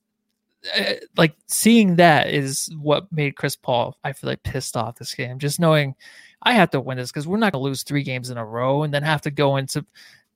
Uh, 0.78 0.93
like 1.15 1.36
seeing 1.48 1.95
that 1.95 2.30
is 2.30 2.69
what 2.80 3.12
made 3.12 3.36
Chris 3.36 3.56
Paul, 3.56 3.98
I 4.04 4.13
feel 4.13 4.30
like, 4.30 4.43
pissed 4.43 4.76
off 4.76 4.98
this 4.98 5.13
game. 5.13 5.39
Just 5.39 5.60
knowing 5.60 5.95
I 6.41 6.54
have 6.54 6.69
to 6.72 6.82
win 6.82 6.98
this 6.98 7.12
because 7.12 7.28
we're 7.28 7.38
not 7.38 7.54
going 7.54 7.62
to 7.62 7.67
lose 7.67 7.84
three 7.84 8.04
games 8.04 8.30
in 8.30 8.38
a 8.38 8.45
row 8.45 8.84
and 8.84 8.93
then 8.93 9.04
have 9.04 9.22
to 9.22 9.32
go 9.32 9.58
into 9.58 9.86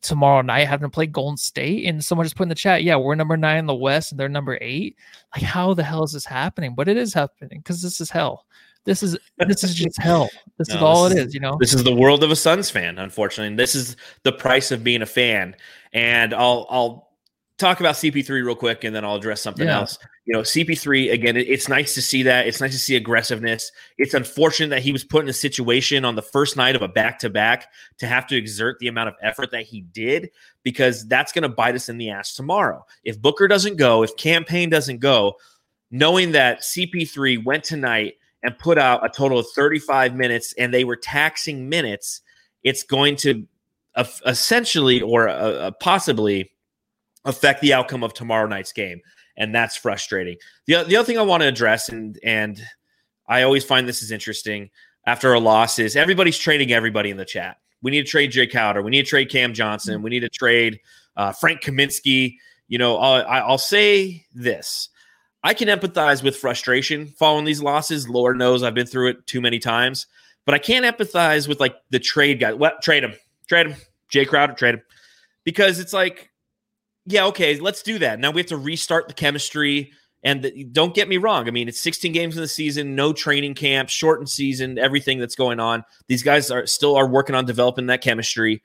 tomorrow 0.02 0.42
night 0.42 0.68
having 0.68 0.86
to 0.86 0.94
play 0.94 1.08
Golden 1.08 1.38
State. 1.38 1.88
And 1.88 2.04
someone 2.04 2.26
just 2.26 2.36
put 2.36 2.44
in 2.44 2.50
the 2.50 2.56
chat, 2.56 2.84
yeah, 2.84 2.96
we're 2.96 3.16
number 3.16 3.38
nine 3.38 3.60
in 3.60 3.66
the 3.66 3.74
West 3.74 4.12
and 4.12 4.20
they're 4.20 4.30
number 4.30 4.58
eight. 4.62 4.98
Like, 5.36 5.44
how 5.44 5.74
the 5.74 5.84
hell 5.84 6.04
is 6.04 6.14
this 6.14 6.26
happening? 6.26 6.76
But 6.76 6.88
it 6.88 6.98
is 6.98 7.14
happening 7.14 7.60
because 7.60 7.82
this 7.82 8.00
is 8.00 8.10
hell. 8.10 8.46
This 8.86 9.02
is 9.02 9.18
this 9.38 9.64
is 9.64 9.74
just 9.76 9.98
hell. 10.02 10.30
This 10.58 10.70
no, 10.70 10.76
is 10.76 10.82
all 10.82 11.04
this 11.10 11.18
it 11.18 11.28
is, 11.28 11.34
you 11.34 11.40
know. 11.40 11.58
This 11.60 11.74
is 11.74 11.84
the 11.84 11.96
world 11.96 12.24
of 12.24 12.32
a 12.32 12.36
Suns 12.36 12.70
fan, 12.70 12.98
unfortunately. 13.00 13.48
And 13.48 13.60
this 13.60 13.76
is 13.76 13.96
the 14.24 14.34
price 14.34 14.72
of 14.72 14.84
being 14.84 15.02
a 15.02 15.06
fan. 15.06 15.56
And 15.94 16.34
I'll 16.34 16.68
I'll 16.70 17.14
talk 17.58 17.80
about 17.80 17.96
CP3 17.96 18.30
real 18.30 18.56
quick 18.56 18.84
and 18.84 18.96
then 18.96 19.06
I'll 19.06 19.16
address 19.16 19.42
something 19.42 19.68
yeah. 19.68 19.80
else. 19.80 19.98
You 20.26 20.34
know, 20.34 20.40
CP3, 20.40 21.12
again, 21.12 21.36
it's 21.36 21.68
nice 21.68 21.94
to 21.96 22.02
see 22.02 22.24
that. 22.24 22.48
It's 22.48 22.62
nice 22.62 22.72
to 22.72 22.80
see 22.80 22.96
aggressiveness. 22.96 23.74
It's 23.98 24.14
unfortunate 24.14 24.70
that 24.70 24.82
he 24.82 24.94
was 24.94 25.04
put 25.04 25.24
in 25.24 25.30
a 25.30 25.34
situation 25.34 26.06
on 26.06 26.16
the 26.16 26.22
first 26.22 26.56
night 26.56 26.78
of 26.78 26.82
a 26.82 26.88
back 26.88 27.20
to 27.20 27.30
back 27.30 27.68
to 27.98 28.08
have 28.08 28.26
to 28.28 28.38
exert 28.38 28.80
the 28.80 28.88
amount 28.88 29.10
of 29.10 29.16
effort 29.22 29.52
that 29.52 29.64
he 29.64 29.82
did 29.82 30.30
because 30.64 31.06
that's 31.08 31.34
going 31.34 31.44
to 31.44 31.50
bite 31.50 31.76
us 31.76 31.90
in 31.90 31.98
the 31.98 32.10
ass 32.10 32.36
tomorrow. 32.36 32.86
If 33.04 33.22
Booker 33.22 33.50
doesn't 33.50 33.76
go, 33.76 34.02
if 34.02 34.16
Cam 34.16 34.46
Payne 34.46 34.70
doesn't 34.70 35.00
go, 35.00 35.36
knowing 35.92 36.32
that 36.32 36.62
CP3 36.62 37.44
went 37.44 37.66
tonight 37.66 38.14
and 38.44 38.58
put 38.58 38.78
out 38.78 39.06
a 39.06 39.10
total 39.10 39.40
of 39.40 39.48
35 39.54 40.16
minutes 40.16 40.54
and 40.58 40.74
they 40.74 40.86
were 40.86 40.96
taxing 40.96 41.68
minutes, 41.68 42.22
it's 42.64 42.84
going 42.84 43.18
to 43.18 43.46
uh, 43.96 44.06
essentially 44.26 45.02
or 45.02 45.28
uh, 45.28 45.72
possibly 45.80 46.52
affect 47.26 47.62
the 47.62 47.74
outcome 47.74 48.04
of 48.04 48.14
tomorrow 48.14 48.48
night's 48.48 48.74
game, 48.74 49.02
and 49.38 49.54
that's 49.54 49.76
frustrating. 49.76 50.38
the 50.66 50.84
The 50.84 50.96
other 50.96 51.06
thing 51.06 51.18
I 51.18 51.24
want 51.24 51.42
to 51.42 51.48
address, 51.48 51.90
and 51.90 52.20
and 52.24 52.62
I 53.28 53.44
always 53.44 53.64
find 53.64 53.88
this 53.88 54.04
is 54.04 54.12
interesting 54.12 54.70
after 55.06 55.34
a 55.34 55.40
loss, 55.40 55.80
is 55.80 55.96
everybody's 55.96 56.38
trading 56.38 56.72
everybody 56.72 57.10
in 57.10 57.18
the 57.18 57.26
chat. 57.26 57.58
We 57.82 57.92
need 57.92 58.06
to 58.06 58.10
trade 58.10 58.32
Jae 58.32 58.50
Crowder. 58.50 58.82
We 58.82 58.92
need 58.92 59.04
to 59.04 59.10
trade 59.10 59.30
Cam 59.30 59.54
Johnson. 59.54 60.02
We 60.02 60.10
need 60.10 60.22
to 60.22 60.30
trade 60.30 60.80
uh, 61.18 61.34
Frank 61.34 61.62
Kaminsky. 61.62 62.38
You 62.70 62.78
know, 62.78 62.98
I'll, 62.98 63.26
I'll 63.28 63.58
say 63.58 64.26
this. 64.34 64.90
I 65.44 65.54
can 65.54 65.68
empathize 65.68 66.24
with 66.24 66.38
frustration 66.38 67.08
following 67.08 67.44
these 67.44 67.62
losses. 67.62 68.08
Lord 68.08 68.38
knows 68.38 68.64
I've 68.64 68.74
been 68.74 68.88
through 68.88 69.10
it 69.10 69.28
too 69.28 69.42
many 69.42 69.60
times, 69.60 70.08
but 70.46 70.56
I 70.56 70.58
can't 70.58 70.86
empathize 70.86 71.48
with 71.48 71.60
like 71.60 71.76
the 71.90 72.00
trade 72.00 72.40
guy. 72.40 72.54
What 72.54 72.82
trade 72.82 73.04
him? 73.04 73.14
Trade 73.48 73.68
him. 73.68 73.76
Jae 74.10 74.28
Crowder, 74.28 74.54
trade 74.54 74.76
him. 74.76 74.82
Because 75.44 75.80
it's 75.80 75.92
like 75.92 76.32
yeah, 77.06 77.26
okay, 77.28 77.60
let's 77.60 77.84
do 77.84 78.00
that. 78.00 78.20
Now 78.20 78.32
we 78.32 78.42
have 78.42 78.48
to 78.48 78.58
restart 78.58 79.08
the 79.08 79.14
chemistry. 79.14 79.92
And 80.26 80.42
the, 80.42 80.64
don't 80.64 80.96
get 80.96 81.10
me 81.10 81.18
wrong. 81.18 81.50
I 81.50 81.52
mean, 81.52 81.68
it's 81.68 81.82
16 81.82 82.14
games 82.14 82.38
in 82.38 82.42
the 82.42 82.48
season, 82.48 82.96
no 82.96 83.12
training 83.12 83.56
camp, 83.56 83.90
shortened 83.90 84.30
season, 84.30 84.78
everything 84.78 85.20
that's 85.20 85.36
going 85.36 85.60
on. 85.60 85.84
These 86.08 86.24
guys 86.24 86.50
are 86.50 86.66
still 86.66 86.96
are 86.96 87.08
working 87.08 87.36
on 87.36 87.46
developing 87.46 87.88
that 87.88 88.02
chemistry. 88.02 88.64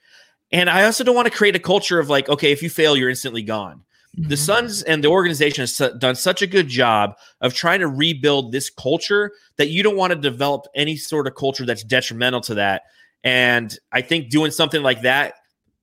And 0.53 0.71
I 0.71 0.85
also 0.85 1.03
don't 1.03 1.17
want 1.17 1.27
to 1.27 1.37
create 1.37 1.57
a 1.57 1.61
culture 1.61 1.99
of 1.99 2.09
like, 2.09 2.29
okay, 2.29 2.53
if 2.53 2.63
you 2.63 2.71
fail, 2.71 2.97
you're 2.97 3.11
instantly 3.11 3.43
gone. 3.43 3.83
the 4.17 4.37
Mhm. 4.37 4.39
Suns 4.39 4.83
and 4.83 5.05
the 5.05 5.09
organization 5.09 5.63
has 5.63 5.77
done 5.99 6.15
such 6.15 6.41
a 6.43 6.47
good 6.47 6.67
job 6.67 7.15
of 7.43 7.55
trying 7.55 7.81
to 7.81 7.87
rebuild 7.87 8.53
this 8.53 8.71
culture 8.71 9.33
that 9.59 9.69
you 9.69 9.83
don't 9.83 9.97
want 9.97 10.13
to 10.13 10.19
develop 10.19 10.65
any 10.75 10.97
sort 10.97 11.27
of 11.27 11.35
culture 11.35 11.67
that's 11.67 11.85
detrimental 11.85 12.41
to 12.41 12.55
that. 12.55 12.83
And 13.23 13.77
I 13.93 14.01
think 14.01 14.31
doing 14.31 14.51
something 14.51 14.83
like 14.83 15.03
that, 15.03 15.35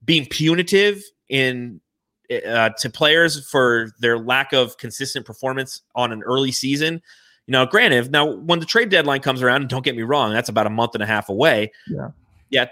being 0.04 0.26
punitive 0.26 1.04
in 1.30 1.80
uh, 2.48 2.70
to 2.70 2.90
players 2.90 3.50
for 3.50 3.92
their 4.00 4.18
lack 4.18 4.54
of 4.54 4.78
consistent 4.78 5.26
performance 5.26 5.82
on 5.96 6.12
an 6.12 6.24
early 6.24 6.52
season. 6.52 7.02
You 7.48 7.52
know, 7.52 7.66
granted, 7.66 8.12
now 8.12 8.26
when 8.34 8.60
the 8.60 8.66
trade 8.66 8.90
deadline 8.90 9.22
comes 9.22 9.42
around, 9.42 9.62
and 9.62 9.70
don't 9.70 9.84
get 9.86 9.96
me 9.96 10.02
wrong, 10.04 10.34
that's 10.34 10.50
about 10.50 10.66
a 10.68 10.72
month 10.72 10.96
and 10.96 11.04
a 11.04 11.06
half 11.06 11.30
away. 11.30 11.72
Yeah. 11.88 12.10
yeah, 12.50 12.66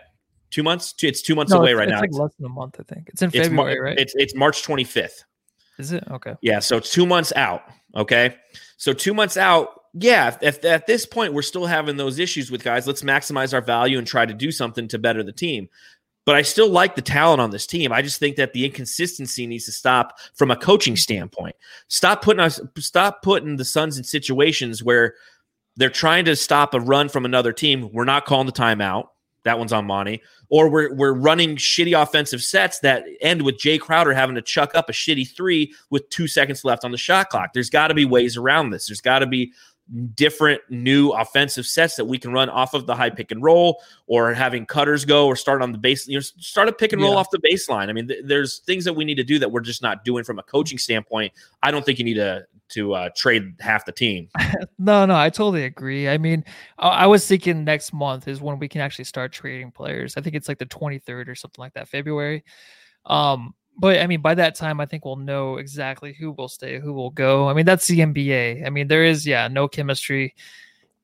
two 0.50 0.64
months. 0.64 0.94
Two, 0.94 1.08
it's 1.08 1.22
two 1.22 1.36
months 1.36 1.52
No, 1.52 1.60
away 1.60 1.72
it's, 1.72 1.78
right 1.78 1.88
it's 1.88 1.94
now. 1.94 2.00
like 2.02 2.10
It's- 2.10 2.20
less 2.20 2.34
than 2.36 2.46
a 2.48 2.50
month, 2.50 2.78
I 2.80 2.84
think. 2.84 3.10
It's 3.10 3.22
in 3.22 3.30
it's, 3.34 3.50
Mar- 3.50 3.68
February, 3.68 3.80
right? 3.92 4.00
it's 4.00 4.14
it's 4.16 4.34
March 4.36 4.64
twenty 4.64 4.84
fifth. 4.84 5.24
Is 5.80 5.92
it? 5.92 6.04
Okay. 6.10 6.36
Yeah, 6.42 6.60
so 6.60 6.78
it's 6.78 6.92
two 6.92 7.06
months 7.06 7.34
out. 7.36 7.64
Okay, 7.96 8.36
so 8.78 8.94
two 8.94 9.14
months 9.14 9.38
out. 9.38 9.70
Yeah, 9.96 10.28
if, 10.30 10.42
if 10.42 10.66
at 10.66 10.88
this 10.88 11.06
point 11.06 11.34
we're 11.34 11.44
still 11.44 11.68
having 11.68 11.98
those 11.98 12.18
issues 12.18 12.50
with 12.50 12.64
guys, 12.64 12.88
let's 12.88 13.04
maximize 13.04 13.54
our 13.54 13.62
value 13.62 14.00
and 14.00 14.08
try 14.08 14.26
to 14.26 14.34
do 14.34 14.52
something 14.52 14.88
to 14.88 14.98
better 14.98 15.22
the 15.22 15.32
team. 15.32 15.70
But 16.26 16.36
I 16.36 16.42
still 16.42 16.70
like 16.70 16.96
the 16.96 17.02
talent 17.02 17.42
on 17.42 17.52
this 17.52 17.68
team. 17.68 17.92
I 17.92 18.02
just 18.02 18.20
think 18.20 18.38
that 18.38 18.54
the 18.54 18.66
inconsistency 18.66 19.46
needs 19.46 19.66
to 19.66 19.72
stop 19.72 20.20
from 20.36 20.52
a 20.52 20.56
coaching 20.56 20.96
standpoint. 20.96 21.56
Stop 21.90 22.22
putting 22.22 22.40
us, 22.40 22.62
stop 22.78 23.22
putting 23.22 23.58
the 23.58 23.66
Suns 23.66 23.98
in 23.98 24.04
situations 24.04 24.84
where 24.84 25.16
they're 25.76 25.90
trying 25.90 26.26
to 26.26 26.36
stop 26.36 26.74
a 26.74 26.80
run 26.80 27.10
from 27.10 27.26
another 27.26 27.52
team. 27.52 27.90
We're 27.92 28.06
not 28.06 28.26
calling 28.26 28.46
the 28.46 28.54
timeout. 28.54 29.08
That 29.44 29.60
one's 29.60 29.74
on 29.74 29.86
Monty. 29.86 30.22
Or 30.50 30.70
we're 30.70 30.94
we're 30.94 31.14
running 31.14 31.58
shitty 31.58 32.00
offensive 32.02 32.42
sets 32.42 32.80
that 32.80 33.04
end 33.20 33.42
with 33.42 33.58
Jae 33.58 33.80
Crowder 33.80 34.14
having 34.14 34.36
to 34.36 34.42
chuck 34.42 34.74
up 34.76 34.90
a 34.90 34.94
shitty 34.94 35.36
three 35.36 35.74
with 35.90 36.08
two 36.10 36.28
seconds 36.28 36.64
left 36.64 36.86
on 36.86 36.92
the 36.92 36.98
shot 36.98 37.30
clock. 37.30 37.52
There's 37.54 37.70
got 37.70 37.90
to 37.90 37.94
be 37.94 38.06
ways 38.06 38.38
around 38.38 38.70
this. 38.70 38.88
There's 38.88 39.02
got 39.02 39.20
to 39.20 39.28
be 39.28 39.52
different 40.16 40.62
new 40.70 41.10
offensive 41.12 41.66
sets 41.66 41.96
that 41.96 42.06
we 42.06 42.18
can 42.18 42.32
run 42.32 42.48
off 42.50 42.74
of 42.74 42.86
the 42.86 42.96
high 42.96 43.10
pick 43.10 43.32
and 43.32 43.44
roll 43.44 43.82
or 44.08 44.34
having 44.34 44.66
cutters 44.66 45.04
go 45.04 45.28
or 45.28 45.36
start 45.36 45.62
on 45.62 45.74
the 45.74 45.78
base 45.78 46.08
you 46.08 46.16
know 46.16 46.22
start 46.22 46.70
a 46.70 46.72
pick 46.72 46.94
and 46.94 47.02
roll 47.02 47.12
Yeah. 47.12 47.18
off 47.18 47.30
the 47.32 47.40
baseline 47.40 47.90
i 47.90 47.92
mean 47.92 48.08
th- 48.08 48.22
there's 48.26 48.60
things 48.60 48.86
that 48.86 48.94
we 48.94 49.04
need 49.04 49.16
to 49.16 49.26
do 49.26 49.38
that 49.40 49.52
we're 49.52 49.60
just 49.60 49.82
not 49.82 50.06
doing 50.06 50.24
from 50.24 50.40
a 50.40 50.44
coaching 50.44 50.78
standpoint 50.78 51.34
i 51.64 51.70
don't 51.70 51.86
think 51.86 52.00
you 52.00 52.06
need 52.06 52.14
to 52.14 52.46
to 52.70 52.94
uh, 52.94 53.10
trade 53.16 53.54
half 53.60 53.86
the 53.86 53.92
team 53.92 54.30
No, 54.80 55.06
no, 55.06 55.16
I 55.16 55.30
totally 55.30 55.64
agree. 55.66 56.10
I 56.10 56.18
mean, 56.18 56.44
I, 56.80 56.88
I 56.90 57.08
was 57.08 57.28
thinking 57.28 57.64
next 57.64 57.94
month 57.94 58.28
is 58.28 58.42
when 58.42 58.58
we 58.60 58.68
can 58.68 58.82
actually 58.82 59.06
start 59.06 59.32
trading 59.32 59.72
players. 59.72 60.18
I 60.18 60.22
think 60.22 60.36
it's 60.36 60.48
like 60.48 60.58
the 60.58 60.66
23rd 60.66 61.28
or 61.30 61.36
something 61.36 61.62
like 61.62 61.74
that, 61.74 61.88
February. 61.88 62.44
Um, 63.06 63.54
but 63.78 64.00
I 64.00 64.08
mean, 64.08 64.22
by 64.22 64.36
that 64.36 64.56
time, 64.56 64.80
I 64.80 64.86
think 64.86 65.06
we'll 65.06 65.16
know 65.16 65.58
exactly 65.58 66.14
who 66.14 66.32
will 66.32 66.48
stay, 66.48 66.80
who 66.80 66.94
will 66.94 67.10
go. 67.10 67.48
I 67.50 67.54
mean, 67.54 67.66
that's 67.66 67.88
the 67.88 68.00
NBA. 68.00 68.66
I 68.66 68.70
mean, 68.70 68.88
there 68.88 69.04
is, 69.04 69.26
yeah, 69.26 69.48
no 69.48 69.68
chemistry, 69.68 70.36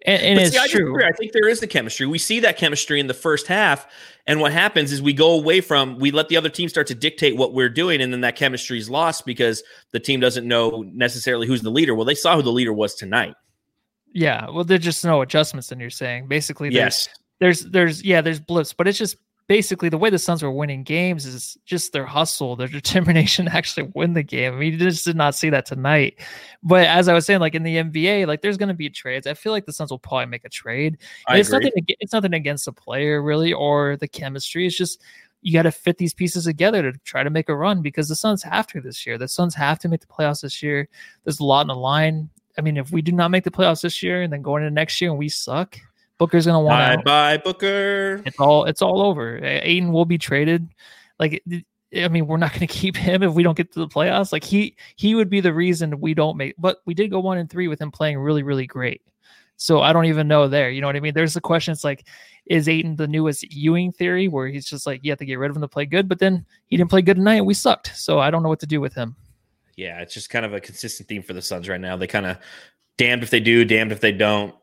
and, 0.06 0.22
and 0.22 0.40
it's 0.40 0.52
see, 0.52 0.58
I 0.58 0.68
true. 0.68 0.86
disagree. 0.86 1.06
I 1.06 1.12
think 1.12 1.32
there 1.34 1.50
is 1.50 1.60
the 1.60 1.68
chemistry. 1.68 2.06
We 2.06 2.20
see 2.20 2.40
that 2.42 2.58
chemistry 2.58 3.00
in 3.00 3.08
the 3.08 3.14
first 3.14 3.48
half, 3.48 3.88
and 4.28 4.40
what 4.40 4.52
happens 4.52 4.92
is 4.92 5.02
we 5.02 5.14
go 5.14 5.32
away 5.32 5.62
from 5.62 5.98
we 6.00 6.12
let 6.12 6.30
the 6.30 6.38
other 6.38 6.50
team 6.50 6.70
start 6.70 6.88
to 6.88 6.96
dictate 6.96 7.36
what 7.36 7.54
we're 7.54 7.70
doing, 7.70 8.02
and 8.02 8.14
then 8.14 8.22
that 8.22 8.36
chemistry 8.36 8.78
is 8.78 8.90
lost 8.90 9.26
because 9.26 9.64
the 9.92 10.00
team 10.00 10.20
doesn't 10.20 10.48
know 10.48 10.84
necessarily 10.94 11.48
who's 11.48 11.62
the 11.62 11.72
leader. 11.72 11.96
Well, 11.96 12.06
they 12.06 12.16
saw 12.16 12.36
who 12.36 12.42
the 12.42 12.52
leader 12.52 12.74
was 12.74 12.96
tonight. 12.96 13.36
Yeah, 14.14 14.50
well, 14.50 14.64
there's 14.64 14.84
just 14.84 15.04
no 15.04 15.22
adjustments. 15.22 15.68
Then 15.70 15.80
you're 15.80 15.90
saying 15.90 16.28
basically, 16.28 16.70
there's, 16.70 17.08
Yes, 17.08 17.10
there's 17.40 17.62
there's 17.66 18.04
yeah 18.04 18.22
there's 18.22 18.40
blips 18.40 18.74
but 18.74 18.88
it's 18.88 18.98
just 18.98 19.18
basically 19.50 19.90
the 19.90 19.98
way 19.98 20.12
the 20.12 20.20
suns 20.20 20.44
were 20.44 20.52
winning 20.52 20.84
games 20.84 21.26
is 21.26 21.58
just 21.66 21.92
their 21.92 22.06
hustle 22.06 22.56
their 22.56 22.68
determination 22.80 23.48
to 23.48 23.54
actually 23.54 23.90
win 23.96 24.14
the 24.14 24.24
game 24.24 24.54
i 24.54 24.56
mean 24.56 24.74
you 24.74 24.78
just 24.78 25.04
did 25.04 25.16
not 25.16 25.34
see 25.34 25.50
that 25.50 25.66
tonight 25.66 26.22
but 26.62 26.86
as 26.86 27.10
i 27.10 27.14
was 27.14 27.26
saying 27.26 27.40
like 27.40 27.56
in 27.56 27.64
the 27.64 27.78
nba 27.78 28.28
like 28.28 28.42
there's 28.42 28.58
going 28.58 28.70
to 28.70 28.76
be 28.76 28.90
trades 28.90 29.26
i 29.26 29.34
feel 29.34 29.52
like 29.52 29.66
the 29.66 29.74
suns 29.74 29.90
will 29.90 30.00
probably 30.00 30.28
make 30.28 30.46
a 30.46 30.50
trade 30.50 31.00
it's 31.32 31.50
nothing 31.50 31.72
it's 32.00 32.14
nothing 32.14 32.34
against 32.36 32.66
the 32.66 32.72
player 32.72 33.22
really 33.24 33.52
or 33.52 33.98
the 33.98 34.08
chemistry 34.08 34.68
it's 34.68 34.78
just 34.78 35.02
you 35.42 35.54
got 35.54 35.64
to 35.64 35.72
fit 35.72 35.98
these 35.98 36.14
pieces 36.14 36.44
together 36.44 36.92
to 36.92 36.98
try 37.00 37.24
to 37.24 37.30
make 37.30 37.50
a 37.50 37.56
run 37.56 37.82
because 37.82 38.10
the 38.10 38.16
Suns 38.16 38.44
have 38.44 38.68
to 38.68 38.82
this 38.82 39.08
year. 39.08 39.18
The 39.18 39.30
Suns 39.30 39.56
have 39.56 39.80
to 39.80 39.88
make 39.88 40.02
the 40.02 40.08
playoffs 40.08 40.42
this 40.42 40.62
year. 40.62 40.90
There's 41.24 41.40
a 41.40 41.46
lot 41.46 41.62
on 41.62 41.68
the 41.68 41.76
line. 41.78 42.30
I 42.58 42.62
mean, 42.62 42.76
if 42.76 42.92
we 42.92 43.02
do 43.02 43.14
not 43.14 43.32
make 43.32 43.46
the 43.46 43.50
playoffs 43.50 43.82
this 43.82 44.04
year 44.04 44.22
and 44.22 44.34
then 44.34 44.42
going 44.42 44.64
into 44.64 44.74
next 44.74 45.00
year 45.00 45.12
and 45.12 45.18
we 45.18 45.30
suck, 45.30 45.80
Booker's 46.20 46.46
gonna 46.46 46.60
want 46.62 46.80
Bye 46.80 46.94
out. 46.94 47.06
bye 47.06 47.38
Booker. 47.38 48.22
It's 48.26 48.38
all 48.40 48.66
it's 48.66 48.82
all 48.84 49.02
over. 49.02 49.44
Ayton 49.44 49.92
will 49.92 50.06
be 50.06 50.20
traded. 50.20 50.70
Like 51.18 51.44
I 51.96 52.08
mean, 52.10 52.28
we're 52.28 52.38
not 52.38 52.52
going 52.54 52.60
to 52.60 52.68
keep 52.68 52.96
him 52.96 53.24
if 53.24 53.34
we 53.34 53.42
don't 53.42 53.58
get 53.58 53.72
to 53.74 53.80
the 53.80 53.88
playoffs. 53.88 54.32
Like 54.32 54.44
he 54.44 54.76
he 54.96 55.16
would 55.16 55.30
be 55.30 55.40
the 55.42 55.54
reason 55.54 56.00
we 56.00 56.14
don't 56.14 56.38
make. 56.38 56.56
But 56.58 56.78
we 56.86 56.94
did 56.94 57.10
go 57.10 57.20
one 57.20 57.40
and 57.40 57.50
three 57.50 57.68
with 57.68 57.82
him 57.82 57.90
playing 57.90 58.20
really 58.20 58.44
really 58.44 58.68
great. 58.68 59.02
So 59.56 59.82
I 59.82 59.92
don't 59.92 60.06
even 60.06 60.28
know 60.28 60.48
there. 60.48 60.70
You 60.70 60.80
know 60.80 60.88
what 60.88 60.96
I 60.96 61.02
mean? 61.02 61.14
There's 61.14 61.34
the 61.34 61.42
question. 61.42 61.74
It's 61.74 61.84
like, 61.84 62.08
is 62.46 62.70
Ayton 62.70 62.96
the 62.96 63.08
newest 63.08 63.52
Ewing 63.54 63.92
theory, 63.92 64.30
where 64.30 64.48
he's 64.48 64.66
just 64.66 64.86
like 64.86 65.02
you 65.04 65.12
have 65.12 65.20
to 65.20 65.26
get 65.26 65.38
rid 65.38 65.50
of 65.50 65.58
him 65.58 65.62
to 65.62 65.68
play 65.68 65.86
good, 65.86 66.08
but 66.08 66.20
then 66.20 66.46
he 66.68 66.78
didn't 66.78 66.90
play 66.90 67.02
good 67.02 67.18
tonight 67.18 67.36
and 67.36 67.46
we 67.46 67.54
sucked. 67.54 67.92
So 67.96 68.20
I 68.20 68.32
don't 68.32 68.42
know 68.42 68.48
what 68.48 68.62
to 68.62 68.66
do 68.66 68.80
with 68.80 68.94
him. 68.94 69.18
Yeah, 69.76 70.00
it's 70.00 70.14
just 70.14 70.30
kind 70.30 70.46
of 70.46 70.54
a 70.54 70.62
consistent 70.62 71.10
theme 71.10 71.24
for 71.24 71.34
the 71.34 71.42
Suns 71.42 71.68
right 71.68 71.80
now. 71.80 71.98
They 71.98 72.08
kind 72.08 72.26
of 72.26 72.38
damned 72.98 73.24
if 73.24 73.30
they 73.30 73.40
do, 73.42 73.66
damned 73.66 73.92
if 73.92 74.00
they 74.00 74.12
don't. 74.14 74.56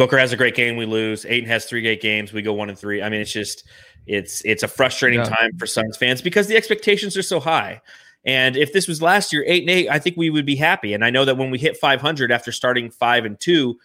Booker 0.00 0.16
has 0.16 0.32
a 0.32 0.36
great 0.38 0.54
game, 0.54 0.78
we 0.78 0.86
lose. 0.86 1.26
Ayton 1.26 1.46
has 1.50 1.66
three 1.66 1.82
great 1.82 2.00
games, 2.00 2.32
we 2.32 2.40
go 2.40 2.54
one 2.54 2.70
and 2.70 2.78
three. 2.78 3.02
I 3.02 3.10
mean, 3.10 3.20
it's 3.20 3.30
just 3.30 3.64
it's 4.06 4.40
it's 4.46 4.62
a 4.62 4.68
frustrating 4.68 5.18
Yeah. 5.18 5.26
time 5.26 5.58
for 5.58 5.66
Suns 5.66 5.98
fans 5.98 6.22
because 6.22 6.46
the 6.46 6.56
expectations 6.56 7.18
are 7.18 7.22
so 7.22 7.38
high. 7.38 7.82
And 8.24 8.56
if 8.56 8.72
this 8.72 8.88
was 8.88 9.02
last 9.02 9.30
year, 9.30 9.44
eight 9.46 9.62
and 9.62 9.68
eight, 9.68 9.90
I 9.90 9.98
think 9.98 10.16
we 10.16 10.30
would 10.30 10.46
be 10.46 10.56
happy. 10.56 10.94
And 10.94 11.04
I 11.04 11.10
know 11.10 11.26
that 11.26 11.36
when 11.36 11.50
we 11.50 11.58
hit 11.58 11.76
500 11.76 12.32
after 12.32 12.50
starting 12.50 12.90
five 12.90 13.26
and 13.26 13.38
two, 13.38 13.78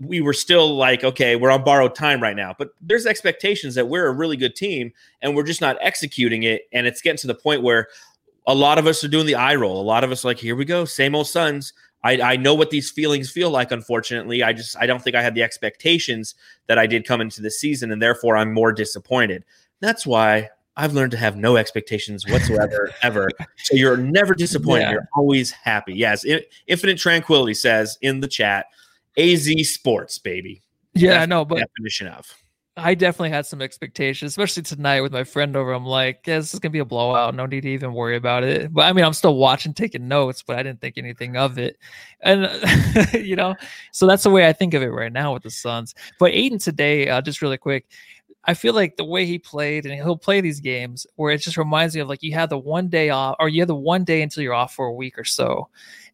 we 0.00 0.22
were 0.22 0.32
still 0.32 0.74
like, 0.74 1.04
okay, 1.04 1.36
we're 1.36 1.50
on 1.50 1.62
borrowed 1.62 1.94
time 1.94 2.22
right 2.22 2.36
now. 2.36 2.54
But 2.58 2.70
there's 2.80 3.04
expectations 3.04 3.74
that 3.74 3.86
we're 3.86 4.06
a 4.06 4.12
really 4.12 4.38
good 4.38 4.56
team 4.56 4.92
and 5.20 5.36
we're 5.36 5.42
just 5.42 5.60
not 5.60 5.76
executing 5.82 6.44
it. 6.44 6.62
And 6.72 6.86
it's 6.86 7.02
getting 7.02 7.18
to 7.18 7.26
the 7.26 7.34
point 7.34 7.62
where 7.62 7.88
a 8.46 8.54
lot 8.54 8.78
of 8.78 8.86
us 8.86 9.04
are 9.04 9.08
doing 9.08 9.26
the 9.26 9.34
eye 9.34 9.56
roll. 9.56 9.78
A 9.78 9.84
lot 9.84 10.04
of 10.04 10.10
us 10.10 10.24
are 10.24 10.28
like, 10.28 10.38
here 10.38 10.56
we 10.56 10.64
go, 10.64 10.86
same 10.86 11.14
old 11.14 11.26
Suns. 11.26 11.74
I, 12.04 12.20
I 12.20 12.36
know 12.36 12.54
what 12.54 12.70
these 12.70 12.90
feelings 12.90 13.30
feel 13.30 13.50
like. 13.50 13.72
Unfortunately, 13.72 14.42
I 14.42 14.52
just 14.52 14.76
I 14.76 14.86
don't 14.86 15.02
think 15.02 15.16
I 15.16 15.22
had 15.22 15.34
the 15.34 15.42
expectations 15.42 16.34
that 16.66 16.78
I 16.78 16.86
did 16.86 17.06
come 17.06 17.20
into 17.20 17.42
the 17.42 17.50
season, 17.50 17.90
and 17.90 18.00
therefore 18.00 18.36
I'm 18.36 18.52
more 18.52 18.72
disappointed. 18.72 19.44
That's 19.80 20.06
why 20.06 20.50
I've 20.76 20.92
learned 20.92 21.10
to 21.12 21.18
have 21.18 21.36
no 21.36 21.56
expectations 21.56 22.24
whatsoever, 22.26 22.92
ever. 23.02 23.28
So 23.56 23.74
you're 23.74 23.96
never 23.96 24.34
disappointed. 24.34 24.82
Yeah. 24.82 24.92
You're 24.92 25.08
always 25.16 25.50
happy. 25.50 25.94
Yes, 25.94 26.24
Infinite 26.66 26.98
Tranquility 26.98 27.54
says 27.54 27.98
in 28.00 28.20
the 28.20 28.28
chat, 28.28 28.66
AZ 29.16 29.48
Sports, 29.64 30.18
baby. 30.18 30.62
Yeah, 30.94 31.14
Def- 31.14 31.22
I 31.22 31.26
know, 31.26 31.44
but 31.44 31.58
definition 31.58 32.06
of. 32.08 32.32
I 32.78 32.94
definitely 32.94 33.30
had 33.30 33.46
some 33.46 33.60
expectations, 33.60 34.32
especially 34.32 34.62
tonight 34.62 35.00
with 35.00 35.12
my 35.12 35.24
friend 35.24 35.56
over. 35.56 35.72
I'm 35.72 35.84
like, 35.84 36.26
yeah, 36.26 36.38
this 36.38 36.54
is 36.54 36.60
gonna 36.60 36.72
be 36.72 36.78
a 36.78 36.84
blowout. 36.84 37.34
No 37.34 37.46
need 37.46 37.62
to 37.62 37.68
even 37.70 37.92
worry 37.92 38.16
about 38.16 38.44
it. 38.44 38.72
But 38.72 38.86
I 38.86 38.92
mean, 38.92 39.04
I'm 39.04 39.12
still 39.12 39.36
watching, 39.36 39.74
taking 39.74 40.08
notes, 40.08 40.42
but 40.42 40.58
I 40.58 40.62
didn't 40.62 40.80
think 40.80 40.96
anything 40.96 41.36
of 41.36 41.58
it. 41.58 41.78
And 42.20 42.48
you 43.12 43.36
know, 43.36 43.54
so 43.92 44.06
that's 44.06 44.22
the 44.22 44.30
way 44.30 44.46
I 44.46 44.52
think 44.52 44.74
of 44.74 44.82
it 44.82 44.88
right 44.88 45.12
now 45.12 45.34
with 45.34 45.42
the 45.42 45.50
Suns. 45.50 45.94
But 46.18 46.32
Ayton 46.32 46.58
today, 46.58 47.08
uh, 47.08 47.20
just 47.20 47.42
really 47.42 47.58
quick, 47.58 47.86
I 48.44 48.54
feel 48.54 48.72
like 48.72 48.96
the 48.96 49.04
way 49.04 49.26
he 49.26 49.38
played, 49.38 49.84
and 49.84 49.94
he'll 49.94 50.16
play 50.16 50.40
these 50.40 50.60
games 50.60 51.06
where 51.16 51.32
it 51.32 51.42
just 51.42 51.56
reminds 51.58 51.94
me 51.94 52.00
of 52.00 52.08
like 52.08 52.22
you 52.22 52.32
have 52.32 52.48
the 52.48 52.58
one 52.58 52.88
day 52.88 53.10
off, 53.10 53.36
or 53.38 53.48
you 53.48 53.60
have 53.60 53.68
the 53.68 53.74
one 53.74 54.04
day 54.04 54.22
until 54.22 54.42
you're 54.42 54.54
off 54.54 54.74
for 54.74 54.86
a 54.86 54.94
week 54.94 55.18
or 55.18 55.24
so, 55.24 55.68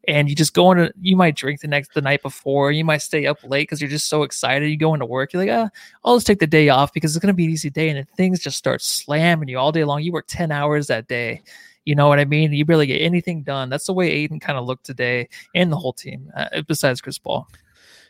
and 0.09 0.29
you 0.29 0.35
just 0.35 0.55
go 0.55 0.71
into 0.73 0.93
you 1.01 1.17
might 1.17 1.37
drink 1.37 1.61
the 1.61 1.69
next 1.69 1.95
the 1.95 2.01
night 2.01 2.23
before, 2.23 2.73
you 2.73 2.85
might 2.85 3.03
stay 3.03 3.27
up 3.27 3.38
late 3.45 3.62
because 3.62 3.81
you're 3.81 3.90
just 3.90 4.09
so 4.09 4.23
excited. 4.23 4.69
You 4.69 4.77
go 4.77 4.95
into 4.95 5.07
work, 5.07 5.33
you're 5.33 5.45
like, 5.45 5.53
ah, 5.53 5.71
I'll 6.05 6.17
just 6.17 6.27
take 6.27 6.38
the 6.38 6.47
day 6.47 6.69
off 6.69 6.93
because 6.93 7.14
it's 7.14 7.23
gonna 7.23 7.35
be 7.35 7.45
an 7.45 7.51
easy 7.51 7.71
day, 7.71 7.88
and 7.88 7.99
then 7.99 8.07
things 8.17 8.40
just 8.40 8.59
start 8.59 8.83
slamming 8.83 9.49
you 9.49 9.59
all 9.59 9.73
day 9.73 9.85
long. 9.85 10.03
You 10.03 10.12
work 10.12 10.27
ten 10.29 10.53
hours 10.53 10.87
that 10.88 11.09
day. 11.09 11.43
You 11.85 11.95
know 11.95 12.09
what 12.09 12.19
I 12.19 12.25
mean? 12.25 12.53
You 12.53 12.64
barely 12.64 12.87
get 12.87 13.03
anything 13.03 13.43
done. 13.43 13.69
That's 13.69 13.87
the 13.87 13.93
way 13.93 14.11
Ayton 14.11 14.40
kind 14.40 14.59
of 14.59 14.64
looked 14.64 14.87
today, 14.87 15.29
and 15.55 15.71
the 15.71 15.77
whole 15.77 15.93
team, 15.93 16.31
uh, 16.37 16.62
besides 16.67 17.01
Chris 17.01 17.19
Paul. 17.19 17.49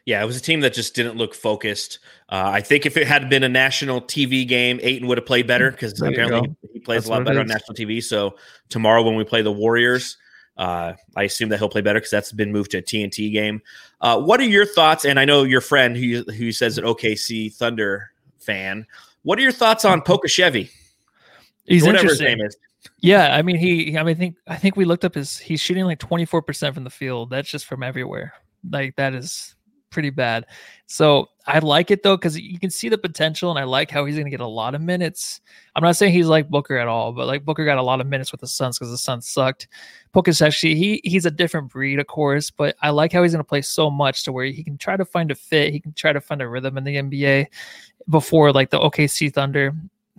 Yeah, 0.06 0.22
it 0.22 0.26
was 0.26 0.36
a 0.36 0.40
team 0.40 0.60
that 0.60 0.74
just 0.74 0.94
didn't 0.94 1.16
look 1.16 1.34
focused. 1.34 1.98
Uh, 2.28 2.50
I 2.52 2.60
think 2.60 2.84
if 2.84 2.98
it 2.98 3.06
had 3.06 3.30
been 3.30 3.42
a 3.42 3.48
national 3.48 4.02
TV 4.02 4.46
game, 4.46 4.78
Ayton 4.82 5.08
would 5.08 5.16
have 5.16 5.26
played 5.26 5.46
better 5.46 5.70
because 5.70 5.98
apparently 5.98 6.48
go. 6.48 6.56
he 6.74 6.78
plays 6.80 7.04
That's 7.04 7.06
a 7.06 7.10
lot 7.10 7.24
better 7.24 7.40
on 7.40 7.46
national 7.46 7.74
TV. 7.74 8.02
So 8.02 8.36
tomorrow 8.68 9.02
when 9.02 9.16
we 9.16 9.24
play 9.24 9.40
the 9.40 9.52
Warriors, 9.52 10.18
uh, 10.56 10.92
I 11.16 11.24
assume 11.24 11.48
that 11.48 11.58
he'll 11.58 11.68
play 11.68 11.80
better 11.80 11.98
because 11.98 12.10
that's 12.10 12.32
been 12.32 12.52
moved 12.52 12.70
to 12.72 12.78
a 12.78 12.82
TNT 12.82 13.32
game. 13.32 13.60
Uh, 14.00 14.20
what 14.20 14.40
are 14.40 14.44
your 14.44 14.66
thoughts? 14.66 15.04
And 15.04 15.18
I 15.18 15.24
know 15.24 15.42
your 15.42 15.60
friend 15.60 15.96
who 15.96 16.22
who 16.32 16.52
says 16.52 16.78
an 16.78 16.84
OKC 16.84 17.52
Thunder 17.54 18.10
fan. 18.38 18.86
What 19.22 19.38
are 19.38 19.42
your 19.42 19.52
thoughts 19.52 19.84
on 19.84 20.00
Pokusevski? 20.02 20.70
He's 21.64 21.82
Whatever 21.82 22.04
his 22.04 22.20
interesting. 22.20 22.38
name 22.38 22.46
is. 22.46 22.56
Yeah, 23.00 23.34
I 23.34 23.42
mean, 23.42 23.56
he. 23.56 23.96
I 23.96 24.02
mean, 24.02 24.14
I 24.14 24.18
think 24.18 24.36
I 24.46 24.56
think 24.56 24.76
we 24.76 24.84
looked 24.84 25.04
up 25.04 25.14
his. 25.14 25.38
He's 25.38 25.60
shooting 25.60 25.84
like 25.84 25.98
twenty 25.98 26.24
four 26.24 26.42
percent 26.42 26.74
from 26.74 26.84
the 26.84 26.90
field. 26.90 27.30
That's 27.30 27.48
just 27.48 27.64
from 27.66 27.82
everywhere. 27.82 28.34
Like 28.70 28.96
that 28.96 29.14
is 29.14 29.54
pretty 29.94 30.10
bad. 30.10 30.44
So 30.86 31.28
I 31.46 31.60
like 31.60 31.90
it 31.90 32.02
though 32.02 32.16
because 32.16 32.38
you 32.38 32.58
can 32.58 32.68
see 32.68 32.90
the 32.90 32.98
potential, 32.98 33.48
and 33.50 33.58
I 33.58 33.64
like 33.64 33.90
how 33.90 34.04
he's 34.04 34.16
going 34.16 34.26
to 34.26 34.30
get 34.30 34.40
a 34.40 34.46
lot 34.46 34.74
of 34.74 34.82
minutes. 34.82 35.40
I'm 35.74 35.82
not 35.82 35.96
saying 35.96 36.12
he's 36.12 36.26
like 36.26 36.50
Booker 36.50 36.76
at 36.76 36.88
all, 36.88 37.12
but 37.12 37.26
like 37.26 37.44
Booker 37.44 37.64
got 37.64 37.78
a 37.78 37.82
lot 37.82 38.02
of 38.02 38.06
minutes 38.06 38.32
with 38.32 38.42
the 38.42 38.46
Suns 38.46 38.78
because 38.78 38.90
the 38.90 38.98
Suns 38.98 39.28
sucked. 39.28 39.68
Booker's 40.12 40.42
actually 40.42 40.74
he 40.74 41.00
he's 41.04 41.24
a 41.24 41.30
different 41.30 41.70
breed, 41.70 41.98
of 41.98 42.06
course, 42.06 42.50
but 42.50 42.76
I 42.82 42.90
like 42.90 43.12
how 43.12 43.22
he's 43.22 43.32
going 43.32 43.44
to 43.44 43.48
play 43.48 43.62
so 43.62 43.90
much 43.90 44.24
to 44.24 44.32
where 44.32 44.44
he 44.44 44.62
can 44.62 44.76
try 44.76 44.96
to 44.96 45.04
find 45.04 45.30
a 45.30 45.34
fit, 45.34 45.72
he 45.72 45.80
can 45.80 45.94
try 45.94 46.12
to 46.12 46.20
find 46.20 46.42
a 46.42 46.48
rhythm 46.48 46.76
in 46.76 46.84
the 46.84 46.96
NBA 46.96 47.46
before 48.10 48.52
like 48.52 48.70
the 48.70 48.78
OKC 48.78 49.32
Thunder. 49.32 49.74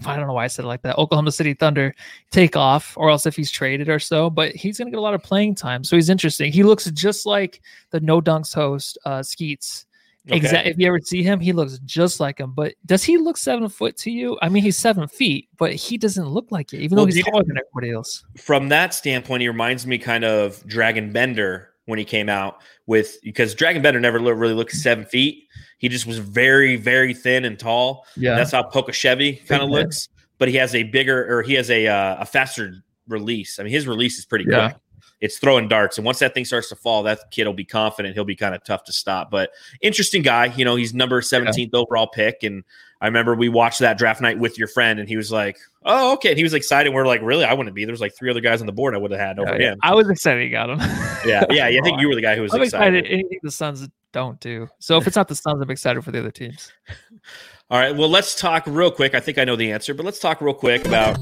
I 0.06 0.18
don't 0.18 0.28
know 0.28 0.34
why 0.34 0.44
I 0.44 0.48
said 0.48 0.66
it 0.66 0.68
like 0.68 0.82
that. 0.82 0.98
Oklahoma 0.98 1.32
City 1.32 1.54
Thunder 1.54 1.94
take 2.32 2.58
off, 2.58 2.98
or 2.98 3.10
else 3.10 3.26
if 3.26 3.36
he's 3.36 3.50
traded 3.50 3.88
or 3.88 4.00
so. 4.00 4.30
But 4.30 4.54
he's 4.56 4.78
going 4.78 4.88
to 4.88 4.92
get 4.92 5.00
a 5.00 5.02
lot 5.02 5.14
of 5.14 5.24
playing 5.24 5.56
time, 5.56 5.84
so 5.84 5.96
he's 5.96 6.10
interesting. 6.10 6.52
He 6.52 6.64
looks 6.64 6.90
just 6.92 7.26
like 7.26 7.62
the 7.92 8.00
No 8.02 8.22
Dunks 8.22 8.54
host, 8.54 8.98
uh, 9.06 9.24
Skeets. 9.24 9.86
Okay. 10.28 10.38
Exactly. 10.38 10.72
If 10.72 10.80
you 10.80 10.88
ever 10.88 11.00
see 11.00 11.22
him, 11.22 11.40
he 11.40 11.54
looks 11.54 11.78
just 11.86 12.20
like 12.20 12.40
him. 12.40 12.52
But 12.52 12.74
does 12.86 13.04
he 13.04 13.18
look 13.18 13.38
seven 13.38 13.70
foot 13.70 13.96
to 13.98 14.12
you? 14.12 14.40
I 14.42 14.50
mean, 14.50 14.64
he's 14.64 14.76
seven 14.76 15.08
feet, 15.08 15.50
but 15.58 15.74
he 15.74 15.98
doesn't 15.98 16.28
look 16.28 16.52
like 16.52 16.74
it, 16.74 16.80
even 16.80 16.96
Well, 16.96 17.06
though 17.06 17.12
he's 17.12 17.24
taller 17.24 17.44
than 17.44 17.60
everybody 17.60 17.94
else. 17.94 18.24
From 18.36 18.70
that 18.70 18.96
standpoint, 18.96 19.42
he 19.42 19.48
reminds 19.48 19.86
me 19.86 20.00
kind 20.00 20.26
of 20.26 20.64
Dragan 20.66 21.14
Bender 21.14 21.70
when 21.86 22.00
he 22.00 22.06
came 22.06 22.28
out 22.28 22.62
with 22.88 23.18
because 23.24 23.56
Dragan 23.56 23.82
Bender 23.82 24.00
never 24.00 24.20
lo- 24.20 24.32
really 24.32 24.54
looked 24.54 24.72
seven 24.72 25.06
feet. 25.06 25.48
He 25.78 25.90
just 25.90 26.06
was 26.06 26.20
very, 26.20 26.76
very 26.78 27.14
thin 27.14 27.46
and 27.46 27.58
tall. 27.60 28.06
Yeah. 28.16 28.36
That's 28.36 28.52
how 28.52 28.64
Pokusevski 28.64 29.46
kind 29.48 29.62
of 29.62 29.70
looks, 29.70 30.08
but 30.38 30.48
he 30.48 30.56
has 30.56 30.74
a 30.76 30.84
bigger 30.84 31.26
or 31.38 31.42
he 31.44 31.54
has 31.56 31.70
a 31.70 31.88
uh, 31.88 32.18
a 32.22 32.26
faster 32.26 32.84
release. 33.08 33.60
I 33.60 33.64
mean, 33.64 33.72
his 33.74 33.88
release 33.88 34.18
is 34.18 34.26
pretty 34.26 34.46
Yeah. 34.48 34.70
quick. 34.70 34.82
It's 35.22 35.38
throwing 35.40 35.68
darts, 35.68 35.98
and 35.98 36.06
once 36.06 36.20
that 36.20 36.34
thing 36.34 36.46
starts 36.46 36.70
to 36.70 36.76
fall, 36.76 37.04
that 37.04 37.20
kid 37.32 37.46
will 37.46 37.54
be 37.54 37.66
confident. 37.66 38.14
He'll 38.16 38.26
be 38.26 38.36
kind 38.36 38.54
of 38.54 38.64
tough 38.64 38.84
to 38.86 38.94
stop. 38.94 39.32
But 39.32 39.52
interesting 39.82 40.22
guy, 40.22 40.48
you 40.56 40.66
know, 40.66 40.76
he's 40.76 40.94
number 40.94 41.22
seventeenth 41.22 41.74
overall 41.74 42.08
pick, 42.08 42.44
and 42.44 42.64
I 43.02 43.06
remember 43.08 43.34
we 43.36 43.48
watched 43.50 43.80
that 43.80 43.98
draft 43.98 44.20
night 44.22 44.38
with 44.40 44.58
your 44.60 44.68
friend, 44.68 45.00
and 45.00 45.08
he 45.08 45.16
was 45.16 45.32
like, 45.32 45.58
"Oh, 45.84 46.14
okay." 46.14 46.30
And 46.30 46.38
he 46.38 46.44
was 46.44 46.54
excited. 46.54 46.94
We're 46.94 47.06
like, 47.08 47.22
"Really? 47.22 47.46
I 47.46 47.54
wouldn't 47.54 47.76
be." 47.76 47.86
There's 47.86 48.02
like 48.02 48.14
three 48.16 48.30
other 48.30 48.42
guys 48.42 48.60
on 48.60 48.68
the 48.68 48.74
board 48.74 48.94
I 48.94 48.98
would 48.98 49.12
have 49.12 49.20
had 49.20 49.40
over 49.40 49.54
Yeah, 49.54 49.60
yeah. 49.62 49.72
him. 49.72 49.80
I 49.84 49.94
was 49.96 50.10
excited 50.10 50.44
he 50.44 50.50
got 50.50 50.70
him. 50.70 50.80
Yeah, 51.26 51.44
yeah, 51.50 51.68
yeah. 51.70 51.80
I 51.80 51.84
think 51.84 52.00
you 52.02 52.08
were 52.08 52.14
the 52.14 52.22
guy 52.22 52.36
who 52.36 52.44
was 52.44 52.54
I'm 52.54 52.62
excited. 52.62 52.98
excited. 53.00 53.12
Anything 53.20 53.40
the 53.42 53.50
Suns 53.50 53.88
don't 54.12 54.40
do. 54.40 54.68
So 54.78 54.98
if 54.98 55.08
it's 55.08 55.16
not 55.16 55.28
the 55.28 55.34
Suns, 55.34 55.60
I'm 55.60 55.72
excited 55.72 56.04
for 56.04 56.12
the 56.12 56.20
other 56.20 56.30
teams. 56.30 56.72
All 57.72 57.80
right. 57.80 57.96
Well, 57.96 58.10
let's 58.10 58.36
talk 58.36 58.64
real 58.68 58.92
quick. 58.92 59.16
I 59.16 59.20
think 59.20 59.40
I 59.40 59.44
know 59.44 59.56
the 59.56 59.72
answer, 59.72 59.96
but 59.96 60.06
let's 60.06 60.20
talk 60.20 60.40
real 60.40 60.54
quick 60.54 60.86
about 60.86 61.18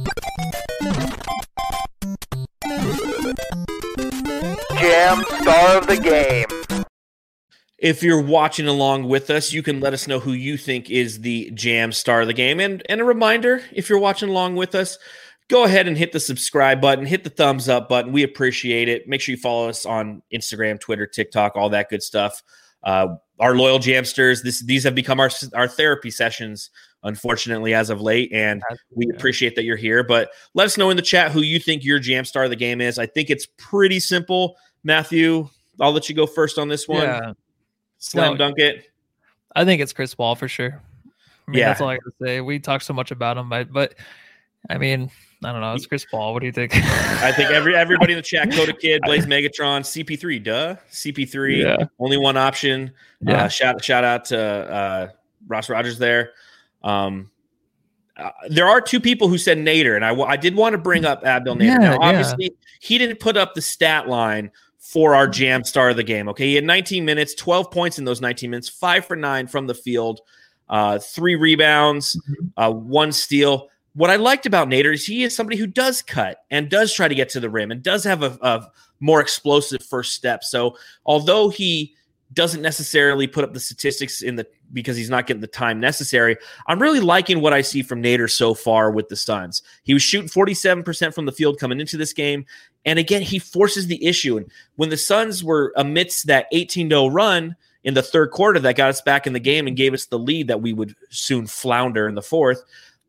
Jam 4.94 5.24
star 5.42 5.78
of 5.80 5.88
the 5.88 5.98
game. 5.98 6.86
if 7.80 8.04
you're 8.04 8.22
watching 8.22 8.68
along 8.68 9.06
with 9.06 9.32
us, 9.32 9.52
you 9.52 9.64
can 9.64 9.80
let 9.80 9.92
us 9.92 10.08
know 10.08 10.20
who 10.20 10.34
you 10.34 10.56
think 10.56 10.92
is 10.92 11.22
the 11.22 11.50
jam 11.56 11.92
star 11.92 12.22
of 12.22 12.28
the 12.28 12.34
game. 12.34 12.60
And 12.60 12.84
and 12.88 13.02
a 13.02 13.04
reminder, 13.04 13.64
if 13.74 13.90
you're 13.90 13.98
watching 13.98 14.30
along 14.30 14.56
with 14.56 14.76
us, 14.76 15.00
go 15.50 15.64
ahead 15.64 15.88
and 15.88 15.98
hit 15.98 16.12
the 16.12 16.20
subscribe 16.20 16.80
button, 16.80 17.08
hit 17.08 17.24
the 17.24 17.32
thumbs 17.32 17.68
up 17.68 17.90
button. 17.90 18.12
We 18.12 18.22
appreciate 18.22 18.88
it. 18.88 19.08
Make 19.08 19.22
sure 19.22 19.34
you 19.34 19.42
follow 19.42 19.68
us 19.68 19.84
on 19.84 20.22
Instagram, 20.32 20.80
Twitter, 20.80 21.08
TikTok, 21.08 21.56
all 21.56 21.70
that 21.70 21.90
good 21.90 22.04
stuff. 22.04 22.44
Uh, 22.84 23.16
our 23.40 23.56
loyal 23.56 23.80
jamsters, 23.80 24.44
this 24.44 24.64
these 24.64 24.84
have 24.84 24.94
become 24.94 25.20
our 25.20 25.32
our 25.56 25.68
therapy 25.68 26.12
sessions, 26.12 26.70
unfortunately, 27.02 27.74
as 27.74 27.90
of 27.90 28.00
late, 28.00 28.32
and 28.32 28.62
we 28.92 29.10
appreciate 29.16 29.56
that 29.56 29.64
you're 29.64 29.76
here. 29.76 30.04
But 30.04 30.30
let 30.54 30.66
us 30.66 30.78
know 30.78 30.92
in 30.92 30.98
the 30.98 31.02
chat 31.02 31.32
who 31.32 31.42
you 31.42 31.58
think 31.58 31.84
your 31.84 31.98
jam 31.98 32.26
star 32.26 32.44
of 32.44 32.52
the 32.52 32.56
game 32.56 32.80
is. 32.80 33.00
I 33.00 33.08
think 33.08 33.32
it's 33.32 33.48
pretty 33.58 34.00
simple. 34.00 34.56
Matthew, 34.84 35.50
I'll 35.80 35.92
let 35.92 36.10
you 36.10 36.16
go 36.16 36.26
first 36.26 36.58
on 36.58 36.68
this 36.68 36.88
one. 36.88 37.04
Yeah. 37.04 37.34
Slam 38.00 38.34
No, 38.34 38.38
dunk 38.38 38.60
it. 38.60 38.90
I 39.56 39.66
think 39.66 39.82
it's 39.82 39.94
Chris 39.94 40.14
Paul 40.14 40.36
for 40.36 40.48
sure. 40.48 40.82
I 41.48 41.52
mean, 41.52 41.60
Yeah. 41.60 41.68
that's 41.70 41.82
all 41.82 41.90
I 41.90 41.96
gotta 41.96 42.12
say. 42.22 42.42
We 42.42 42.60
talk 42.60 42.82
so 42.82 42.94
much 42.94 43.12
about 43.12 43.38
him, 43.38 43.50
but, 43.50 43.72
but 43.72 43.96
I 44.70 44.78
mean, 44.78 45.10
I 45.44 45.52
don't 45.52 45.62
know. 45.62 45.74
It's 45.74 45.86
Chris 45.86 46.06
Paul. 46.10 46.34
What 46.34 46.40
do 46.40 46.46
you 46.46 46.52
think? 46.52 46.74
I 46.76 47.32
think 47.34 47.50
every 47.52 47.76
everybody 47.76 48.14
in 48.14 48.18
the 48.18 48.24
chat, 48.24 48.50
Coda 48.56 48.74
Kid, 48.74 49.02
Blaze 49.04 49.26
Megatron, 49.26 49.82
CP3, 49.82 50.42
duh, 50.44 50.76
CP3, 50.90 51.58
Yeah. 51.64 51.86
only 52.00 52.18
one 52.18 52.38
option. 52.38 52.92
Yeah. 53.22 53.44
Uh, 53.46 53.48
shout 53.50 53.84
shout 53.84 54.04
out 54.06 54.26
to 54.26 54.40
uh, 54.40 55.08
Ross 55.48 55.70
Rogers 55.70 55.98
there. 56.00 56.32
Um, 56.82 57.30
uh, 58.16 58.30
there 58.48 58.68
are 58.68 58.80
two 58.80 59.00
people 59.02 59.28
who 59.28 59.38
said 59.38 59.58
Nader, 59.58 59.96
and 59.96 60.06
I, 60.06 60.14
I 60.16 60.38
did 60.38 60.56
want 60.56 60.74
to 60.74 60.78
bring 60.78 61.04
up 61.04 61.26
Abdel 61.26 61.56
Nader. 61.56 61.64
Yeah, 61.66 61.78
now, 61.78 61.92
yeah. 61.94 61.98
obviously, 62.00 62.56
he 62.80 62.98
didn't 62.98 63.20
put 63.20 63.36
up 63.36 63.54
the 63.56 63.62
stat 63.62 64.08
line 64.08 64.52
for 64.84 65.16
our 65.16 65.28
jam 65.30 65.64
star 65.64 65.90
of 65.90 65.96
the 65.96 66.04
game. 66.04 66.28
Okay, 66.28 66.48
he 66.48 66.56
had 66.56 66.66
19 66.66 67.06
minutes, 67.06 67.34
12 67.36 67.72
points 67.72 67.98
in 67.98 68.06
those 68.06 68.20
19 68.20 68.50
minutes, 68.50 68.68
five 68.68 69.06
for 69.06 69.16
nine 69.16 69.48
from 69.48 69.66
the 69.66 69.74
field, 69.74 70.20
uh, 70.70 71.00
three 71.00 71.36
rebounds, 71.36 72.20
Mhm. 72.30 72.52
uh, 72.58 72.72
one 72.72 73.14
steal. 73.14 73.70
What 73.96 74.10
I 74.10 74.18
liked 74.18 74.46
about 74.46 74.68
Nader 74.68 74.94
is 74.94 75.06
he 75.06 75.24
is 75.24 75.34
somebody 75.34 75.58
who 75.58 75.68
does 75.68 76.02
cut 76.02 76.40
and 76.52 76.70
does 76.70 76.94
try 76.94 77.08
to 77.08 77.16
get 77.16 77.30
to 77.30 77.40
the 77.40 77.50
rim 77.50 77.72
and 77.72 77.82
does 77.82 78.04
have 78.04 78.24
a, 78.24 78.38
a 78.42 78.68
more 79.00 79.22
explosive 79.22 79.82
first 79.84 80.14
step. 80.14 80.44
So 80.44 80.78
although 81.06 81.48
he 81.50 81.96
doesn't 82.34 82.62
necessarily 82.62 83.28
put 83.28 83.44
up 83.44 83.54
the 83.54 83.60
statistics 83.60 84.22
in 84.22 84.36
the 84.36 84.48
because 84.74 84.98
he's 84.98 85.10
not 85.10 85.28
getting 85.28 85.42
the 85.42 85.48
time 85.48 85.80
necessary. 85.80 86.36
I'm 86.68 86.82
really 86.82 87.00
liking 87.00 87.42
what 87.42 87.54
I 87.54 87.62
see 87.62 87.84
from 87.84 88.02
Nader 88.02 88.30
so 88.30 88.54
far 88.54 88.92
with 88.92 89.08
the 89.08 89.16
Suns. 89.16 89.62
He 89.84 89.94
was 89.94 90.04
shooting 90.04 90.30
47% 90.30 91.14
from 91.14 91.26
the 91.26 91.32
field 91.32 91.60
coming 91.60 91.80
into 91.80 91.98
this 91.98 92.14
game. 92.14 92.46
And 92.86 93.00
again, 93.00 93.22
he 93.22 93.40
forces 93.40 93.88
the 93.88 94.04
issue. 94.06 94.38
And 94.38 94.52
when 94.76 94.90
the 94.90 94.98
Suns 94.98 95.44
were 95.44 95.74
amidst 95.78 96.28
that 96.28 96.48
18 96.52 96.90
0 96.90 97.08
run 97.08 97.56
in 97.84 97.94
the 97.94 98.02
third 98.02 98.32
quarter 98.32 98.60
that 98.60 98.76
got 98.76 98.90
us 98.90 99.02
back 99.02 99.28
in 99.28 99.34
the 99.34 99.40
game 99.40 99.68
and 99.68 99.78
gave 99.78 99.94
us 99.94 100.06
the 100.06 100.20
lead 100.20 100.48
that 100.48 100.62
we 100.62 100.74
would 100.74 100.96
soon 101.10 101.48
flounder 101.48 102.08
in 102.08 102.16
the 102.16 102.22
fourth, 102.22 102.64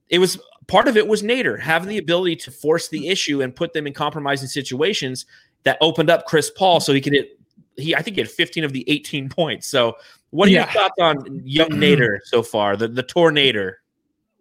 it 0.09 0.19
was 0.19 0.39
part 0.67 0.89
of 0.89 0.97
it 0.97 1.07
was 1.07 1.23
Nader 1.23 1.59
having 1.59 1.89
the 1.89 1.99
ability 1.99 2.37
to 2.37 2.51
force 2.51 2.89
the 2.89 3.09
issue 3.09 3.43
and 3.43 3.55
put 3.55 3.73
them 3.73 3.87
in 3.87 3.93
compromising 3.93 4.49
situations 4.49 5.27
that 5.65 5.79
opened 5.81 6.11
up 6.11 6.27
Chris 6.27 6.51
Paul 6.51 6.81
so 6.81 6.93
he 6.93 7.01
could 7.01 7.15
hit 7.15 7.39
he 7.77 7.95
I 7.95 8.03
think 8.03 8.17
he 8.17 8.21
had 8.21 8.31
15 8.31 8.65
of 8.65 8.73
the 8.73 8.89
18 8.89 9.29
points. 9.29 9.67
So 9.67 9.97
what 10.35 10.49
are 10.49 10.53
your 10.53 10.67
thoughts 10.67 10.95
on 11.01 11.41
young 11.45 11.69
Nader 11.71 12.19
so 12.25 12.43
far? 12.43 12.77
The 12.77 12.89
the 12.89 13.03
tornado. 13.05 13.71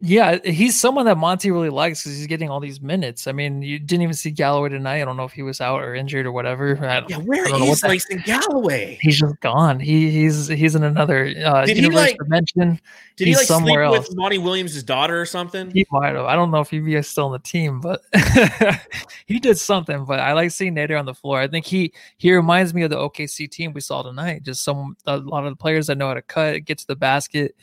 Yeah, 0.06 0.40
he's 0.44 0.78
someone 0.78 1.06
that 1.06 1.18
Monty 1.18 1.50
really 1.50 1.70
likes 1.70 2.04
because 2.04 2.18
he's 2.18 2.28
getting 2.28 2.50
all 2.50 2.60
these 2.60 2.82
minutes. 2.82 3.26
I 3.26 3.32
mean, 3.32 3.62
you 3.62 3.80
didn't 3.80 4.02
even 4.02 4.14
see 4.14 4.32
Galloway 4.32 4.68
tonight. 4.68 5.02
I 5.02 5.06
don't 5.06 5.16
know 5.16 5.24
if 5.24 5.32
he 5.32 5.44
was 5.44 5.62
out 5.62 5.82
or 5.82 5.96
injured 5.96 6.26
or 6.26 6.34
whatever. 6.34 6.78
I, 6.86 7.06
Yeah, 7.08 7.20
where 7.20 7.46
I 7.46 7.50
don't 7.52 7.62
know 7.62 7.66
what 7.68 7.78
is 7.78 7.84
Langston 7.84 8.22
Galloway? 8.26 8.98
he's 9.00 9.18
just 9.18 9.40
gone. 9.40 9.80
He 9.80 10.12
he's 10.12 10.50
he's 10.50 10.76
in 10.76 10.84
another 10.84 11.34
uh, 11.46 11.66
Did 11.66 11.78
he, 11.78 11.90
like- 11.90 12.18
dimension. 12.18 12.82
Did 13.16 13.26
he 13.26 13.32
he's 13.32 13.38
like 13.38 13.46
sleep 13.48 13.58
somewhere 13.60 13.90
with. 13.90 14.14
Monty 14.14 14.40
Williams' 14.40 14.84
daughter 14.84 15.22
or 15.22 15.26
something? 15.26 15.72
He 15.72 15.86
might 15.90 16.16
have. 16.16 16.26
I 16.26 16.36
don't 16.36 16.52
know 16.52 16.60
if 16.60 16.70
he 16.70 16.80
is 16.96 17.08
still 17.08 17.28
on 17.28 17.32
the 17.32 17.40
team, 17.40 17.80
but 17.80 18.02
he 19.26 19.40
did 19.40 19.58
something. 19.58 20.04
But 20.04 20.20
I 20.20 20.34
like 20.34 20.52
seeing 20.52 20.76
Nader 20.76 21.00
on 21.00 21.06
the 21.06 21.14
floor. 21.14 21.40
I 21.40 21.48
think 21.48 21.66
he 21.66 21.94
he 22.18 22.34
reminds 22.34 22.74
me 22.74 22.82
of 22.82 22.90
the 22.90 22.98
OKC 22.98 23.50
team 23.50 23.72
we 23.72 23.80
saw 23.80 24.02
tonight. 24.04 24.44
Just 24.44 24.66
some 24.66 24.98
a 25.06 25.16
lot 25.16 25.46
of 25.46 25.52
the 25.54 25.56
players 25.56 25.88
that 25.88 25.98
know 25.98 26.10
how 26.10 26.14
to 26.16 26.22
cut, 26.22 26.66
get 26.66 26.80
to 26.80 26.88
the 26.88 26.96
basket. 26.98 27.56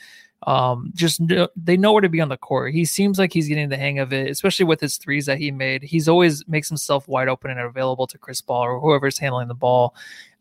Um, 0.47 0.91
just 0.95 1.27
kn- 1.27 1.49
they 1.55 1.77
know 1.77 1.93
where 1.93 2.01
to 2.01 2.09
be 2.09 2.21
on 2.21 2.31
the 2.31 2.37
court. 2.37 2.73
He 2.73 2.85
seems 2.85 3.19
like 3.19 3.33
he's 3.33 3.49
getting 3.49 3.69
the 3.69 3.77
hang 3.77 3.99
of 3.99 4.13
it, 4.13 4.31
especially 4.31 4.65
with 4.65 4.81
his 4.81 4.97
threes 4.97 5.27
that 5.27 5.39
he 5.39 5.51
made. 5.51 5.83
He's 5.83 6.09
always 6.09 6.47
makes 6.49 6.69
himself 6.69 7.07
wide 7.09 7.29
open 7.29 7.51
and 7.51 7.61
available 7.61 8.07
to 8.07 8.19
Chris 8.19 8.41
Paul 8.41 8.63
or 8.63 8.81
whoever's 8.81 9.19
handling 9.19 9.49
the 9.49 9.55
ball. 9.55 9.95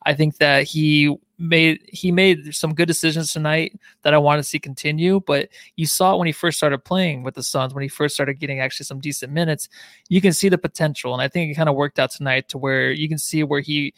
I 0.06 0.14
think 0.14 0.38
that 0.38 0.64
he 0.64 1.18
made 1.38 1.82
he 1.88 2.12
made 2.12 2.56
some 2.56 2.74
good 2.74 2.88
decisions 2.88 3.34
tonight 3.34 3.78
that 4.04 4.14
I 4.14 4.18
want 4.18 4.40
to 4.40 4.44
see 4.44 4.58
continue. 4.58 5.20
But 5.20 5.50
you 5.76 5.86
saw 5.86 6.14
it 6.14 6.18
when 6.18 6.28
he 6.28 6.32
first 6.32 6.58
started 6.58 6.84
playing 6.86 7.24
with 7.24 7.36
the 7.36 7.44
Suns, 7.44 7.74
when 7.74 7.84
he 7.84 7.90
first 7.90 8.16
started 8.16 8.40
getting 8.40 8.62
actually 8.62 8.86
some 8.86 9.00
decent 9.00 9.34
minutes. 9.34 9.68
You 10.08 10.22
can 10.22 10.32
see 10.32 10.48
the 10.48 10.58
potential, 10.58 11.14
and 11.14 11.22
I 11.22 11.28
think 11.28 11.52
it 11.52 11.56
kind 11.56 11.70
of 11.70 11.76
worked 11.76 12.00
out 12.00 12.12
tonight 12.12 12.48
to 12.50 12.58
where 12.58 12.92
you 12.92 13.10
can 13.10 13.18
see 13.18 13.44
where 13.44 13.62
he 13.62 13.94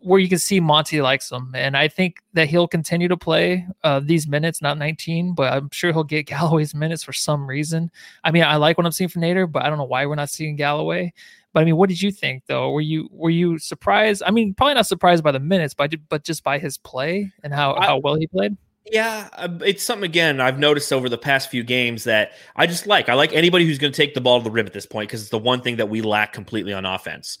where 0.00 0.18
you 0.18 0.28
can 0.28 0.38
see 0.38 0.60
Monty 0.60 1.02
likes 1.02 1.30
him, 1.30 1.52
and 1.54 1.76
I 1.76 1.88
think 1.88 2.16
that 2.32 2.48
he'll 2.48 2.68
continue 2.68 3.08
to 3.08 3.16
play 3.16 3.66
uh, 3.84 4.00
these 4.00 4.26
minutes, 4.26 4.62
not 4.62 4.78
19, 4.78 5.34
but 5.34 5.52
I'm 5.52 5.68
sure 5.72 5.92
he'll 5.92 6.04
get 6.04 6.26
Galloway's 6.26 6.74
minutes 6.74 7.02
for 7.02 7.12
some 7.12 7.46
reason. 7.46 7.90
I 8.24 8.30
mean, 8.30 8.44
I 8.44 8.56
like 8.56 8.78
what 8.78 8.86
I'm 8.86 8.92
seeing 8.92 9.08
from 9.08 9.22
Nader, 9.22 9.50
but 9.50 9.62
I 9.64 9.68
don't 9.68 9.78
know 9.78 9.84
why 9.84 10.06
we're 10.06 10.14
not 10.14 10.30
seeing 10.30 10.56
Galloway. 10.56 11.12
But 11.52 11.60
I 11.60 11.64
mean, 11.64 11.76
what 11.76 11.88
did 11.88 12.00
you 12.00 12.12
think 12.12 12.44
though? 12.46 12.70
Were 12.70 12.80
you 12.80 13.08
were 13.10 13.30
you 13.30 13.58
surprised? 13.58 14.22
I 14.24 14.30
mean, 14.30 14.54
probably 14.54 14.74
not 14.74 14.86
surprised 14.86 15.24
by 15.24 15.32
the 15.32 15.40
minutes, 15.40 15.74
but 15.74 15.92
but 16.08 16.24
just 16.24 16.44
by 16.44 16.58
his 16.58 16.78
play 16.78 17.32
and 17.42 17.52
how 17.52 17.74
I- 17.74 17.86
how 17.86 17.98
well 17.98 18.14
he 18.14 18.26
played. 18.28 18.56
Yeah, 18.90 19.28
uh, 19.34 19.48
it's 19.64 19.82
something 19.82 20.08
again 20.08 20.40
I've 20.40 20.58
noticed 20.58 20.92
over 20.92 21.08
the 21.08 21.18
past 21.18 21.50
few 21.50 21.62
games 21.62 22.04
that 22.04 22.32
I 22.56 22.66
just 22.66 22.86
like. 22.86 23.08
I 23.08 23.14
like 23.14 23.32
anybody 23.32 23.66
who's 23.66 23.78
going 23.78 23.92
to 23.92 23.96
take 23.96 24.14
the 24.14 24.20
ball 24.20 24.38
to 24.38 24.44
the 24.44 24.50
rim 24.50 24.66
at 24.66 24.72
this 24.72 24.86
point 24.86 25.08
because 25.08 25.20
it's 25.20 25.30
the 25.30 25.38
one 25.38 25.60
thing 25.60 25.76
that 25.76 25.88
we 25.88 26.02
lack 26.02 26.32
completely 26.32 26.72
on 26.72 26.86
offense. 26.86 27.38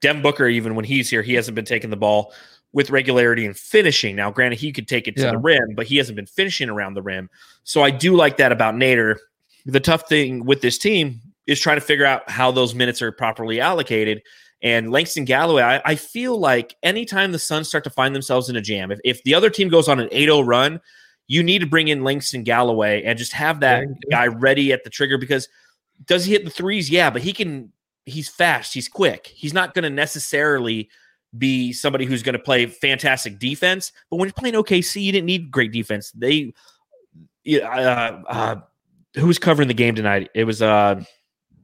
Dem 0.00 0.22
Booker, 0.22 0.46
even 0.46 0.74
when 0.74 0.84
he's 0.84 1.08
here, 1.10 1.22
he 1.22 1.34
hasn't 1.34 1.54
been 1.54 1.64
taking 1.64 1.90
the 1.90 1.96
ball 1.96 2.32
with 2.72 2.90
regularity 2.90 3.46
and 3.46 3.56
finishing. 3.56 4.16
Now, 4.16 4.30
granted, 4.30 4.58
he 4.58 4.72
could 4.72 4.86
take 4.86 5.08
it 5.08 5.16
to 5.16 5.22
Yeah. 5.22 5.30
the 5.32 5.38
rim, 5.38 5.74
but 5.74 5.86
he 5.86 5.96
hasn't 5.96 6.16
been 6.16 6.26
finishing 6.26 6.68
around 6.68 6.94
the 6.94 7.02
rim. 7.02 7.30
So 7.64 7.82
I 7.82 7.90
do 7.90 8.14
like 8.14 8.36
that 8.36 8.52
about 8.52 8.74
Nader. 8.74 9.16
The 9.64 9.80
tough 9.80 10.08
thing 10.08 10.44
with 10.44 10.60
this 10.60 10.76
team 10.78 11.20
is 11.46 11.60
trying 11.60 11.78
to 11.78 11.80
figure 11.80 12.04
out 12.04 12.28
how 12.28 12.50
those 12.50 12.74
minutes 12.74 13.00
are 13.00 13.12
properly 13.12 13.60
allocated. 13.60 14.22
And 14.62 14.90
Langston 14.90 15.24
Galloway, 15.24 15.62
I, 15.62 15.82
I 15.84 15.94
feel 15.94 16.38
like 16.38 16.74
anytime 16.82 17.32
the 17.32 17.38
Suns 17.38 17.68
start 17.68 17.84
to 17.84 17.90
find 17.90 18.14
themselves 18.14 18.48
in 18.48 18.56
a 18.56 18.60
jam, 18.60 18.90
if, 18.90 18.98
if 19.04 19.22
the 19.22 19.34
other 19.34 19.50
team 19.50 19.68
goes 19.68 19.88
on 19.88 20.00
an 20.00 20.08
8 20.12 20.24
0 20.26 20.40
run, 20.40 20.80
you 21.28 21.42
need 21.42 21.60
to 21.60 21.66
bring 21.66 21.88
in 21.88 22.04
Langston 22.04 22.42
Galloway 22.42 23.02
and 23.04 23.18
just 23.18 23.32
have 23.32 23.60
that 23.60 23.84
guy 24.10 24.26
ready 24.26 24.72
at 24.72 24.84
the 24.84 24.90
trigger 24.90 25.18
because 25.18 25.48
does 26.06 26.24
he 26.24 26.32
hit 26.32 26.44
the 26.44 26.50
threes? 26.50 26.90
Yeah, 26.90 27.10
but 27.10 27.22
he 27.22 27.32
can, 27.32 27.72
he's 28.06 28.28
fast, 28.28 28.72
he's 28.72 28.88
quick. 28.88 29.26
He's 29.26 29.52
not 29.52 29.74
going 29.74 29.82
to 29.82 29.90
necessarily 29.90 30.88
be 31.36 31.72
somebody 31.72 32.06
who's 32.06 32.22
going 32.22 32.32
to 32.34 32.38
play 32.38 32.66
fantastic 32.66 33.38
defense. 33.38 33.92
But 34.10 34.16
when 34.16 34.28
you're 34.28 34.34
playing 34.34 34.54
OKC, 34.54 35.02
you 35.02 35.12
didn't 35.12 35.26
need 35.26 35.50
great 35.50 35.72
defense. 35.72 36.10
They, 36.12 36.54
uh, 37.52 37.66
uh, 37.66 38.56
who 39.16 39.26
was 39.26 39.38
covering 39.38 39.68
the 39.68 39.74
game 39.74 39.94
tonight? 39.94 40.30
It 40.34 40.44
was 40.44 40.62
uh, 40.62 41.02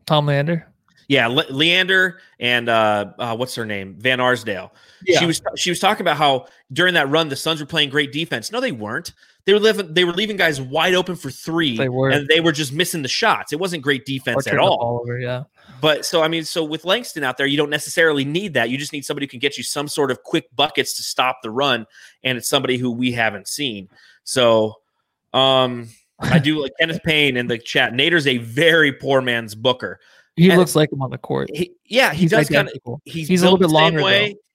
Tom 0.06 0.26
Leander. 0.26 0.66
Yeah, 1.08 1.26
Le- 1.26 1.50
Leander 1.50 2.20
and 2.40 2.68
uh, 2.68 3.12
uh, 3.18 3.36
what's 3.36 3.54
her 3.54 3.66
name? 3.66 3.96
Van 3.98 4.20
Arsdale. 4.20 4.72
Yeah. 5.04 5.18
She 5.18 5.26
was 5.26 5.42
she 5.56 5.70
was 5.70 5.78
talking 5.78 6.02
about 6.02 6.16
how 6.16 6.46
during 6.72 6.94
that 6.94 7.08
run 7.10 7.28
the 7.28 7.36
Suns 7.36 7.60
were 7.60 7.66
playing 7.66 7.90
great 7.90 8.12
defense. 8.12 8.52
No, 8.52 8.60
they 8.60 8.72
weren't. 8.72 9.12
They 9.44 9.52
were 9.52 9.58
leaving 9.58 9.92
they 9.92 10.04
were 10.04 10.12
leaving 10.12 10.36
guys 10.36 10.60
wide 10.60 10.94
open 10.94 11.16
for 11.16 11.30
three. 11.30 11.76
They 11.76 11.88
were. 11.88 12.10
and 12.10 12.28
they 12.28 12.40
were 12.40 12.52
just 12.52 12.72
missing 12.72 13.02
the 13.02 13.08
shots. 13.08 13.52
It 13.52 13.58
wasn't 13.58 13.82
great 13.82 14.06
defense 14.06 14.46
at 14.46 14.58
all. 14.58 15.00
over, 15.02 15.18
yeah. 15.18 15.42
But 15.82 16.06
so 16.06 16.22
I 16.22 16.28
mean, 16.28 16.44
so 16.44 16.62
with 16.62 16.84
Langston 16.84 17.24
out 17.24 17.36
there, 17.36 17.46
you 17.46 17.56
don't 17.58 17.68
necessarily 17.68 18.24
need 18.24 18.54
that. 18.54 18.70
You 18.70 18.78
just 18.78 18.92
need 18.92 19.04
somebody 19.04 19.26
who 19.26 19.30
can 19.30 19.40
get 19.40 19.58
you 19.58 19.64
some 19.64 19.88
sort 19.88 20.12
of 20.12 20.22
quick 20.22 20.46
buckets 20.54 20.94
to 20.94 21.02
stop 21.02 21.40
the 21.42 21.50
run, 21.50 21.86
and 22.22 22.38
it's 22.38 22.48
somebody 22.48 22.78
who 22.78 22.92
we 22.92 23.10
haven't 23.10 23.48
seen. 23.48 23.88
So 24.22 24.76
um 25.34 25.88
I 26.20 26.38
do 26.38 26.62
like 26.62 26.70
Kenneth 26.80 27.02
Payne 27.02 27.36
in 27.36 27.48
the 27.48 27.58
chat. 27.58 27.92
Nader's 27.94 28.28
a 28.28 28.38
very 28.38 28.92
poor 28.92 29.20
man's 29.20 29.56
booker. 29.56 29.98
He 30.36 30.48
And- 30.50 30.58
looks 30.58 30.76
like 30.76 30.92
him 30.92 31.02
on 31.02 31.10
the 31.10 31.18
court. 31.18 31.50
He, 31.52 31.72
yeah, 31.86 32.12
he 32.12 32.20
He's 32.22 32.30
does 32.30 32.48
kind 32.48 32.68
of. 32.68 33.00
He's, 33.04 33.26
He's 33.26 33.42
a 33.42 33.44
little 33.44 33.58
bit 33.58 33.68
longer. 33.70 34.00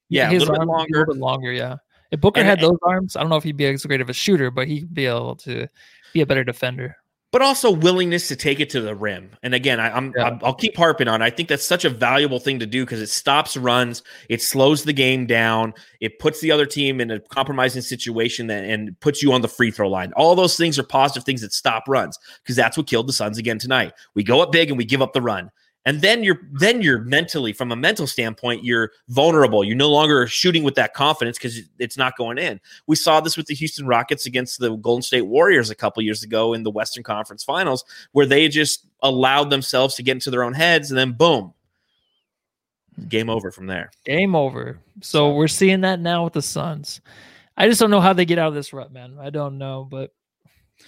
Yeah, 0.10 0.30
a 0.30 0.32
His 0.32 0.40
little 0.48 0.56
bit 0.58 0.66
longer. 0.66 0.96
A 0.96 1.00
little 1.00 1.14
bit 1.14 1.20
longer, 1.22 1.52
yeah. 1.52 1.76
If 2.12 2.22
Booker 2.22 2.40
And- 2.40 2.48
had 2.50 2.62
those 2.62 2.78
arms, 2.84 3.18
I 3.18 3.20
don't 3.20 3.30
know 3.30 3.36
if 3.36 3.44
he'd 3.44 3.58
be 3.58 3.66
as 3.68 3.86
great 3.86 4.00
of 4.00 4.10
a 4.10 4.14
shooter, 4.14 4.50
but 4.50 4.66
he'd 4.70 4.94
be 4.94 5.06
able 5.08 5.36
to 5.38 5.68
be 6.14 6.22
a 6.22 6.26
better 6.26 6.46
defender. 6.46 6.96
But 7.32 7.42
also 7.42 7.70
willingness 7.70 8.28
to 8.30 8.36
take 8.36 8.60
it 8.60 8.70
to 8.70 8.80
the 8.82 8.96
rim. 8.96 9.30
And 9.44 9.54
again, 9.54 9.80
I, 9.80 9.90
I'm, 9.92 10.14
Yeah. 10.16 10.40
I'll 10.44 10.54
keep 10.54 10.78
harping 10.78 11.08
on. 11.08 11.22
it. 11.22 11.26
I 11.26 11.30
think 11.30 11.50
that's 11.50 11.66
such 11.66 11.84
a 11.84 11.90
valuable 11.90 12.40
thing 12.40 12.60
to 12.60 12.66
do 12.66 12.86
because 12.86 13.02
it 13.02 13.10
stops 13.10 13.58
runs, 13.58 14.02
it 14.30 14.42
slows 14.42 14.84
the 14.84 14.94
game 14.94 15.26
down, 15.26 15.74
it 16.00 16.20
puts 16.20 16.40
the 16.40 16.52
other 16.52 16.66
team 16.66 17.02
in 17.02 17.12
a 17.12 17.20
compromising 17.20 17.82
situation 17.82 18.48
that, 18.48 18.64
and 18.64 18.98
puts 19.02 19.22
you 19.22 19.34
on 19.34 19.42
the 19.42 19.48
free 19.48 19.72
throw 19.72 19.90
line. 19.90 20.14
All 20.16 20.36
those 20.36 20.56
things 20.56 20.80
are 20.80 20.84
positive 20.84 21.26
things 21.26 21.42
that 21.42 21.54
stop 21.54 21.84
runs 21.88 22.18
because 22.42 22.56
that's 22.56 22.78
what 22.78 22.88
killed 22.88 23.08
the 23.08 23.14
Suns 23.14 23.38
again 23.38 23.60
tonight. 23.60 23.94
We 24.16 24.24
go 24.24 24.42
up 24.42 24.52
big 24.52 24.70
and 24.70 24.78
we 24.78 24.86
give 24.86 25.02
up 25.02 25.14
the 25.14 25.22
run. 25.22 25.52
And 25.88 26.02
then 26.02 26.22
you're 26.22 26.42
then 26.52 26.82
you're 26.82 27.00
mentally, 27.00 27.54
from 27.54 27.72
a 27.72 27.76
mental 27.78 28.08
standpoint, 28.08 28.62
you're 28.62 28.92
vulnerable. 29.08 29.64
You're 29.64 29.78
no 29.78 29.90
longer 29.90 30.28
shooting 30.28 30.64
with 30.64 30.76
that 30.76 30.94
confidence 30.94 31.38
because 31.38 31.62
it's 31.80 31.96
not 31.96 32.18
going 32.18 32.38
in. 32.38 32.60
We 32.88 32.98
saw 32.98 33.22
this 33.22 33.38
with 33.38 33.46
the 33.46 33.56
Houston 33.56 33.88
Rockets 33.88 34.26
against 34.26 34.60
the 34.60 34.76
Golden 34.76 35.02
State 35.02 35.22
Warriors 35.22 35.70
a 35.70 35.76
couple 35.76 36.04
years 36.04 36.24
ago 36.24 36.54
in 36.54 36.64
the 36.64 36.70
Western 36.70 37.04
Conference 37.04 37.42
Finals, 37.42 37.86
where 38.12 38.26
they 38.26 38.50
just 38.50 38.86
allowed 39.02 39.50
themselves 39.50 39.96
to 39.96 40.04
get 40.04 40.12
into 40.12 40.30
their 40.30 40.44
own 40.44 40.54
heads, 40.54 40.92
and 40.92 40.98
then 40.98 41.14
boom, 41.14 41.54
game 43.08 43.30
over 43.30 43.50
from 43.50 43.68
there. 43.68 43.90
Game 44.04 44.36
over. 44.36 44.80
So 45.00 45.32
we're 45.32 45.48
seeing 45.48 45.80
that 45.82 46.02
now 46.02 46.26
with 46.26 46.34
the 46.34 46.42
Suns. 46.42 47.00
I 47.56 47.70
just 47.70 47.80
don't 47.80 47.92
know 47.92 48.02
how 48.02 48.12
they 48.12 48.26
get 48.26 48.40
out 48.40 48.50
of 48.50 48.56
this 48.56 48.74
rut, 48.74 48.92
man. 48.92 49.18
I 49.22 49.30
don't 49.30 49.58
know, 49.58 49.88
but 49.90 50.14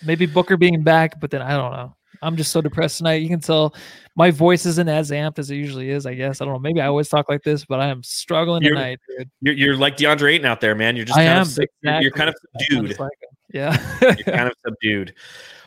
maybe 0.06 0.26
Booker 0.26 0.58
being 0.58 0.84
back, 0.84 1.22
but 1.22 1.32
then 1.32 1.42
I 1.42 1.56
don't 1.56 1.72
know. 1.72 1.96
I'm 2.22 2.36
just 2.36 2.52
so 2.52 2.62
depressed 2.62 2.98
tonight. 2.98 3.22
You 3.22 3.30
can 3.30 3.40
tell 3.40 3.74
my 4.16 4.32
voice 4.32 4.66
isn't 4.66 4.90
as 4.90 5.12
amped 5.12 5.40
as 5.40 5.50
it 5.52 5.56
usually 5.56 5.90
is, 5.90 6.06
I 6.06 6.14
guess. 6.14 6.42
I 6.42 6.46
don't 6.46 6.54
know. 6.54 6.60
Maybe 6.60 6.82
I 6.82 6.88
always 6.88 7.10
talk 7.10 7.30
like 7.30 7.44
this, 7.44 7.66
but 7.66 7.80
I 7.80 7.88
am 7.88 8.04
struggling 8.04 8.64
You're- 8.64 8.76
tonight, 8.76 9.00
dude. 9.18 9.30
You're, 9.42 9.54
you're 9.56 9.76
like 9.78 9.98
DeAndre 9.98 10.34
Ayton 10.34 10.46
out 10.46 10.62
there, 10.62 10.76
man. 10.76 10.96
You're 10.96 11.06
just 11.06 11.18
I 11.18 11.26
kind 11.26 11.38
am. 11.38 11.42
of 11.44 11.48
sick- 11.48 11.70
you're- 11.82 12.12
kind 12.12 12.30
of 12.30 12.36
exactly. 12.56 12.78
Subdued. 12.78 13.00
like. 13.00 13.12
Yeah. 13.52 13.88
You're 14.02 14.16
kind 14.36 14.48
of 14.48 14.54
subdued. 14.66 15.14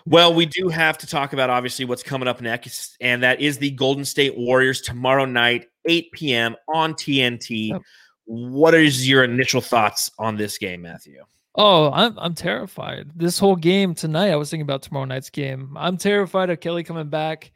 Well, 0.04 0.34
we 0.34 0.46
do 0.46 0.68
have 0.68 0.98
to 0.98 1.06
talk 1.06 1.32
about 1.32 1.48
obviously 1.48 1.84
what's 1.84 2.02
coming 2.02 2.26
up 2.28 2.40
next, 2.40 2.96
and 3.00 3.22
that 3.22 3.40
is 3.40 3.58
the 3.58 3.70
Golden 3.70 4.04
State 4.04 4.36
Warriors 4.36 4.80
tomorrow 4.80 5.24
night, 5.24 5.66
8 5.86 6.10
p.m. 6.12 6.56
on 6.74 6.94
TNT. 6.94 7.80
What 8.24 8.74
is 8.74 9.08
your 9.08 9.22
initial 9.24 9.60
thoughts 9.60 10.10
on 10.18 10.36
this 10.36 10.58
game, 10.58 10.82
Matthew? 10.82 11.22
Oh, 11.54 11.90
I'm 11.92 12.18
I'm 12.18 12.34
terrified. 12.34 13.10
This 13.14 13.38
whole 13.38 13.56
game 13.56 13.94
tonight, 13.94 14.30
I 14.30 14.36
was 14.36 14.50
thinking 14.50 14.62
about 14.62 14.82
tomorrow 14.82 15.04
night's 15.04 15.30
game. 15.30 15.76
I'm 15.76 15.98
terrified 15.98 16.50
of 16.50 16.60
Kelly 16.60 16.82
coming 16.82 17.08
back. 17.08 17.52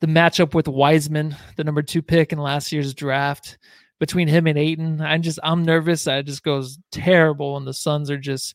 The 0.00 0.06
matchup 0.06 0.54
with 0.54 0.68
Wiseman, 0.68 1.36
the 1.56 1.64
number 1.64 1.82
two 1.82 2.02
pick 2.02 2.32
in 2.32 2.38
last 2.38 2.72
year's 2.72 2.94
draft, 2.94 3.58
between 3.98 4.28
him 4.28 4.46
and 4.46 4.58
Ayton. 4.58 5.00
I'm 5.00 5.22
just 5.22 5.38
I'm 5.42 5.64
nervous. 5.64 6.04
that 6.04 6.24
just 6.24 6.42
goes 6.42 6.78
terrible, 6.90 7.56
and 7.56 7.66
the 7.66 7.74
Suns 7.74 8.10
are 8.10 8.18
just 8.18 8.54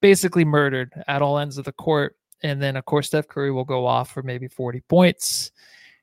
basically 0.00 0.44
murdered 0.44 0.92
at 1.08 1.22
all 1.22 1.38
ends 1.38 1.58
of 1.58 1.64
the 1.66 1.72
court. 1.72 2.16
And 2.42 2.60
then 2.62 2.76
of 2.76 2.86
course 2.86 3.08
Steph 3.08 3.28
Curry 3.28 3.50
will 3.50 3.64
go 3.64 3.86
off 3.86 4.10
for 4.10 4.22
maybe 4.22 4.48
40 4.48 4.80
points, 4.88 5.52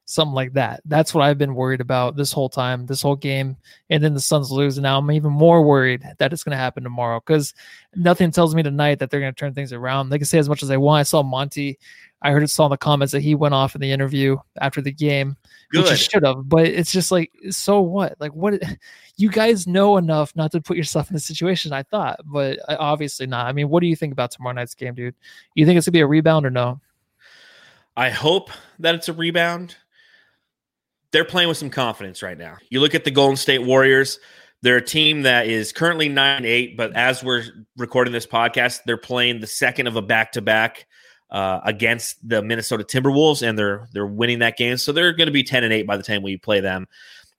something 0.08 0.34
like 0.34 0.53
that. 0.53 0.82
That's 0.86 1.14
what 1.14 1.24
I've 1.24 1.38
been 1.38 1.53
worried 1.53 1.82
about 1.82 2.16
this 2.16 2.32
whole 2.32 2.47
time, 2.47 2.86
this 2.86 3.01
whole 3.01 3.18
game. 3.18 3.58
And 3.89 4.01
then 4.01 4.14
the 4.14 4.22
Suns 4.22 4.49
lose. 4.49 4.78
And 4.78 4.84
now 4.84 4.97
I'm 4.97 5.12
even 5.12 5.34
more 5.34 5.62
worried 5.62 6.08
that 6.18 6.32
it's 6.32 6.45
going 6.45 6.53
to 6.53 6.58
happen 6.58 6.82
tomorrow 6.82 7.20
because 7.20 7.53
nothing 7.93 8.32
tells 8.32 8.55
me 8.55 8.64
tonight 8.64 8.99
that 8.99 9.12
they're 9.12 9.20
going 9.20 9.34
to 9.34 9.39
turn 9.39 9.53
things 9.53 9.74
around. 9.74 10.10
They 10.10 10.18
can 10.18 10.26
say 10.26 10.39
as 10.39 10.47
much 10.47 10.64
as 10.64 10.70
they 10.70 10.78
want. 10.78 11.01
I 11.01 11.03
saw 11.03 11.24
Monty. 11.24 11.78
I 12.22 12.32
heard 12.32 12.41
it 12.41 12.49
saw 12.49 12.66
in 12.66 12.72
the 12.72 12.78
comments 12.78 13.12
that 13.12 13.22
he 13.22 13.36
went 13.36 13.53
off 13.53 13.76
in 13.76 13.82
the 13.82 13.91
interview 13.91 14.38
after 14.62 14.82
the 14.82 14.93
game, 14.93 15.36
which 15.72 15.89
he 15.89 15.95
should 15.97 16.24
have. 16.24 16.47
But 16.49 16.68
it's 16.68 16.91
just 16.91 17.12
like, 17.12 17.32
so 17.49 17.82
what? 17.82 18.16
Like, 18.20 18.34
what? 18.34 18.62
You 19.20 19.32
guys 19.32 19.66
know 19.66 19.97
enough 19.97 20.36
not 20.36 20.51
to 20.51 20.62
put 20.62 20.78
yourself 20.78 21.10
in 21.10 21.16
the 21.16 21.20
situation. 21.20 21.74
I 21.74 21.82
thought, 21.82 22.20
but 22.24 22.60
obviously 22.70 23.26
not. 23.26 23.47
I 23.47 23.51
mean, 23.51 23.68
what 23.68 23.80
do 23.80 23.88
you 23.88 23.95
think 23.95 24.14
about 24.14 24.30
tomorrow 24.30 24.53
night's 24.53 24.76
game, 24.76 24.93
dude? 24.93 25.16
You 25.55 25.66
think 25.66 25.76
it's 25.76 25.88
gonna 25.88 25.93
be 25.93 26.01
a 26.01 26.05
rebound 26.05 26.45
or 26.45 26.51
no? 26.51 26.80
I 27.95 28.12
hope 28.12 28.51
that 28.78 28.93
it's 28.93 29.10
a 29.10 29.14
rebound. 29.14 29.76
They're 31.12 31.26
playing 31.26 31.49
with 31.49 31.58
some 31.58 31.70
confidence 31.70 32.22
right 32.22 32.38
now. 32.38 32.58
You 32.70 32.82
look 32.82 32.95
at 32.95 33.03
the 33.03 33.12
Golden 33.12 33.38
State 33.38 33.64
Warriors. 33.64 34.20
They're 34.62 34.78
a 34.78 34.86
team 34.86 35.22
that 35.22 35.47
is 35.47 35.72
currently 35.72 36.10
9 36.10 36.43
8, 36.43 36.78
but 36.78 36.95
as 36.95 37.24
we're 37.24 37.43
recording 37.78 38.12
this 38.12 38.26
podcast, 38.26 38.82
they're 38.86 38.97
playing 38.97 39.39
the 39.39 39.47
second 39.47 39.88
of 39.88 39.95
a 39.95 40.01
back 40.01 40.34
to 40.34 40.41
back 40.41 40.88
against 41.32 42.28
the 42.28 42.41
Minnesota 42.41 42.84
Timberwolves, 42.84 43.47
and 43.47 43.58
they're 43.58 43.88
they're 43.93 44.08
winning 44.08 44.39
that 44.39 44.58
game. 44.58 44.78
So 44.78 44.91
they're 44.91 45.14
going 45.14 45.28
to 45.28 45.34
be 45.34 45.43
10 45.43 45.64
and 45.64 45.74
8 45.74 45.88
by 45.88 45.97
the 45.97 46.03
time 46.03 46.24
we 46.24 46.38
play 46.38 46.60
them. 46.60 46.88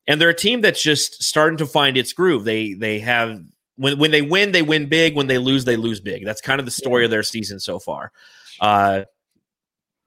And 0.06 0.20
they're 0.20 0.30
a 0.30 0.34
team 0.34 0.60
that's 0.60 0.82
just 0.82 1.22
starting 1.22 1.58
to 1.58 1.66
find 1.66 1.96
its 1.96 2.12
groove. 2.12 2.44
They 2.44 2.74
they 2.74 3.00
have 3.00 3.40
when 3.76 3.98
when 3.98 4.10
they 4.10 4.22
win, 4.22 4.52
they 4.52 4.62
win 4.62 4.88
big. 4.88 5.14
When 5.14 5.26
they 5.26 5.38
lose, 5.38 5.64
they 5.64 5.76
lose 5.76 6.00
big. 6.00 6.24
That's 6.24 6.40
kind 6.40 6.60
of 6.60 6.64
the 6.64 6.72
story 6.72 7.04
of 7.04 7.10
their 7.10 7.22
season 7.22 7.60
so 7.60 7.78
far. 7.78 8.12
Uh, 8.60 9.02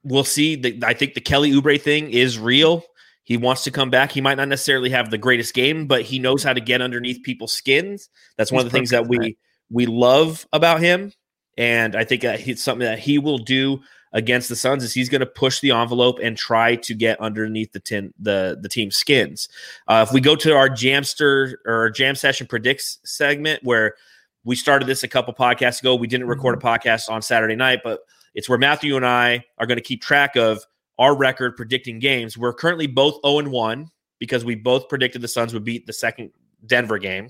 we'll 0.04 0.24
see. 0.24 0.56
The, 0.56 0.80
I 0.84 0.94
think 0.94 1.14
the 1.14 1.22
Kelly 1.22 1.52
Oubre 1.52 1.80
thing 1.80 2.10
is 2.10 2.40
real. 2.40 2.84
He 3.32 3.38
wants 3.38 3.64
to 3.64 3.72
come 3.72 3.90
back. 3.90 4.12
He 4.12 4.20
might 4.20 4.36
not 4.36 4.50
necessarily 4.50 4.90
have 4.90 5.10
the 5.10 5.18
greatest 5.18 5.54
game, 5.54 5.88
but 5.88 6.02
he 6.02 6.20
knows 6.20 6.44
how 6.44 6.52
to 6.52 6.60
get 6.60 6.82
underneath 6.82 7.24
people's 7.24 7.54
skins. 7.54 8.10
That's 8.38 8.52
one 8.52 8.60
He's 8.60 8.66
of 8.66 8.72
the 8.74 8.78
things 8.78 8.90
that 8.90 9.08
we 9.08 9.38
we 9.70 9.86
love 9.86 10.46
about 10.52 10.82
him, 10.82 11.14
and 11.58 11.96
I 11.96 12.04
think 12.04 12.24
that 12.24 12.46
it's 12.46 12.62
something 12.62 12.86
that 12.86 13.00
he 13.00 13.20
will 13.20 13.38
do 13.38 13.80
against 14.12 14.50
the 14.50 14.58
Suns. 14.58 14.84
Is 14.84 14.94
he's 14.94 15.08
going 15.08 15.22
to 15.22 15.26
push 15.26 15.62
the 15.62 15.72
envelope 15.72 16.20
and 16.22 16.36
try 16.36 16.76
to 16.76 16.94
get 16.94 17.22
underneath 17.22 17.72
the 17.72 17.80
tin 17.80 18.14
the 18.20 18.60
the 18.62 18.68
team's 18.68 18.98
skins. 18.98 19.48
Uh, 19.88 20.06
if 20.06 20.14
we 20.14 20.20
go 20.20 20.36
to 20.36 20.54
our 20.54 20.68
Jamster 20.68 21.54
or 21.66 21.90
Jam 21.90 22.16
Session 22.16 22.48
predicts 22.48 23.00
segment 23.06 23.64
where 23.64 23.96
we 24.44 24.58
started 24.58 24.90
this 24.90 25.04
a 25.04 25.08
couple 25.08 25.34
podcasts 25.34 25.80
ago, 25.80 25.96
we 25.96 26.08
didn't 26.08 26.28
record 26.28 26.56
a 26.56 26.60
podcast 26.60 27.10
on 27.10 27.22
Saturday 27.22 27.56
night, 27.56 27.80
but 27.82 28.02
it's 28.36 28.50
where 28.50 28.58
Matthew 28.58 28.98
and 28.98 29.06
I 29.06 29.46
are 29.58 29.66
going 29.66 29.78
to 29.78 29.84
keep 29.84 30.02
track 30.02 30.36
of 30.36 30.66
our 31.02 31.18
record 31.18 31.58
predicting 31.58 31.98
games. 31.98 32.38
We're 32.38 32.54
currently 32.54 32.86
both 32.86 33.20
0 33.26 33.40
and 33.40 33.52
1 33.52 33.88
because 34.20 34.46
we 34.46 34.54
both 34.54 34.88
predicted 34.88 35.22
the 35.24 35.28
Suns 35.28 35.52
would 35.52 35.64
beat 35.64 35.88
the 35.88 35.94
second 35.94 36.30
Denver 36.64 37.00
game. 37.00 37.30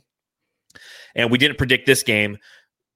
And 1.15 1.31
we 1.31 1.37
didn't 1.37 1.57
predict 1.57 1.85
this 1.85 2.03
game. 2.03 2.37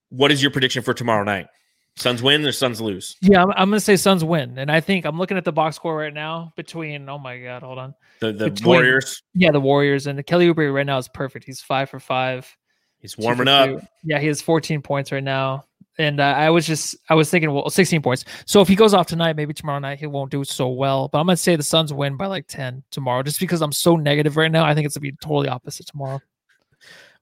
What 0.09 0.34
is 0.34 0.41
your 0.41 0.51
prediction 0.51 0.84
for 0.84 0.93
tomorrow 0.93 1.23
night? 1.23 1.47
Suns 1.95 2.21
win 2.21 2.45
or 2.45 2.51
Suns 2.51 2.82
lose? 2.82 3.15
Yeah, 3.21 3.41
I'm, 3.41 3.51
I'm 3.51 3.69
gonna 3.69 3.80
say 3.80 3.95
Suns 3.95 4.21
win, 4.21 4.57
and 4.57 4.69
I 4.69 4.82
think 4.82 5.05
I'm 5.05 5.17
looking 5.17 5.38
at 5.38 5.45
the 5.45 5.53
box 5.53 5.78
score 5.78 5.95
right 5.95 6.13
now 6.13 6.51
between. 6.57 7.07
Oh 7.07 7.17
my 7.17 7.39
god, 7.39 7.63
hold 7.63 7.80
on. 7.80 7.95
The 8.19 8.34
the 8.34 8.49
Between- 8.49 8.67
Warriors. 8.67 9.23
Yeah, 9.34 9.51
the 9.51 9.61
Warriors 9.61 10.05
and 10.05 10.19
the 10.19 10.23
Kelly 10.23 10.53
Oubre 10.53 10.73
right 10.73 10.86
now 10.86 10.97
is 10.97 11.07
perfect. 11.07 11.45
He's 11.45 11.61
five 11.61 11.89
for 11.89 12.01
five. 12.01 12.53
He's 12.99 13.17
warming 13.17 13.47
up. 13.47 13.69
two. 13.69 13.80
Yeah, 14.03 14.19
he 14.19 14.28
has 14.28 14.41
14 14.41 14.82
points 14.82 15.13
right 15.13 15.23
now. 15.23 15.63
And 15.97 16.19
uh, 16.19 16.23
I 16.23 16.49
was 16.49 16.67
just, 16.67 16.97
I 17.09 17.15
was 17.15 17.29
thinking, 17.29 17.51
well, 17.53 17.69
16 17.69 18.01
points. 18.01 18.25
So 18.45 18.59
if 18.61 18.67
he 18.67 18.75
goes 18.75 18.93
off 18.93 19.07
tonight, 19.07 19.35
maybe 19.35 19.53
tomorrow 19.53 19.79
night 19.79 19.99
he 19.99 20.07
won't 20.07 20.29
do 20.29 20.43
so 20.43 20.67
well. 20.67 21.07
But 21.07 21.19
I'm 21.19 21.25
gonna 21.25 21.37
say 21.37 21.55
the 21.55 21.63
Suns 21.63 21.93
win 21.93 22.17
by 22.17 22.25
like 22.27 22.47
10 22.47 22.83
tomorrow, 22.91 23.23
just 23.23 23.39
because 23.39 23.61
I'm 23.61 23.71
so 23.71 23.95
negative 23.95 24.35
right 24.35 24.51
now. 24.51 24.65
I 24.65 24.73
think 24.73 24.85
it's 24.85 24.97
gonna 24.97 25.03
be 25.03 25.13
totally 25.21 25.47
opposite 25.47 25.87
tomorrow. 25.87 26.21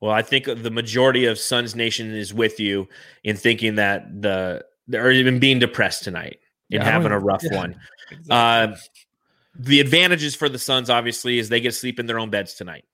Well, 0.02 0.12
I 0.12 0.22
think 0.22 0.46
the 0.46 0.72
majority 0.72 1.26
of 1.26 1.38
Suns 1.38 1.76
Nation 1.76 2.14
is 2.14 2.34
with 2.34 2.60
you 2.60 2.90
in 3.24 3.38
thinking 3.38 3.76
that 3.76 4.22
the 4.22 4.66
or 4.94 5.12
even 5.12 5.40
being 5.40 5.60
depressed 5.60 6.04
tonight 6.04 6.40
and 6.72 6.84
Yeah, 6.84 6.92
having 6.92 7.12
a 7.12 7.20
rough 7.20 7.44
yeah. 7.50 7.58
one. 7.58 7.76
Uh, 8.30 8.76
the 9.56 9.80
advantages 9.80 10.36
for 10.36 10.50
the 10.50 10.60
Suns, 10.60 10.90
obviously, 10.90 11.40
is 11.40 11.48
they 11.48 11.62
get 11.62 11.70
to 11.70 11.78
sleep 11.78 12.00
in 12.00 12.06
their 12.06 12.20
own 12.20 12.30
beds 12.30 12.54
tonight. 12.56 12.86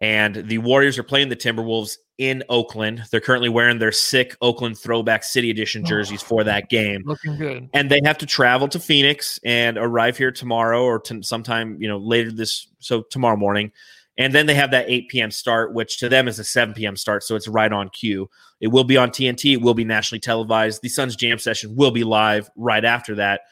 And 0.00 0.48
the 0.48 0.58
Warriors 0.58 0.98
are 0.98 1.04
playing 1.04 1.28
the 1.28 1.36
Timberwolves 1.36 1.96
in 2.18 2.42
Oakland. 2.48 3.04
They're 3.10 3.20
currently 3.20 3.48
wearing 3.48 3.78
their 3.78 3.92
sick 3.92 4.36
Oakland 4.40 4.76
Throwback 4.78 5.22
City 5.22 5.50
Edition 5.50 5.84
jerseys 5.84 6.22
for 6.22 6.42
that 6.44 6.68
game. 6.68 7.02
Looking 7.04 7.36
good. 7.36 7.70
And 7.72 7.90
they 7.90 8.00
have 8.04 8.18
to 8.18 8.26
travel 8.26 8.66
to 8.68 8.80
Phoenix 8.80 9.38
and 9.44 9.78
arrive 9.78 10.16
here 10.16 10.32
tomorrow 10.32 10.82
or 10.82 10.98
to 11.00 11.22
sometime, 11.22 11.80
you 11.80 11.88
know, 11.88 11.98
later 11.98 12.32
this, 12.32 12.66
so 12.80 13.02
tomorrow 13.02 13.36
morning. 13.36 13.70
And 14.18 14.34
then 14.34 14.46
they 14.46 14.54
have 14.54 14.72
that 14.72 14.86
8 14.88 15.08
p.m. 15.08 15.30
start, 15.30 15.72
which 15.72 15.98
to 15.98 16.08
them 16.08 16.28
is 16.28 16.38
a 16.38 16.44
7 16.44 16.74
p.m. 16.74 16.96
start. 16.96 17.22
So 17.22 17.36
it's 17.36 17.48
right 17.48 17.72
on 17.72 17.88
cue. 17.88 18.28
It 18.60 18.68
will 18.68 18.84
be 18.84 18.96
on 18.96 19.10
TNT. 19.10 19.54
It 19.54 19.62
will 19.62 19.74
be 19.74 19.84
nationally 19.84 20.20
televised. 20.20 20.82
The 20.82 20.88
Suns 20.88 21.16
Jam 21.16 21.38
session 21.38 21.76
will 21.76 21.92
be 21.92 22.04
live 22.04 22.50
right 22.56 22.84
after 22.84 23.14
that. 23.16 23.42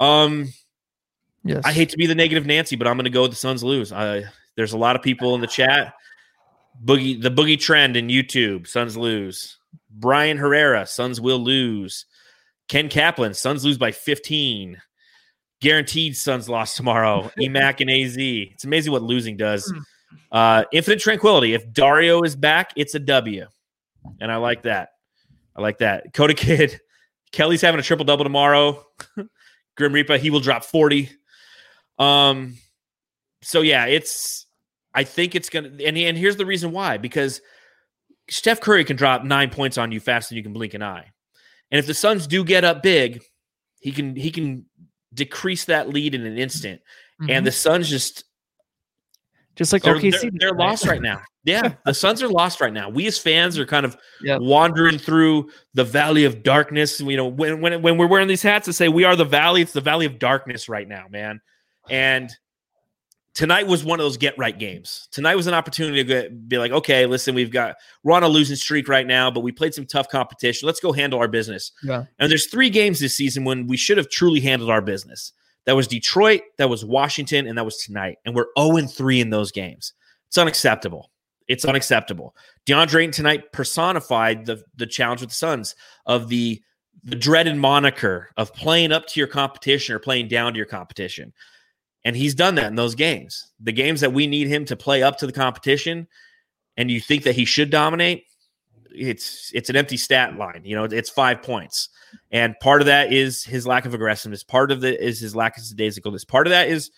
Um, 0.00 0.48
Yes. 1.44 1.62
I 1.64 1.72
hate 1.72 1.88
to 1.90 1.96
be 1.96 2.06
the 2.06 2.14
negative 2.14 2.46
Nancy, 2.46 2.76
but 2.76 2.86
I'm 2.86 2.96
going 2.96 3.04
to 3.04 3.10
go 3.10 3.22
with 3.22 3.30
the 3.30 3.36
Suns 3.36 3.64
lose. 3.64 3.92
I, 3.92 4.24
there's 4.60 4.74
a 4.74 4.78
lot 4.78 4.94
of 4.94 5.00
people 5.00 5.34
in 5.34 5.40
the 5.40 5.46
chat. 5.46 5.94
Boogie, 6.84 7.20
the 7.20 7.30
boogie 7.30 7.58
trend 7.58 7.96
in 7.96 8.08
YouTube, 8.08 8.66
Suns 8.66 8.94
lose. 8.94 9.56
Brian 9.88 10.36
Herrera, 10.36 10.86
Suns 10.86 11.18
will 11.18 11.38
lose. 11.38 12.04
Ken 12.68 12.90
Kaplan, 12.90 13.32
Suns 13.32 13.64
lose 13.64 13.78
by 13.78 13.90
15. 13.90 14.76
Guaranteed 15.62 16.14
Suns 16.14 16.46
lost 16.46 16.76
tomorrow. 16.76 17.30
Emac 17.38 17.80
and 17.80 17.90
AZ. 17.90 18.16
It's 18.18 18.64
amazing 18.64 18.92
what 18.92 19.02
losing 19.02 19.38
does. 19.38 19.72
Uh, 20.30 20.64
Infinite 20.72 21.00
Tranquility. 21.00 21.54
If 21.54 21.72
Dario 21.72 22.20
is 22.20 22.36
back, 22.36 22.74
it's 22.76 22.94
a 22.94 22.98
W. 22.98 23.46
And 24.20 24.30
I 24.30 24.36
like 24.36 24.64
that. 24.64 24.90
I 25.56 25.62
like 25.62 25.78
that. 25.78 26.12
Coda 26.12 26.34
Kid. 26.34 26.78
Kelly's 27.32 27.62
having 27.62 27.80
a 27.80 27.82
triple 27.82 28.04
double 28.04 28.24
tomorrow. 28.24 28.84
Grim 29.78 29.94
Reaper, 29.94 30.18
he 30.18 30.28
will 30.28 30.40
drop 30.40 30.64
40. 30.64 31.08
Um, 31.98 32.58
so 33.42 33.62
yeah, 33.62 33.86
it's 33.86 34.46
I 34.94 35.04
think 35.04 35.34
it's 35.34 35.48
gonna 35.48 35.68
and, 35.84 35.96
and 35.96 36.16
here's 36.16 36.36
the 36.36 36.46
reason 36.46 36.72
why, 36.72 36.96
because 36.98 37.40
Steph 38.28 38.60
Curry 38.60 38.84
can 38.84 38.96
drop 38.96 39.24
nine 39.24 39.50
points 39.50 39.78
on 39.78 39.92
you 39.92 40.00
faster 40.00 40.30
than 40.30 40.36
you 40.38 40.42
can 40.42 40.52
blink 40.52 40.74
an 40.74 40.82
eye. 40.82 41.10
And 41.70 41.78
if 41.78 41.86
the 41.86 41.94
Suns 41.94 42.26
do 42.26 42.44
get 42.44 42.64
up 42.64 42.82
big, 42.82 43.22
he 43.80 43.92
can 43.92 44.16
he 44.16 44.30
can 44.30 44.66
decrease 45.14 45.64
that 45.66 45.88
lead 45.88 46.14
in 46.14 46.24
an 46.26 46.38
instant. 46.38 46.80
And 47.20 47.42
Mhm. 47.42 47.44
the 47.44 47.52
Suns 47.52 47.88
just 47.88 48.24
just 49.56 49.72
like 49.72 49.82
they're, 49.82 49.96
OKC, 49.96 50.20
they're, 50.20 50.30
they're 50.38 50.50
right? 50.52 50.68
lost 50.68 50.86
right 50.86 51.02
now. 51.02 51.20
Yeah, 51.44 51.74
the 51.84 51.92
Suns 51.94 52.22
are 52.22 52.28
lost 52.28 52.60
right 52.60 52.72
now. 52.72 52.88
We 52.88 53.06
as 53.06 53.18
fans 53.18 53.58
are 53.58 53.66
kind 53.66 53.84
of 53.84 53.96
Yep. 54.22 54.40
wandering 54.42 54.98
through 54.98 55.50
the 55.74 55.84
valley 55.84 56.24
of 56.24 56.42
darkness. 56.42 57.00
You 57.00 57.16
know, 57.16 57.26
when 57.26 57.60
when 57.60 57.82
when 57.82 57.98
we're 57.98 58.06
wearing 58.06 58.28
these 58.28 58.42
hats 58.42 58.66
to 58.66 58.72
say 58.72 58.88
we 58.88 59.04
are 59.04 59.16
the 59.16 59.24
valley, 59.24 59.62
it's 59.62 59.72
the 59.72 59.80
valley 59.80 60.06
of 60.06 60.18
darkness 60.18 60.68
right 60.68 60.86
now, 60.88 61.06
man. 61.10 61.40
And 61.88 62.30
tonight 63.34 63.66
was 63.66 63.84
one 63.84 64.00
of 64.00 64.04
those 64.04 64.16
get 64.16 64.36
right 64.38 64.58
games. 64.58 65.08
Tonight 65.12 65.36
was 65.36 65.46
an 65.46 65.54
opportunity 65.54 65.96
to 65.98 66.04
get, 66.04 66.48
be 66.48 66.58
like, 66.58 66.72
okay, 66.72 67.06
listen, 67.06 67.34
we've 67.34 67.50
got 67.50 67.76
we're 68.02 68.14
on 68.14 68.22
a 68.22 68.28
losing 68.28 68.56
streak 68.56 68.88
right 68.88 69.06
now, 69.06 69.30
but 69.30 69.40
we 69.40 69.52
played 69.52 69.74
some 69.74 69.86
tough 69.86 70.08
competition. 70.08 70.66
Let's 70.66 70.80
go 70.80 70.92
handle 70.92 71.18
our 71.18 71.28
business. 71.28 71.72
Yeah. 71.82 72.04
And 72.18 72.30
there's 72.30 72.46
three 72.46 72.70
games 72.70 73.00
this 73.00 73.16
season 73.16 73.44
when 73.44 73.66
we 73.66 73.76
should 73.76 73.98
have 73.98 74.08
truly 74.08 74.40
handled 74.40 74.70
our 74.70 74.82
business. 74.82 75.32
That 75.66 75.76
was 75.76 75.86
Detroit, 75.86 76.42
that 76.58 76.70
was 76.70 76.84
Washington, 76.84 77.46
and 77.46 77.56
that 77.58 77.64
was 77.64 77.76
tonight. 77.78 78.18
And 78.24 78.34
we're 78.34 78.46
0 78.58 78.86
3 78.86 79.20
in 79.20 79.30
those 79.30 79.52
games. 79.52 79.92
It's 80.28 80.38
unacceptable. 80.38 81.10
It's 81.48 81.64
unacceptable. 81.64 82.34
DeAndre 82.66 83.00
Ayton 83.00 83.12
tonight 83.12 83.52
personified 83.52 84.46
the 84.46 84.62
the 84.76 84.86
challenge 84.86 85.20
with 85.20 85.30
the 85.30 85.36
Suns 85.36 85.74
of 86.06 86.28
the 86.28 86.62
the 87.02 87.16
dreaded 87.16 87.56
moniker 87.56 88.28
of 88.36 88.54
playing 88.54 88.92
up 88.92 89.06
to 89.06 89.20
your 89.20 89.26
competition 89.26 89.94
or 89.94 89.98
playing 89.98 90.28
down 90.28 90.52
to 90.52 90.56
your 90.56 90.66
competition. 90.66 91.32
And 92.04 92.16
he's 92.16 92.34
done 92.34 92.54
that 92.54 92.66
in 92.66 92.76
those 92.76 92.94
games. 92.94 93.52
The 93.60 93.72
games 93.72 94.00
that 94.00 94.12
we 94.12 94.26
need 94.26 94.48
him 94.48 94.64
to 94.66 94.76
play 94.76 95.02
up 95.02 95.18
to 95.18 95.26
the 95.26 95.32
competition 95.32 96.08
and 96.76 96.90
you 96.90 97.00
think 97.00 97.24
that 97.24 97.34
he 97.34 97.44
should 97.44 97.68
dominate, 97.70 98.24
it's 98.92 99.50
it's 99.54 99.68
an 99.70 99.76
empty 99.76 99.96
stat 99.96 100.36
line. 100.36 100.62
You 100.64 100.76
know, 100.76 100.84
it's 100.84 101.10
5 101.10 101.42
points. 101.42 101.90
And 102.30 102.58
part 102.60 102.80
of 102.80 102.86
that 102.86 103.12
is 103.12 103.44
his 103.44 103.66
lack 103.66 103.84
of 103.84 103.94
aggressiveness. 103.94 104.42
Part 104.42 104.72
of 104.72 104.84
it 104.84 105.00
is 105.00 105.20
his 105.20 105.36
lack 105.36 105.58
of 105.58 105.64
daisicalness. 105.64 106.26
Part 106.26 106.46
of 106.46 106.50
that 106.52 106.68
is 106.68 106.90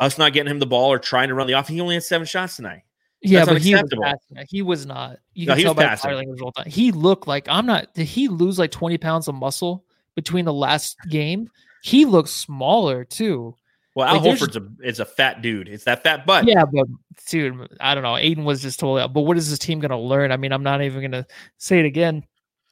us 0.00 0.18
not 0.18 0.32
getting 0.32 0.50
him 0.50 0.58
the 0.58 0.66
ball 0.66 0.92
or 0.92 0.98
trying 0.98 1.28
to 1.28 1.34
run 1.34 1.46
the 1.46 1.54
off. 1.54 1.68
He 1.68 1.80
only 1.80 1.94
had 1.94 2.02
seven 2.02 2.26
shots 2.26 2.56
tonight. 2.56 2.82
Yeah, 3.22 3.44
That's 3.44 3.52
but 3.52 3.62
he 3.62 3.74
was 3.74 3.84
passing. 4.02 4.46
He 4.50 4.62
was 4.62 4.84
not. 4.84 5.18
You 5.34 5.46
No, 5.46 5.54
can 5.54 5.62
tell 5.62 5.74
by 5.74 5.84
passing. 5.84 6.10
the 6.10 6.16
body 6.16 6.26
language 6.26 6.40
the 6.40 6.62
time. 6.62 6.70
He 6.70 6.90
looked 6.90 7.28
like 7.28 7.48
I'm 7.48 7.66
not. 7.66 7.94
Did 7.94 8.06
he 8.06 8.26
lose 8.26 8.58
like 8.58 8.72
20 8.72 8.98
pounds 8.98 9.28
of 9.28 9.36
muscle 9.36 9.84
between 10.16 10.44
the 10.44 10.52
last 10.52 10.96
game? 11.08 11.48
He 11.84 12.04
looks 12.04 12.32
smaller 12.32 13.04
too. 13.04 13.56
Well, 13.94 14.08
Al 14.08 14.22
Like, 14.22 14.38
Horford's 14.38 14.56
a 14.56 14.66
is 14.82 15.00
a 15.00 15.04
fat 15.04 15.42
dude. 15.42 15.68
It's 15.68 15.84
that 15.84 16.02
fat 16.02 16.24
butt. 16.24 16.46
Yeah, 16.46 16.64
but 16.64 16.86
dude, 17.28 17.68
I 17.80 17.94
don't 17.94 18.02
know. 18.02 18.16
Ayton 18.16 18.44
was 18.44 18.62
just 18.62 18.80
totally. 18.80 19.02
out. 19.02 19.12
But 19.12 19.22
what 19.22 19.36
is 19.36 19.50
this 19.50 19.58
team 19.58 19.80
going 19.80 19.90
to 19.90 19.98
learn? 19.98 20.32
I 20.32 20.36
mean, 20.36 20.52
I'm 20.52 20.62
not 20.62 20.82
even 20.82 21.00
going 21.00 21.12
to 21.12 21.26
say 21.58 21.78
it 21.78 21.84
again. 21.84 22.24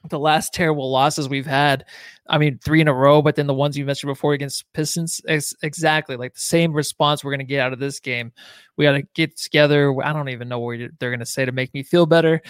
The 0.08 0.18
last 0.18 0.54
terrible 0.54 0.90
losses 0.90 1.28
we've 1.28 1.44
had, 1.44 1.84
I 2.26 2.38
mean, 2.38 2.58
three 2.64 2.80
in 2.80 2.88
a 2.88 2.94
row, 2.94 3.20
but 3.20 3.36
then 3.36 3.46
the 3.46 3.52
ones 3.52 3.76
you 3.76 3.84
mentioned 3.84 4.08
before 4.08 4.32
against 4.32 4.64
Pistons, 4.72 5.20
ex- 5.28 5.54
exactly 5.62 6.16
like 6.16 6.32
the 6.32 6.40
same 6.40 6.72
response 6.72 7.22
we're 7.22 7.32
going 7.32 7.40
to 7.40 7.44
get 7.44 7.60
out 7.60 7.74
of 7.74 7.80
this 7.80 8.00
game. 8.00 8.32
We 8.78 8.86
got 8.86 8.92
to 8.92 9.02
get 9.14 9.36
together. 9.36 9.94
I 10.02 10.14
don't 10.14 10.30
even 10.30 10.48
know 10.48 10.58
what 10.58 10.78
they're 10.98 11.10
going 11.10 11.20
to 11.20 11.26
say 11.26 11.44
to 11.44 11.52
make 11.52 11.74
me 11.74 11.82
feel 11.82 12.06
better. 12.06 12.40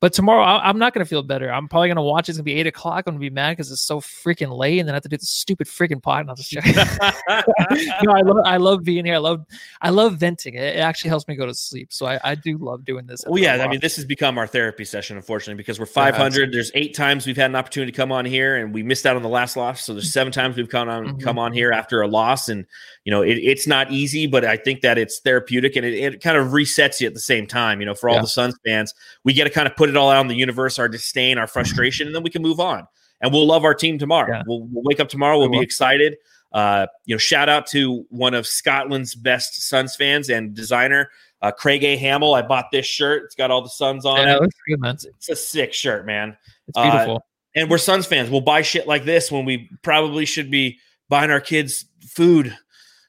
But 0.00 0.12
tomorrow, 0.12 0.44
I- 0.44 0.68
I'm 0.68 0.78
not 0.78 0.94
going 0.94 1.04
to 1.04 1.08
feel 1.08 1.24
better. 1.24 1.52
I'm 1.52 1.66
probably 1.68 1.88
going 1.88 1.96
to 1.96 2.02
watch. 2.02 2.28
It's 2.28 2.38
going 2.38 2.44
to 2.44 2.50
be 2.52 2.54
eight 2.60 2.68
o'clock. 2.68 3.04
I'm 3.06 3.14
going 3.14 3.20
to 3.20 3.30
be 3.30 3.34
mad 3.34 3.50
because 3.52 3.72
it's 3.72 3.80
so 3.82 4.00
freaking 4.00 4.56
late, 4.56 4.78
and 4.78 4.86
then 4.88 4.94
I 4.94 4.96
have 4.96 5.02
to 5.02 5.08
do 5.08 5.16
the 5.16 5.26
stupid 5.26 5.66
freaking 5.66 6.00
pot. 6.00 6.20
And 6.20 6.30
I'll 6.30 6.36
just 6.36 6.50
check. 6.50 6.64
no, 8.04 8.12
I 8.12 8.20
love 8.20 8.36
I 8.44 8.56
love 8.58 8.84
being 8.84 9.04
here. 9.04 9.14
I 9.14 9.18
love 9.18 9.44
I 9.80 9.90
love 9.90 10.16
venting. 10.16 10.54
It, 10.54 10.76
it 10.76 10.78
actually 10.78 11.08
helps 11.08 11.26
me 11.26 11.34
go 11.34 11.46
to 11.46 11.54
sleep. 11.54 11.92
So 11.92 12.06
I, 12.06 12.20
I 12.22 12.34
do 12.36 12.58
love 12.58 12.84
doing 12.84 13.06
this. 13.06 13.24
Well, 13.26 13.42
yeah, 13.42 13.54
I 13.64 13.68
mean, 13.68 13.80
this 13.80 13.96
has 13.96 14.04
become 14.04 14.38
our 14.38 14.46
therapy 14.46 14.84
session, 14.84 15.16
unfortunately, 15.16 15.56
because 15.56 15.80
we're 15.80 15.86
500. 15.86 16.52
There's 16.52 16.70
eight 16.74 16.94
times 16.94 17.26
we've 17.26 17.36
had 17.36 17.50
an 17.50 17.56
opportunity 17.56 17.90
to 17.92 17.96
come 17.96 18.12
on 18.12 18.24
here, 18.24 18.56
and 18.56 18.72
we 18.72 18.82
missed 18.82 19.04
out 19.06 19.16
on 19.16 19.22
the 19.22 19.28
last 19.28 19.56
loss. 19.56 19.84
So 19.84 19.94
there's 19.94 20.12
seven 20.12 20.32
times 20.32 20.56
we've 20.56 20.68
come 20.68 20.88
on 20.88 20.98
Mhm. 21.08 21.22
come 21.22 21.38
on 21.38 21.52
here 21.52 21.72
after 21.72 22.02
a 22.02 22.08
loss, 22.08 22.48
and 22.48 22.66
you 23.04 23.10
know, 23.10 23.22
it, 23.22 23.38
it's 23.38 23.66
not 23.66 23.90
easy, 23.90 24.26
but 24.26 24.44
I 24.44 24.56
think 24.56 24.82
that 24.82 24.96
it's 24.98 25.18
therapeutic, 25.20 25.74
and 25.76 25.84
it, 25.84 25.94
it 25.94 26.22
kind 26.22 26.36
of 26.36 26.48
resets 26.48 27.00
you 27.00 27.06
at 27.08 27.14
the 27.14 27.20
same 27.20 27.46
time. 27.48 27.80
You 27.80 27.86
know, 27.86 27.94
for 27.94 28.08
all 28.08 28.16
Yeah. 28.16 28.22
the 28.22 28.28
Suns 28.28 28.54
fans, 28.64 28.94
we 29.24 29.32
get 29.32 29.44
to 29.44 29.50
kind 29.50 29.66
of 29.66 29.74
put 29.76 29.87
it 29.88 29.96
all 29.96 30.10
out 30.10 30.20
in 30.20 30.28
the 30.28 30.36
universe, 30.36 30.78
our 30.78 30.88
disdain, 30.88 31.38
our 31.38 31.46
frustration, 31.46 32.06
and 32.06 32.14
then 32.14 32.22
we 32.22 32.30
can 32.30 32.42
move 32.42 32.60
on, 32.60 32.86
and 33.20 33.32
we'll 33.32 33.46
love 33.46 33.64
our 33.64 33.74
team 33.74 33.98
tomorrow. 33.98 34.36
Yeah. 34.36 34.42
We'll, 34.46 34.60
we'll 34.60 34.84
wake 34.84 35.00
up 35.00 35.08
tomorrow, 35.08 35.38
we'll 35.38 35.50
be 35.50 35.60
excited. 35.60 36.16
Uh, 36.52 36.86
you 37.04 37.14
know, 37.14 37.18
shout 37.18 37.48
out 37.48 37.66
to 37.68 38.06
one 38.08 38.34
of 38.34 38.46
Scotland's 38.46 39.14
best 39.14 39.68
Suns 39.68 39.96
fans 39.96 40.30
and 40.30 40.54
designer, 40.54 41.10
uh, 41.42 41.52
Craig 41.52 41.84
A. 41.84 41.96
Hamill. 41.96 42.34
I 42.34 42.42
bought 42.42 42.66
this 42.72 42.86
shirt. 42.86 43.24
It's 43.24 43.34
got 43.34 43.50
all 43.50 43.62
the 43.62 43.68
Suns 43.68 44.06
on 44.06 44.16
yeah, 44.16 44.36
it. 44.36 44.40
looks 44.40 44.56
good, 44.66 44.80
man. 44.80 44.94
It's 44.94 45.28
a 45.28 45.36
sick 45.36 45.74
shirt, 45.74 46.06
man. 46.06 46.36
It's 46.66 46.78
Uh, 46.78 46.90
beautiful. 46.90 47.26
And 47.54 47.70
we're 47.70 47.78
Suns 47.78 48.06
fans. 48.06 48.30
We'll 48.30 48.40
buy 48.40 48.62
shit 48.62 48.86
like 48.86 49.04
this 49.04 49.30
when 49.30 49.44
we 49.44 49.68
probably 49.82 50.24
should 50.24 50.50
be 50.50 50.78
buying 51.08 51.30
our 51.30 51.40
kids 51.40 51.86
food. 52.06 52.56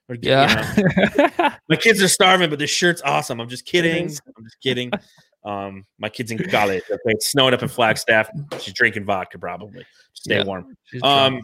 Or, 0.09 0.15
you 0.15 0.31
know, 0.31 0.41
yeah. 0.41 1.55
my 1.69 1.75
kids 1.75 2.01
are 2.01 2.07
starving, 2.07 2.49
but 2.49 2.57
this 2.59 2.71
shirt's 2.71 3.01
awesome. 3.03 3.39
I'm 3.39 3.47
just 3.47 3.65
kidding. 3.65 4.05
I'm 4.05 4.43
just 4.43 4.59
kidding. 4.61 4.91
Um, 5.43 5.85
my 5.97 6.09
kid's 6.09 6.31
in 6.31 6.37
college. 6.49 6.83
Okay, 6.89 6.99
it's 7.05 7.31
snowing 7.31 7.53
up 7.53 7.61
in 7.63 7.69
Flagstaff. 7.69 8.29
She's 8.59 8.73
drinking 8.73 9.05
vodka 9.05 9.39
probably. 9.39 9.85
Stay 10.13 10.37
Yeah. 10.37 10.43
warm. 10.43 10.75
Um, 11.03 11.41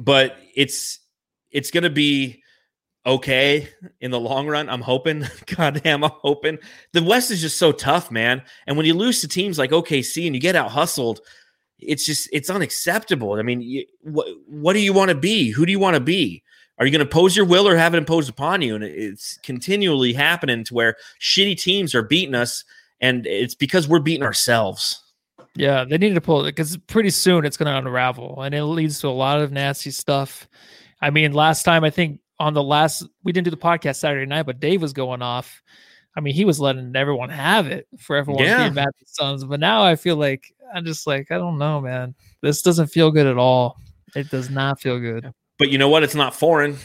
but 0.00 0.36
it's 0.54 1.00
it's 1.50 1.70
gonna 1.70 1.90
be 1.90 2.42
okay 3.06 3.68
in 4.00 4.10
the 4.10 4.20
long 4.20 4.46
run. 4.46 4.68
I'm 4.68 4.82
hoping. 4.82 5.24
Goddamn, 5.56 6.04
I'm 6.04 6.10
hoping. 6.12 6.58
The 6.92 7.02
West 7.02 7.30
is 7.30 7.40
just 7.40 7.58
so 7.58 7.72
tough, 7.72 8.10
man. 8.10 8.42
And 8.66 8.76
when 8.76 8.86
you 8.86 8.94
lose 8.94 9.20
to 9.22 9.28
teams 9.28 9.58
like 9.58 9.70
OKC 9.70 10.26
and 10.26 10.34
you 10.34 10.40
get 10.40 10.56
out 10.56 10.70
hustled, 10.70 11.20
it's 11.78 12.04
just 12.04 12.28
it's 12.32 12.50
unacceptable. 12.50 13.32
I 13.34 13.42
mean, 13.42 13.62
you, 13.62 13.86
what 14.02 14.28
what 14.46 14.74
do 14.74 14.80
you 14.80 14.92
want 14.92 15.08
to 15.08 15.14
be? 15.14 15.50
Who 15.50 15.64
do 15.64 15.72
you 15.72 15.78
want 15.78 15.94
to 15.94 16.00
be? 16.00 16.42
Are 16.78 16.86
you 16.86 16.92
going 16.92 17.00
to 17.00 17.06
impose 17.06 17.36
your 17.36 17.44
will 17.44 17.68
or 17.68 17.76
have 17.76 17.92
it 17.92 17.98
imposed 17.98 18.30
upon 18.30 18.62
you? 18.62 18.74
And 18.74 18.82
it's 18.82 19.38
continually 19.42 20.14
happening 20.14 20.64
to 20.64 20.72
where 20.74 20.96
shitty 21.20 21.60
teams 21.60 21.94
are 21.94 22.02
beating 22.02 22.34
us, 22.34 22.64
and 23.00 23.26
it's 23.26 23.54
because 23.54 23.88
we're 23.88 24.00
beating 24.00 24.22
ourselves. 24.24 25.02
Yeah, 25.56 25.84
they 25.84 25.98
need 25.98 26.14
to 26.14 26.20
pull 26.20 26.44
it 26.44 26.52
because 26.52 26.76
pretty 26.76 27.10
soon 27.10 27.44
it's 27.44 27.56
going 27.56 27.66
to 27.72 27.76
unravel 27.78 28.42
and 28.42 28.54
it 28.54 28.64
leads 28.64 29.00
to 29.00 29.08
a 29.08 29.10
lot 29.10 29.40
of 29.40 29.50
nasty 29.50 29.90
stuff. 29.90 30.48
I 31.02 31.10
mean, 31.10 31.32
last 31.32 31.64
time 31.64 31.82
I 31.82 31.90
think 31.90 32.20
on 32.38 32.54
the 32.54 32.62
last 32.62 33.04
we 33.24 33.32
didn't 33.32 33.46
do 33.46 33.50
the 33.50 33.56
podcast 33.56 33.96
Saturday 33.96 34.26
night, 34.26 34.46
but 34.46 34.60
Dave 34.60 34.80
was 34.80 34.92
going 34.92 35.22
off. 35.22 35.60
I 36.16 36.20
mean, 36.20 36.34
he 36.34 36.44
was 36.44 36.60
letting 36.60 36.94
everyone 36.94 37.30
have 37.30 37.66
it 37.66 37.86
for 37.98 38.16
everyone 38.16 38.44
Yeah. 38.44 38.64
being 38.64 38.74
mad 38.74 38.88
at 38.88 38.94
the 38.98 39.06
Suns. 39.06 39.44
But 39.44 39.60
now 39.60 39.82
I 39.82 39.96
feel 39.96 40.16
like 40.16 40.44
I'm 40.74 40.84
just 40.84 41.06
like 41.06 41.30
I 41.30 41.38
don't 41.38 41.58
know, 41.58 41.80
man. 41.80 42.14
This 42.42 42.62
doesn't 42.62 42.88
feel 42.88 43.10
good 43.10 43.26
at 43.26 43.36
all. 43.38 43.76
It 44.14 44.30
does 44.30 44.50
not 44.50 44.80
feel 44.80 44.98
good. 45.00 45.32
But 45.58 45.70
you 45.70 45.78
know 45.78 45.88
what? 45.88 46.02
It's 46.04 46.14
not 46.14 46.34
foreign. 46.34 46.76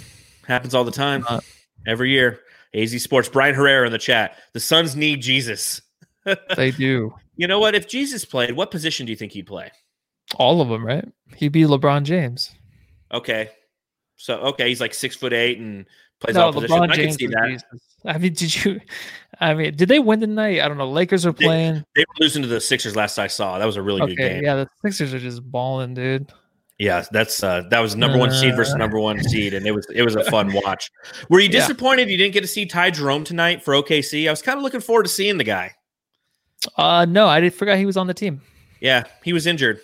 Happens 0.48 0.74
all 0.76 0.84
the 0.84 0.92
time. 0.92 1.24
Not. 1.30 1.44
Every 1.88 2.12
year. 2.12 2.40
AZ 2.74 3.02
Sports. 3.02 3.30
Brian 3.30 3.56
Herrera 3.56 3.86
in 3.86 3.92
the 3.92 3.98
chat. 3.98 4.38
The 4.54 4.60
Suns 4.60 4.96
need 4.96 5.22
Jesus. 5.22 5.82
They 6.56 6.72
do 6.72 7.14
You 7.38 7.48
know 7.48 7.60
what? 7.60 7.76
If 7.76 7.88
Jesus 7.88 8.26
played, 8.26 8.52
what 8.56 8.72
position 8.72 9.06
do 9.06 9.12
you 9.12 9.16
think 9.18 9.32
he'd 9.34 9.48
play? 9.48 9.72
all 10.38 10.60
of 10.60 10.70
them, 10.70 10.84
right? 10.84 11.06
He'd 11.38 11.52
be 11.52 11.62
LeBron 11.64 12.04
James. 12.04 12.52
Okay. 13.14 13.50
So 14.18 14.38
okay, 14.40 14.68
he's 14.70 14.82
like 14.82 14.94
six 14.94 15.16
foot 15.16 15.34
eight 15.34 15.60
and 15.60 15.86
plays 16.20 16.36
No, 16.36 16.48
opposition. 16.48 16.78
LeBron 16.78 16.92
I 16.92 16.96
can 16.96 17.12
see 17.12 17.28
that. 17.28 17.48
Jesus. 17.48 17.64
I 18.06 18.18
mean, 18.18 18.34
did 18.34 18.66
you? 18.66 18.80
I 19.40 19.54
mean, 19.54 19.76
did 19.76 19.90
they 19.90 20.00
win 20.00 20.20
tonight? 20.22 20.62
I 20.62 20.68
don't 20.68 20.78
know. 20.78 20.90
Lakers 20.90 21.26
are 21.26 21.34
playing. 21.34 21.84
They 21.96 22.02
were 22.02 22.16
losing 22.22 22.42
to 22.42 22.48
the 22.48 22.60
Sixers 22.62 22.96
last 22.96 23.20
I 23.20 23.28
saw. 23.28 23.60
That 23.60 23.66
was 23.66 23.76
a 23.78 23.82
really 23.82 24.02
good 24.08 24.18
game. 24.18 24.44
yeah, 24.44 24.56
the 24.56 24.68
Sixers 24.84 25.14
are 25.14 25.20
just 25.20 25.44
balling, 25.52 25.94
dude. 25.94 26.32
Yeah, 26.80 27.06
that's 27.12 27.44
uh, 27.44 27.64
that 27.70 27.80
was 27.80 27.96
number 27.96 28.18
one 28.18 28.32
seed 28.32 28.56
versus 28.56 28.74
Uh. 28.74 28.78
number 28.78 29.00
one 29.00 29.22
seed, 29.24 29.54
and 29.54 29.66
it 29.68 29.72
was 29.72 29.86
it 29.94 30.02
was 30.04 30.16
a 30.16 30.24
fun 30.26 30.52
watch. 30.54 30.90
Were 31.30 31.40
you 31.40 31.46
Yeah. 31.52 31.60
disappointed 31.60 32.10
you 32.10 32.18
didn't 32.18 32.34
get 32.34 32.42
to 32.42 32.48
see 32.48 32.66
Ty 32.66 32.92
Jerome 32.92 33.24
tonight 33.24 33.64
for 33.64 33.74
OKC? 33.76 34.28
I 34.28 34.32
was 34.32 34.42
kind 34.42 34.58
of 34.58 34.64
looking 34.64 34.82
forward 34.82 35.04
to 35.04 35.10
seeing 35.10 35.38
the 35.38 35.44
guy. 35.44 35.72
Uh, 36.78 37.06
no, 37.08 37.28
I 37.28 37.50
forgot 37.50 37.78
he 37.78 37.86
was 37.86 37.98
on 37.98 38.08
the 38.08 38.14
team. 38.14 38.42
Yeah, 38.80 39.04
he 39.24 39.34
was 39.34 39.48
injured. 39.48 39.80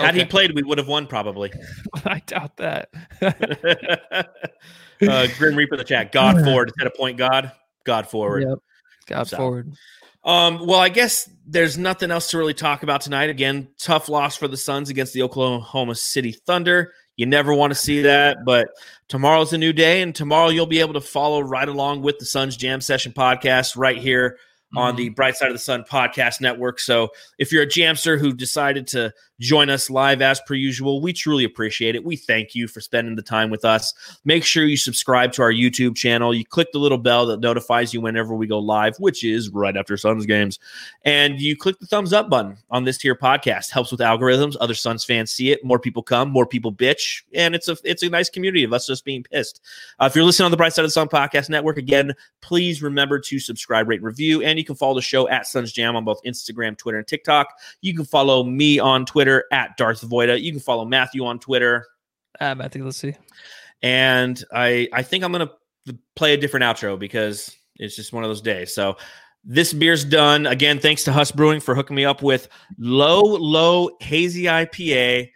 Had 0.00 0.14
he 0.14 0.24
played, 0.24 0.54
we 0.54 0.62
would 0.62 0.78
have 0.78 0.88
won 0.88 1.06
probably. 1.06 1.52
I 2.04 2.22
doubt 2.26 2.56
that. 2.58 2.90
uh, 5.02 5.26
Grim 5.38 5.56
Reaper 5.56 5.74
in 5.74 5.78
the 5.78 5.84
chat. 5.84 6.12
God 6.12 6.42
forward 6.44 6.68
instead 6.68 6.86
of 6.86 6.94
point 6.94 7.16
God. 7.16 7.52
God 7.84 8.08
forward. 8.08 8.44
Yep. 8.48 8.58
God 9.06 9.28
So. 9.28 9.36
forward. 9.36 9.72
Um, 10.24 10.66
well, 10.66 10.80
I 10.80 10.88
guess 10.88 11.30
there's 11.46 11.78
nothing 11.78 12.10
else 12.10 12.30
to 12.30 12.38
really 12.38 12.54
talk 12.54 12.82
about 12.82 13.00
tonight. 13.00 13.30
Again, 13.30 13.68
tough 13.78 14.08
loss 14.08 14.36
for 14.36 14.46
the 14.46 14.56
Suns 14.56 14.90
against 14.90 15.14
the 15.14 15.22
Oklahoma 15.22 15.94
City 15.94 16.32
Thunder. 16.32 16.92
You 17.16 17.26
never 17.26 17.54
want 17.54 17.72
to 17.72 17.74
see 17.74 18.02
that, 18.02 18.44
but 18.44 18.68
tomorrow's 19.08 19.52
a 19.52 19.58
new 19.58 19.72
day, 19.72 20.02
and 20.02 20.14
tomorrow 20.14 20.50
you'll 20.50 20.66
be 20.66 20.80
able 20.80 20.94
to 20.94 21.00
follow 21.00 21.40
right 21.40 21.68
along 21.68 22.02
with 22.02 22.18
the 22.18 22.24
Suns 22.24 22.56
Jam 22.56 22.80
Session 22.80 23.12
podcast 23.12 23.76
right 23.76 23.98
here 23.98 24.38
on 24.76 24.96
the 24.96 25.08
Bright 25.10 25.36
Side 25.36 25.48
of 25.48 25.54
the 25.54 25.58
Sun 25.58 25.84
podcast 25.84 26.40
network. 26.40 26.78
So 26.80 27.08
if 27.38 27.52
you're 27.52 27.62
a 27.62 27.66
Jamster 27.66 28.18
who 28.18 28.32
decided 28.32 28.86
to 28.88 29.12
join 29.40 29.70
us 29.70 29.88
live 29.88 30.20
as 30.20 30.40
per 30.46 30.54
usual, 30.54 31.00
we 31.00 31.12
truly 31.12 31.44
appreciate 31.44 31.94
it. 31.94 32.04
We 32.04 32.16
thank 32.16 32.54
you 32.54 32.68
for 32.68 32.80
spending 32.80 33.14
the 33.16 33.22
time 33.22 33.50
with 33.50 33.64
us. 33.64 33.94
Make 34.24 34.44
sure 34.44 34.64
you 34.64 34.76
subscribe 34.76 35.32
to 35.34 35.42
our 35.42 35.52
YouTube 35.52 35.96
channel. 35.96 36.34
You 36.34 36.44
click 36.44 36.72
the 36.72 36.80
little 36.80 36.98
bell 36.98 37.26
that 37.26 37.40
notifies 37.40 37.94
you 37.94 38.00
whenever 38.00 38.34
we 38.34 38.46
go 38.46 38.58
live, 38.58 38.96
which 38.98 39.24
is 39.24 39.48
right 39.50 39.76
after 39.76 39.96
Suns 39.96 40.26
games. 40.26 40.58
And 41.04 41.40
you 41.40 41.56
click 41.56 41.78
the 41.78 41.86
thumbs 41.86 42.12
up 42.12 42.28
button 42.28 42.56
on 42.70 42.84
this 42.84 43.00
here 43.00 43.14
podcast. 43.14 43.70
Helps 43.70 43.90
with 43.90 44.00
algorithms. 44.00 44.56
Other 44.60 44.74
Suns 44.74 45.04
fans 45.04 45.30
see 45.30 45.50
it. 45.50 45.64
More 45.64 45.78
people 45.78 46.02
come, 46.02 46.30
more 46.30 46.46
people 46.46 46.72
bitch. 46.72 47.22
And 47.32 47.54
it's 47.54 47.68
a 47.68 47.76
it's 47.84 48.02
a 48.02 48.10
nice 48.10 48.28
community 48.28 48.64
of 48.64 48.72
us 48.72 48.86
just 48.86 49.04
being 49.04 49.22
pissed. 49.22 49.60
Uh, 50.00 50.06
if 50.06 50.16
you're 50.16 50.24
listening 50.24 50.46
on 50.46 50.50
the 50.50 50.56
Bright 50.56 50.74
Side 50.74 50.84
of 50.84 50.88
the 50.88 50.92
Sun 50.92 51.08
podcast 51.08 51.48
network, 51.48 51.78
again, 51.78 52.12
please 52.40 52.82
remember 52.82 53.18
to 53.20 53.38
subscribe, 53.38 53.88
rate, 53.88 54.02
review, 54.02 54.42
and 54.42 54.57
you 54.58 54.64
can 54.64 54.74
follow 54.74 54.94
the 54.94 55.00
show 55.02 55.28
at 55.28 55.46
Suns 55.46 55.72
Jam 55.72 55.96
on 55.96 56.04
both 56.04 56.20
Instagram, 56.24 56.76
Twitter, 56.76 56.98
and 56.98 57.06
TikTok. 57.06 57.48
You 57.80 57.94
can 57.94 58.04
follow 58.04 58.42
me 58.44 58.78
on 58.78 59.06
Twitter 59.06 59.44
at 59.52 59.76
Darth 59.76 60.02
Voida. 60.02 60.40
You 60.40 60.50
can 60.52 60.60
follow 60.60 60.84
Matthew 60.84 61.24
on 61.24 61.38
Twitter. 61.38 61.86
Ah, 62.40 62.54
Matthew, 62.54 62.84
let's 62.84 62.96
see. 62.98 63.14
And 63.82 64.42
I 64.52 64.88
I 64.92 65.02
think 65.02 65.24
I'm 65.24 65.32
gonna 65.32 65.50
play 66.16 66.34
a 66.34 66.36
different 66.36 66.64
outro 66.64 66.98
because 66.98 67.54
it's 67.76 67.94
just 67.96 68.12
one 68.12 68.24
of 68.24 68.30
those 68.30 68.42
days. 68.42 68.74
So 68.74 68.96
this 69.44 69.72
beer's 69.72 70.04
done. 70.04 70.46
Again, 70.46 70.78
thanks 70.80 71.04
to 71.04 71.12
Huss 71.12 71.30
Brewing 71.30 71.60
for 71.60 71.74
hooking 71.74 71.96
me 71.96 72.04
up 72.04 72.22
with 72.22 72.48
low, 72.78 73.22
low 73.22 73.88
hazy 74.00 74.44
IPA. 74.44 75.30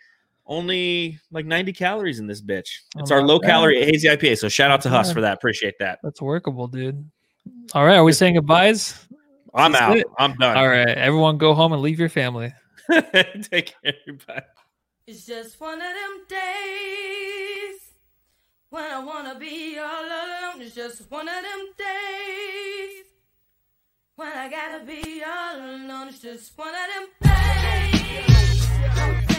Only 0.45 1.19
like 1.31 1.47
90 1.47 1.73
calories 1.73 2.19
in 2.19 2.27
this 2.27 2.43
bitch. 2.43 2.69
It's 2.99 3.11
Oh, 3.11 3.15
our 3.15 3.23
low 3.23 3.39
bad. 3.39 3.49
calorie 3.49 3.85
hazy 3.85 4.09
IPA. 4.09 4.37
So 4.39 4.49
shout 4.49 4.71
out 4.73 4.83
to 4.83 4.91
Huss 4.91 5.09
Yeah. 5.09 5.15
for 5.15 5.21
that. 5.23 5.35
Appreciate 5.35 5.75
that. 5.79 6.01
That's 6.03 6.21
workable, 6.21 6.67
dude. 6.67 7.09
All 7.75 7.87
right, 7.87 7.97
are 7.97 8.05
we 8.05 8.13
saying 8.13 8.35
goodbyes? 8.35 9.07
I'm 9.55 9.75
out. 9.75 9.97
It. 9.97 10.07
I'm 10.19 10.35
done. 10.37 10.57
All 10.57 10.69
right. 10.69 10.89
Everyone 10.89 11.39
go 11.39 11.55
home 11.55 11.73
and 11.73 11.83
leave 11.83 11.99
your 11.99 12.09
family. 12.09 12.53
Take 12.91 13.75
care, 13.83 13.95
everybody. 14.07 14.47
It's 15.07 15.27
just 15.27 15.61
one 15.61 15.75
of 15.75 15.81
them 15.81 16.25
days 16.29 17.81
when 18.71 18.85
I 18.85 19.05
want 19.05 19.33
to 19.33 19.39
be 19.39 19.79
all 19.79 20.05
alone. 20.05 20.63
It's 20.63 20.75
just 20.75 21.11
one 21.11 21.29
of 21.29 21.35
them 21.35 21.67
days 21.77 23.05
when 24.17 24.33
I 24.33 24.49
got 24.49 24.79
to 24.79 24.85
be 24.85 25.23
all 25.23 25.57
alone. 25.57 26.09
It's 26.09 26.21
just 26.21 26.57
one 26.57 26.73
of 26.75 27.21
them 27.21 27.33
days. 29.27 29.32